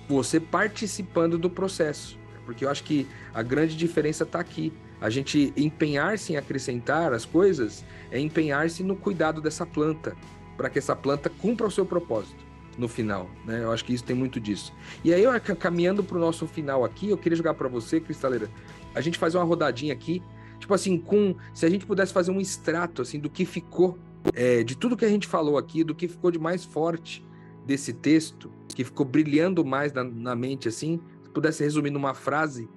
Você 0.09 0.41
participando 0.41 1.39
do 1.39 1.49
processo. 1.49 2.19
Porque 2.45 2.65
eu 2.65 2.71
acho 2.71 2.83
que 2.83 3.07
a 3.33 3.41
grande 3.41 3.77
diferença 3.77 4.25
está 4.25 4.41
aqui. 4.41 4.73
A 5.01 5.09
gente 5.09 5.53
empenhar-se 5.57 6.33
em 6.33 6.37
acrescentar 6.37 7.13
as 7.13 7.25
coisas 7.25 7.85
é 8.11 8.19
empenhar-se 8.19 8.83
no 8.83 8.97
cuidado 8.97 9.41
dessa 9.41 9.65
planta, 9.65 10.17
para 10.57 10.69
que 10.69 10.79
essa 10.81 10.97
planta 10.97 11.31
cumpra 11.31 11.69
o 11.69 11.71
seu 11.71 11.87
propósito 11.87 12.49
no 12.77 12.89
final, 12.89 13.31
né? 13.45 13.63
Eu 13.63 13.71
acho 13.71 13.85
que 13.85 13.93
isso 13.93 14.03
tem 14.03 14.17
muito 14.17 14.41
disso. 14.41 14.73
E 15.05 15.15
aí, 15.15 15.23
eu, 15.23 15.33
caminhando 15.57 16.03
para 16.03 16.17
o 16.17 16.21
nosso 16.21 16.47
final 16.49 16.85
aqui, 16.85 17.11
eu 17.11 17.19
queria 17.19 17.37
jogar 17.37 17.55
para 17.55 17.69
você, 17.69 18.01
Cristaleira, 18.01 18.49
a 18.95 19.01
gente 19.01 19.19
fazer 19.19 19.37
uma 19.37 19.45
rodadinha 19.45 19.93
aqui, 19.93 20.23
tipo 20.59 20.73
assim, 20.75 20.99
com 20.99 21.35
se 21.55 21.65
a 21.67 21.71
gente 21.71 21.87
pudesse 21.87 22.13
fazer 22.13 22.31
um 22.31 22.41
extrato 22.41 23.03
assim 23.03 23.19
do 23.19 23.31
que 23.31 23.45
ficou 23.45 23.99
é, 24.35 24.63
de 24.63 24.77
tudo 24.77 24.97
que 24.97 25.05
a 25.05 25.09
gente 25.09 25.27
falou 25.27 25.57
aqui, 25.59 25.83
do 25.85 25.95
que 25.95 26.09
ficou 26.09 26.31
de 26.31 26.39
mais 26.39 26.65
forte 26.65 27.25
desse 27.65 27.93
texto, 27.93 28.51
que 28.75 28.85
ficou 28.85 29.05
brilhando 29.07 29.65
mais 29.65 29.93
na, 29.93 30.03
na 30.05 30.35
mente, 30.35 30.69
assim, 30.69 31.01
se 31.23 31.31
pudesse 31.31 31.63
resumir 31.63 31.91
numa 31.91 32.15
frase, 32.15 32.69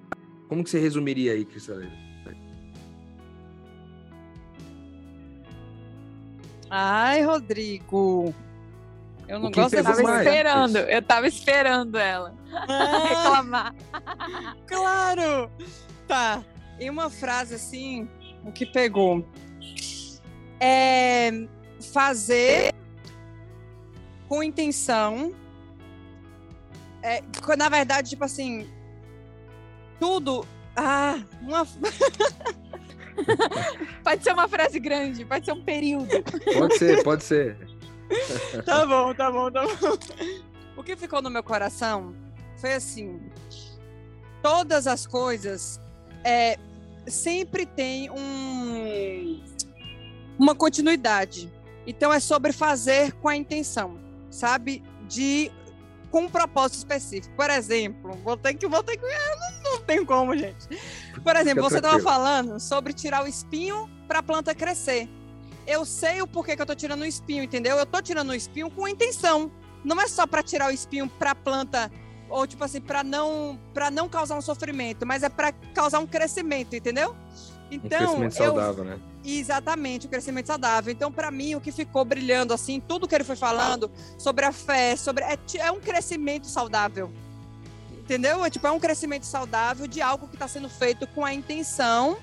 como 0.48 0.62
que 0.62 0.70
você 0.70 0.78
resumiria 0.78 1.32
aí, 1.32 1.44
Cristaleira? 1.44 1.92
Ai, 6.70 7.22
Rodrigo, 7.22 8.34
Eu 9.28 9.38
não 9.38 9.50
gosto 9.50 9.74
Eu 9.74 9.82
tava 9.84 10.02
mais? 10.02 10.26
esperando, 10.26 10.76
eu 10.78 11.02
tava 11.02 11.26
esperando 11.28 11.98
ela 11.98 12.34
Ah, 12.68 12.98
reclamar. 13.08 13.74
claro! 14.66 15.50
Tá. 16.06 16.44
E 16.78 16.90
uma 16.90 17.10
frase 17.10 17.54
assim, 17.54 18.08
o 18.44 18.52
que 18.52 18.66
pegou? 18.66 19.26
É 20.60 21.30
fazer 21.92 22.72
com 24.28 24.42
intenção. 24.42 25.34
É, 27.02 27.22
na 27.58 27.68
verdade, 27.68 28.10
tipo 28.10 28.24
assim, 28.24 28.70
tudo. 29.98 30.46
Ah, 30.76 31.20
uma. 31.42 31.66
Pode 34.02 34.24
ser 34.24 34.32
uma 34.32 34.48
frase 34.48 34.80
grande, 34.80 35.24
pode 35.24 35.44
ser 35.44 35.52
um 35.52 35.62
período. 35.62 36.08
Pode 36.58 36.78
ser, 36.78 37.02
pode 37.04 37.22
ser. 37.22 37.56
Tá 38.66 38.84
bom, 38.84 39.14
tá 39.14 39.30
bom, 39.30 39.50
tá 39.50 39.62
bom. 39.62 39.98
O 40.76 40.82
que 40.82 40.96
ficou 40.96 41.22
no 41.22 41.30
meu 41.30 41.42
coração 41.42 42.14
foi 42.56 42.74
assim: 42.74 43.20
todas 44.42 44.86
as 44.86 45.06
coisas 45.06 45.80
é, 46.24 46.58
sempre 47.06 47.66
tem 47.66 48.10
um, 48.10 49.42
uma 50.38 50.54
continuidade. 50.54 51.52
Então 51.86 52.12
é 52.12 52.20
sobre 52.20 52.52
fazer 52.52 53.12
com 53.14 53.28
a 53.28 53.36
intenção, 53.36 53.98
sabe? 54.30 54.82
De 55.08 55.50
com 56.10 56.24
um 56.24 56.28
propósito 56.28 56.78
específico. 56.78 57.34
Por 57.34 57.50
exemplo, 57.50 58.12
vou 58.22 58.36
ter 58.36 58.54
que, 58.54 58.66
vou 58.68 58.82
ter 58.82 58.98
que, 58.98 59.06
não, 59.06 59.72
não 59.72 59.80
tem 59.80 60.04
como, 60.04 60.36
gente. 60.36 60.68
Por 61.24 61.34
exemplo, 61.34 61.64
Fica 61.64 61.70
você 61.70 61.76
estava 61.76 61.98
falando 62.00 62.60
sobre 62.60 62.92
tirar 62.92 63.24
o 63.24 63.26
espinho 63.26 63.88
para 64.06 64.18
a 64.18 64.22
planta 64.22 64.54
crescer. 64.54 65.08
Eu 65.66 65.84
sei 65.84 66.20
o 66.20 66.26
porquê 66.26 66.54
que 66.54 66.62
eu 66.62 66.66
tô 66.66 66.74
tirando 66.74 67.00
o 67.00 67.06
espinho, 67.06 67.42
entendeu? 67.42 67.78
Eu 67.78 67.86
tô 67.86 68.02
tirando 68.02 68.30
o 68.30 68.34
espinho 68.34 68.70
com 68.70 68.86
intenção. 68.86 69.50
Não 69.82 70.00
é 70.00 70.06
só 70.06 70.26
para 70.26 70.42
tirar 70.42 70.68
o 70.68 70.70
espinho 70.70 71.08
para 71.08 71.30
a 71.30 71.34
planta 71.34 71.90
ou 72.32 72.46
tipo 72.46 72.64
assim, 72.64 72.80
para 72.80 73.04
não 73.04 73.58
para 73.74 73.90
não 73.90 74.08
causar 74.08 74.36
um 74.36 74.40
sofrimento, 74.40 75.04
mas 75.06 75.22
é 75.22 75.28
para 75.28 75.52
causar 75.74 75.98
um 75.98 76.06
crescimento, 76.06 76.74
entendeu? 76.74 77.10
Um 77.70 77.74
Então, 77.74 77.98
crescimento 77.98 78.36
eu 78.38 78.46
saudável, 78.46 78.84
né? 78.84 78.98
Exatamente, 79.24 80.06
o 80.06 80.08
crescimento 80.08 80.46
saudável. 80.46 80.92
Então, 80.92 81.12
para 81.12 81.30
mim, 81.30 81.54
o 81.54 81.60
que 81.60 81.70
ficou 81.70 82.04
brilhando, 82.04 82.52
assim, 82.52 82.80
tudo 82.80 83.06
que 83.06 83.14
ele 83.14 83.22
foi 83.22 83.36
falando 83.36 83.90
sobre 84.18 84.44
a 84.46 84.52
fé, 84.52 84.96
sobre 84.96 85.24
é, 85.24 85.38
é 85.58 85.70
um 85.70 85.78
crescimento 85.78 86.46
saudável. 86.46 87.12
Entendeu? 87.92 88.44
É 88.44 88.50
tipo, 88.50 88.66
é 88.66 88.70
um 88.70 88.80
crescimento 88.80 89.24
saudável 89.24 89.86
de 89.86 90.00
algo 90.00 90.26
que 90.26 90.34
está 90.34 90.48
sendo 90.48 90.68
feito 90.68 91.06
com 91.08 91.24
a 91.24 91.32
intenção 91.32 92.16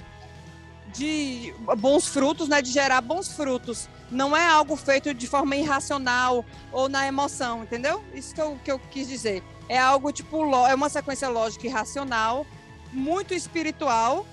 de 0.94 1.54
bons 1.78 2.08
frutos, 2.08 2.50
né? 2.50 2.62
De 2.62 2.72
gerar 2.72 3.00
bons 3.02 3.32
frutos. 3.32 3.88
Não 4.12 4.36
é 4.36 4.46
algo 4.48 4.76
feito 4.76 5.14
de 5.14 5.28
forma 5.28 5.56
irracional 5.56 6.44
ou 6.72 6.90
na 6.90 7.06
emoção, 7.08 7.64
entendeu? 7.64 8.04
Isso 8.14 8.34
que 8.34 8.42
eu, 8.42 8.58
que 8.64 8.72
eu 8.72 8.80
quis 8.80 9.08
dizer. 9.08 9.44
É 9.68 9.78
algo 9.78 10.12
tipo, 10.12 10.44
é 10.66 10.74
uma 10.74 10.90
sequência 10.90 11.30
lógica 11.30 11.68
e 11.68 11.70
racional, 11.70 12.46
muito 12.92 13.34
espiritual, 13.36 14.26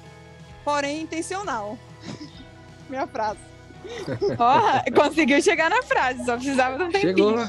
porém 0.64 1.02
intencional. 1.02 1.78
Minha 2.88 3.06
frase. 3.06 3.40
Ó, 4.38 4.90
conseguiu 4.92 5.40
chegar 5.42 5.68
na 5.68 5.82
frase, 5.82 6.24
só 6.24 6.36
precisava 6.36 6.78
de 6.78 6.84
um 6.84 6.90
tempinho. 6.90 7.16
Chegou. 7.16 7.46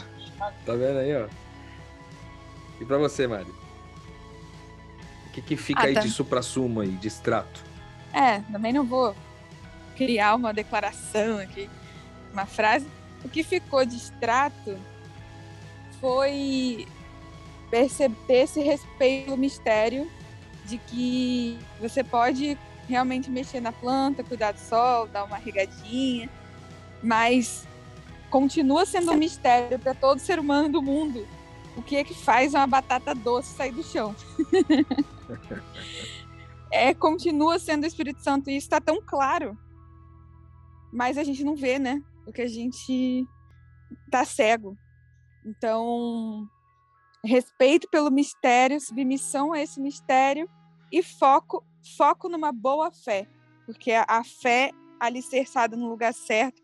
Tá 0.66 0.74
vendo 0.74 1.00
aí, 1.00 1.16
ó? 1.16 1.28
E 2.80 2.86
pra 2.86 2.98
você, 3.00 3.26
Mari? 3.26 3.50
O 5.26 5.30
que, 5.32 5.42
que 5.42 5.58
fica 5.58 5.82
Ah, 5.82 5.86
aí 5.86 5.94
tá. 5.96 6.02
de 6.02 6.12
supra-sumo 6.12 6.82
aí, 6.82 6.90
de 6.92 7.08
extrato? 7.08 7.64
É, 8.14 8.40
também 8.52 8.72
não 8.72 8.84
vou 8.86 9.16
criar 9.96 10.36
uma 10.36 10.54
declaração 10.54 11.40
aqui, 11.40 11.68
uma 12.32 12.46
frase. 12.46 12.88
O 13.24 13.30
que 13.30 13.44
ficou 13.44 13.86
de 13.86 13.96
extrato 13.96 14.78
foi 16.00 16.88
perceber 17.70 18.44
esse 18.44 18.62
respeito 18.62 19.26
pelo 19.26 19.38
mistério 19.38 20.10
de 20.66 20.78
que 20.78 21.58
você 21.80 22.04
pode 22.04 22.58
realmente 22.88 23.30
mexer 23.30 23.60
na 23.60 23.72
planta, 23.72 24.24
cuidar 24.24 24.54
do 24.54 24.60
sol, 24.60 25.08
dar 25.08 25.24
uma 25.24 25.38
regadinha, 25.38 26.30
mas 27.04 27.68
continua 28.30 28.86
sendo 28.86 29.12
um 29.12 29.18
mistério 29.18 29.80
para 29.80 29.94
todo 29.94 30.20
ser 30.20 30.40
humano 30.40 30.70
do 30.70 30.82
mundo. 30.82 31.28
O 31.76 31.82
que 31.82 31.96
é 31.96 32.04
que 32.04 32.14
faz 32.14 32.54
uma 32.54 32.66
batata 32.66 33.14
doce 33.14 33.54
sair 33.54 33.72
do 33.72 33.84
chão? 33.84 34.16
é, 36.72 36.94
continua 36.94 37.60
sendo 37.60 37.84
o 37.84 37.88
Espírito 37.88 38.22
Santo 38.22 38.50
e 38.50 38.58
isso 38.58 38.66
está 38.66 38.82
tão 38.82 39.02
claro. 39.02 39.58
Mas 40.92 41.18
a 41.18 41.24
gente 41.24 41.44
não 41.44 41.56
vê, 41.56 41.78
né? 41.78 42.02
Porque 42.28 42.42
a 42.42 42.48
gente 42.48 43.26
tá 44.12 44.26
cego. 44.26 44.78
Então, 45.46 46.46
respeito 47.24 47.88
pelo 47.90 48.12
mistério, 48.12 48.82
submissão 48.82 49.54
a 49.54 49.62
esse 49.62 49.80
mistério 49.80 50.50
e 50.92 51.02
foco, 51.02 51.66
foco 51.96 52.28
numa 52.28 52.52
boa 52.52 52.92
fé. 52.92 53.26
Porque 53.66 53.94
a, 53.94 54.22
fé 54.26 54.72
alicerçada 55.00 55.78
no 55.78 55.88
lugar 55.88 56.14
certo, 56.14 56.62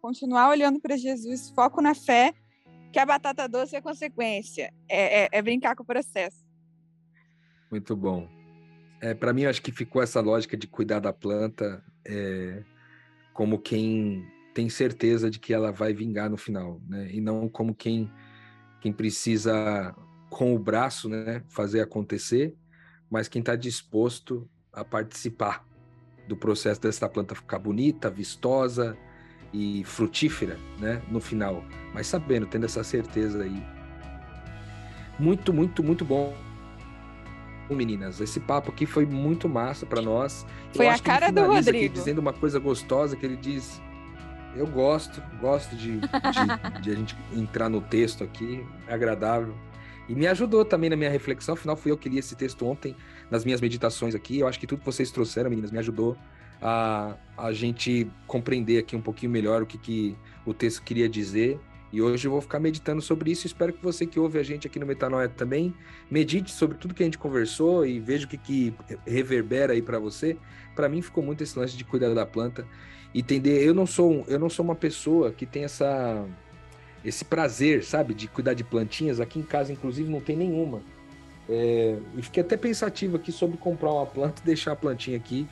continuar 0.00 0.48
olhando 0.48 0.80
para 0.80 0.96
Jesus, 0.96 1.50
foco 1.50 1.82
na 1.82 1.96
fé, 1.96 2.32
que 2.92 3.00
a 3.00 3.04
batata 3.04 3.48
doce 3.48 3.74
é 3.74 3.80
consequência. 3.80 4.72
É, 4.88 5.24
é- 5.24 5.28
é 5.32 5.42
brincar 5.42 5.74
com 5.74 5.82
o 5.82 5.86
processo. 5.86 6.46
Muito 7.68 7.96
bom. 7.96 8.28
É, 9.00 9.12
para 9.12 9.32
mim, 9.32 9.44
acho 9.44 9.60
que 9.60 9.72
ficou 9.72 10.00
essa 10.00 10.20
lógica 10.20 10.56
de 10.56 10.68
cuidar 10.68 11.00
da 11.00 11.12
planta 11.12 11.84
é, 12.06 12.62
como 13.32 13.58
quem 13.58 14.24
tem 14.54 14.68
certeza 14.68 15.28
de 15.28 15.40
que 15.40 15.52
ela 15.52 15.72
vai 15.72 15.92
vingar 15.92 16.30
no 16.30 16.36
final, 16.36 16.80
né? 16.88 17.10
E 17.12 17.20
não 17.20 17.48
como 17.48 17.74
quem, 17.74 18.10
quem 18.80 18.92
precisa, 18.92 19.94
com 20.30 20.54
o 20.54 20.58
braço, 20.58 21.08
né, 21.08 21.42
fazer 21.48 21.80
acontecer, 21.80 22.54
mas 23.10 23.28
quem 23.28 23.40
está 23.40 23.56
disposto 23.56 24.48
a 24.72 24.84
participar 24.84 25.66
do 26.28 26.36
processo 26.36 26.80
dessa 26.80 27.08
planta 27.08 27.34
ficar 27.34 27.58
bonita, 27.58 28.08
vistosa 28.08 28.96
e 29.52 29.82
frutífera, 29.84 30.58
né, 30.78 31.02
no 31.10 31.20
final. 31.20 31.64
Mas 31.92 32.06
sabendo, 32.06 32.46
tendo 32.46 32.64
essa 32.64 32.82
certeza 32.84 33.42
aí. 33.42 33.62
Muito, 35.18 35.52
muito, 35.52 35.82
muito 35.82 36.04
bom. 36.04 36.34
Meninas, 37.70 38.20
esse 38.20 38.38
papo 38.38 38.70
aqui 38.70 38.86
foi 38.86 39.06
muito 39.06 39.48
massa 39.48 39.86
para 39.86 40.02
nós. 40.02 40.46
Foi 40.74 40.86
a 40.86 40.98
cara 40.98 41.30
do 41.32 41.42
Rodrigo. 41.44 41.94
dizendo 41.94 42.18
uma 42.18 42.32
coisa 42.32 42.58
gostosa 42.58 43.16
que 43.16 43.24
ele 43.24 43.36
diz: 43.36 43.80
Eu 44.56 44.66
gosto, 44.66 45.22
gosto 45.40 45.74
de, 45.74 45.98
de, 45.98 46.80
de 46.82 46.90
a 46.90 46.94
gente 46.94 47.16
entrar 47.32 47.68
no 47.68 47.80
texto 47.80 48.22
aqui, 48.22 48.64
é 48.86 48.94
agradável. 48.94 49.54
E 50.08 50.14
me 50.14 50.26
ajudou 50.26 50.64
também 50.64 50.88
na 50.88 50.96
minha 50.96 51.10
reflexão. 51.10 51.54
Afinal, 51.54 51.76
fui 51.76 51.90
eu 51.90 51.96
que 51.96 52.08
li 52.08 52.18
esse 52.18 52.36
texto 52.36 52.64
ontem 52.66 52.94
nas 53.30 53.44
minhas 53.44 53.60
meditações 53.60 54.14
aqui. 54.14 54.38
Eu 54.38 54.46
acho 54.46 54.60
que 54.60 54.66
tudo 54.66 54.80
que 54.80 54.86
vocês 54.86 55.10
trouxeram, 55.10 55.50
meninas, 55.50 55.70
me 55.70 55.78
ajudou 55.78 56.16
a, 56.62 57.16
a 57.36 57.52
gente 57.52 58.10
compreender 58.26 58.78
aqui 58.78 58.94
um 58.94 59.00
pouquinho 59.00 59.32
melhor 59.32 59.62
o 59.62 59.66
que, 59.66 59.78
que 59.78 60.16
o 60.44 60.52
texto 60.54 60.82
queria 60.82 61.08
dizer. 61.08 61.58
E 61.90 62.02
hoje 62.02 62.26
eu 62.26 62.32
vou 62.32 62.40
ficar 62.40 62.60
meditando 62.60 63.00
sobre 63.00 63.30
isso. 63.30 63.46
Espero 63.46 63.72
que 63.72 63.82
você 63.82 64.04
que 64.04 64.20
ouve 64.20 64.38
a 64.38 64.42
gente 64.42 64.66
aqui 64.66 64.78
no 64.78 64.86
Metanoia 64.86 65.28
também 65.28 65.74
medite 66.10 66.50
sobre 66.50 66.76
tudo 66.76 66.92
que 66.92 67.02
a 67.02 67.06
gente 67.06 67.18
conversou 67.18 67.86
e 67.86 67.98
veja 67.98 68.26
o 68.26 68.28
que, 68.28 68.36
que 68.36 68.74
reverbera 69.06 69.72
aí 69.72 69.80
para 69.80 69.98
você. 69.98 70.36
Para 70.74 70.88
mim 70.88 71.00
ficou 71.00 71.24
muito 71.24 71.42
esse 71.42 71.58
lance 71.58 71.76
de 71.76 71.84
cuidar 71.84 72.12
da 72.12 72.26
planta 72.26 72.66
entender. 73.14 73.62
Eu 73.64 73.74
não 73.74 73.86
sou 73.86 74.24
eu 74.28 74.38
não 74.38 74.50
sou 74.50 74.64
uma 74.64 74.74
pessoa 74.74 75.30
que 75.30 75.46
tem 75.46 75.64
essa 75.64 76.24
esse 77.04 77.24
prazer, 77.24 77.84
sabe, 77.84 78.14
de 78.14 78.26
cuidar 78.26 78.54
de 78.54 78.64
plantinhas. 78.64 79.20
Aqui 79.20 79.38
em 79.38 79.42
casa, 79.42 79.70
inclusive, 79.72 80.10
não 80.10 80.20
tem 80.20 80.36
nenhuma. 80.36 80.80
É, 81.48 81.98
e 82.16 82.22
fiquei 82.22 82.42
até 82.42 82.56
pensativo 82.56 83.16
aqui 83.16 83.30
sobre 83.30 83.58
comprar 83.58 83.92
uma 83.92 84.06
planta 84.06 84.40
e 84.42 84.46
deixar 84.46 84.72
a 84.72 84.76
plantinha 84.76 85.18
aqui 85.18 85.46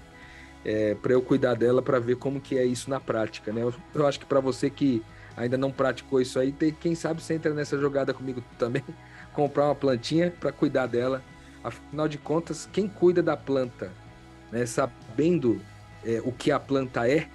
para 1.00 1.12
eu 1.12 1.20
cuidar 1.20 1.54
dela 1.54 1.82
para 1.82 1.98
ver 1.98 2.16
como 2.16 2.40
que 2.40 2.56
é 2.56 2.64
isso 2.64 2.88
na 2.88 3.00
prática, 3.00 3.52
né? 3.52 3.62
Eu, 3.62 3.74
eu 3.94 4.06
acho 4.06 4.20
que 4.20 4.26
para 4.26 4.40
você 4.40 4.70
que 4.70 5.02
ainda 5.36 5.56
não 5.56 5.72
praticou 5.72 6.20
isso 6.20 6.38
aí, 6.38 6.52
tem, 6.52 6.72
quem 6.72 6.94
sabe 6.94 7.22
você 7.22 7.34
entra 7.34 7.52
nessa 7.52 7.78
jogada 7.78 8.14
comigo 8.14 8.42
também, 8.58 8.84
comprar 9.32 9.66
uma 9.66 9.74
plantinha 9.74 10.30
para 10.30 10.52
cuidar 10.52 10.86
dela. 10.86 11.22
Afinal 11.64 12.08
de 12.08 12.18
contas, 12.18 12.68
quem 12.72 12.88
cuida 12.88 13.22
da 13.22 13.36
planta, 13.36 13.92
né, 14.50 14.66
sabendo 14.66 15.60
é, 16.04 16.20
o 16.24 16.32
que 16.32 16.50
a 16.50 16.58
planta 16.58 17.08
é, 17.08 17.28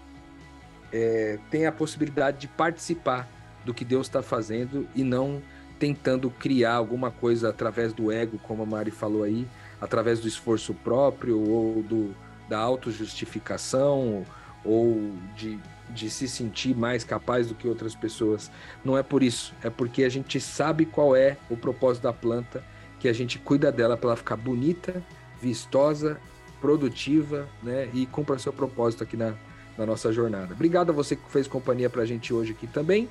é, 0.91 1.39
tem 1.49 1.65
a 1.65 1.71
possibilidade 1.71 2.39
de 2.39 2.47
participar 2.47 3.27
do 3.65 3.73
que 3.73 3.83
Deus 3.83 4.07
está 4.07 4.21
fazendo 4.21 4.87
e 4.95 5.03
não 5.03 5.41
tentando 5.77 6.29
criar 6.29 6.73
alguma 6.73 7.11
coisa 7.11 7.49
através 7.49 7.93
do 7.93 8.11
ego, 8.11 8.39
como 8.39 8.63
a 8.63 8.65
Mari 8.65 8.91
falou 8.91 9.23
aí, 9.23 9.47
através 9.79 10.19
do 10.19 10.27
esforço 10.27 10.73
próprio 10.73 11.39
ou 11.39 11.83
do, 11.83 12.15
da 12.49 12.57
autojustificação 12.57 14.25
ou 14.63 15.13
de, 15.35 15.59
de 15.89 16.09
se 16.09 16.27
sentir 16.27 16.75
mais 16.75 17.03
capaz 17.03 17.47
do 17.47 17.55
que 17.55 17.67
outras 17.67 17.95
pessoas. 17.95 18.51
Não 18.83 18.97
é 18.97 19.03
por 19.03 19.21
isso, 19.21 19.53
é 19.63 19.69
porque 19.69 20.03
a 20.03 20.09
gente 20.09 20.39
sabe 20.39 20.85
qual 20.85 21.15
é 21.15 21.37
o 21.49 21.55
propósito 21.55 22.03
da 22.03 22.13
planta, 22.13 22.63
que 22.99 23.07
a 23.07 23.13
gente 23.13 23.37
cuida 23.37 23.71
dela 23.71 23.95
para 23.95 24.09
ela 24.09 24.17
ficar 24.17 24.35
bonita, 24.35 25.03
vistosa, 25.39 26.19
produtiva, 26.59 27.47
né? 27.61 27.87
E 27.93 28.07
cumpra 28.07 28.39
seu 28.39 28.51
propósito 28.51 29.03
aqui 29.03 29.15
na, 29.15 29.35
na 29.77 29.85
nossa 29.85 30.11
jornada. 30.11 30.53
Obrigado 30.53 30.89
a 30.89 30.93
você 30.93 31.15
que 31.15 31.29
fez 31.29 31.47
companhia 31.47 31.89
para 31.89 32.01
a 32.01 32.05
gente 32.05 32.33
hoje 32.33 32.51
aqui 32.51 32.67
também. 32.67 33.09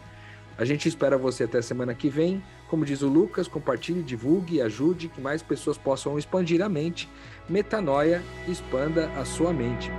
A 0.58 0.64
gente 0.64 0.88
espera 0.88 1.18
você 1.18 1.44
até 1.44 1.60
semana 1.60 1.94
que 1.94 2.08
vem. 2.08 2.42
Como 2.68 2.84
diz 2.84 3.02
o 3.02 3.08
Lucas, 3.08 3.46
compartilhe, 3.46 4.02
divulgue 4.02 4.60
ajude 4.60 5.08
que 5.08 5.20
mais 5.20 5.42
pessoas 5.42 5.76
possam 5.76 6.18
expandir 6.18 6.62
a 6.62 6.68
mente. 6.68 7.08
Metanoia, 7.48 8.22
expanda 8.48 9.08
a 9.12 9.24
sua 9.24 9.52
mente. 9.52 9.90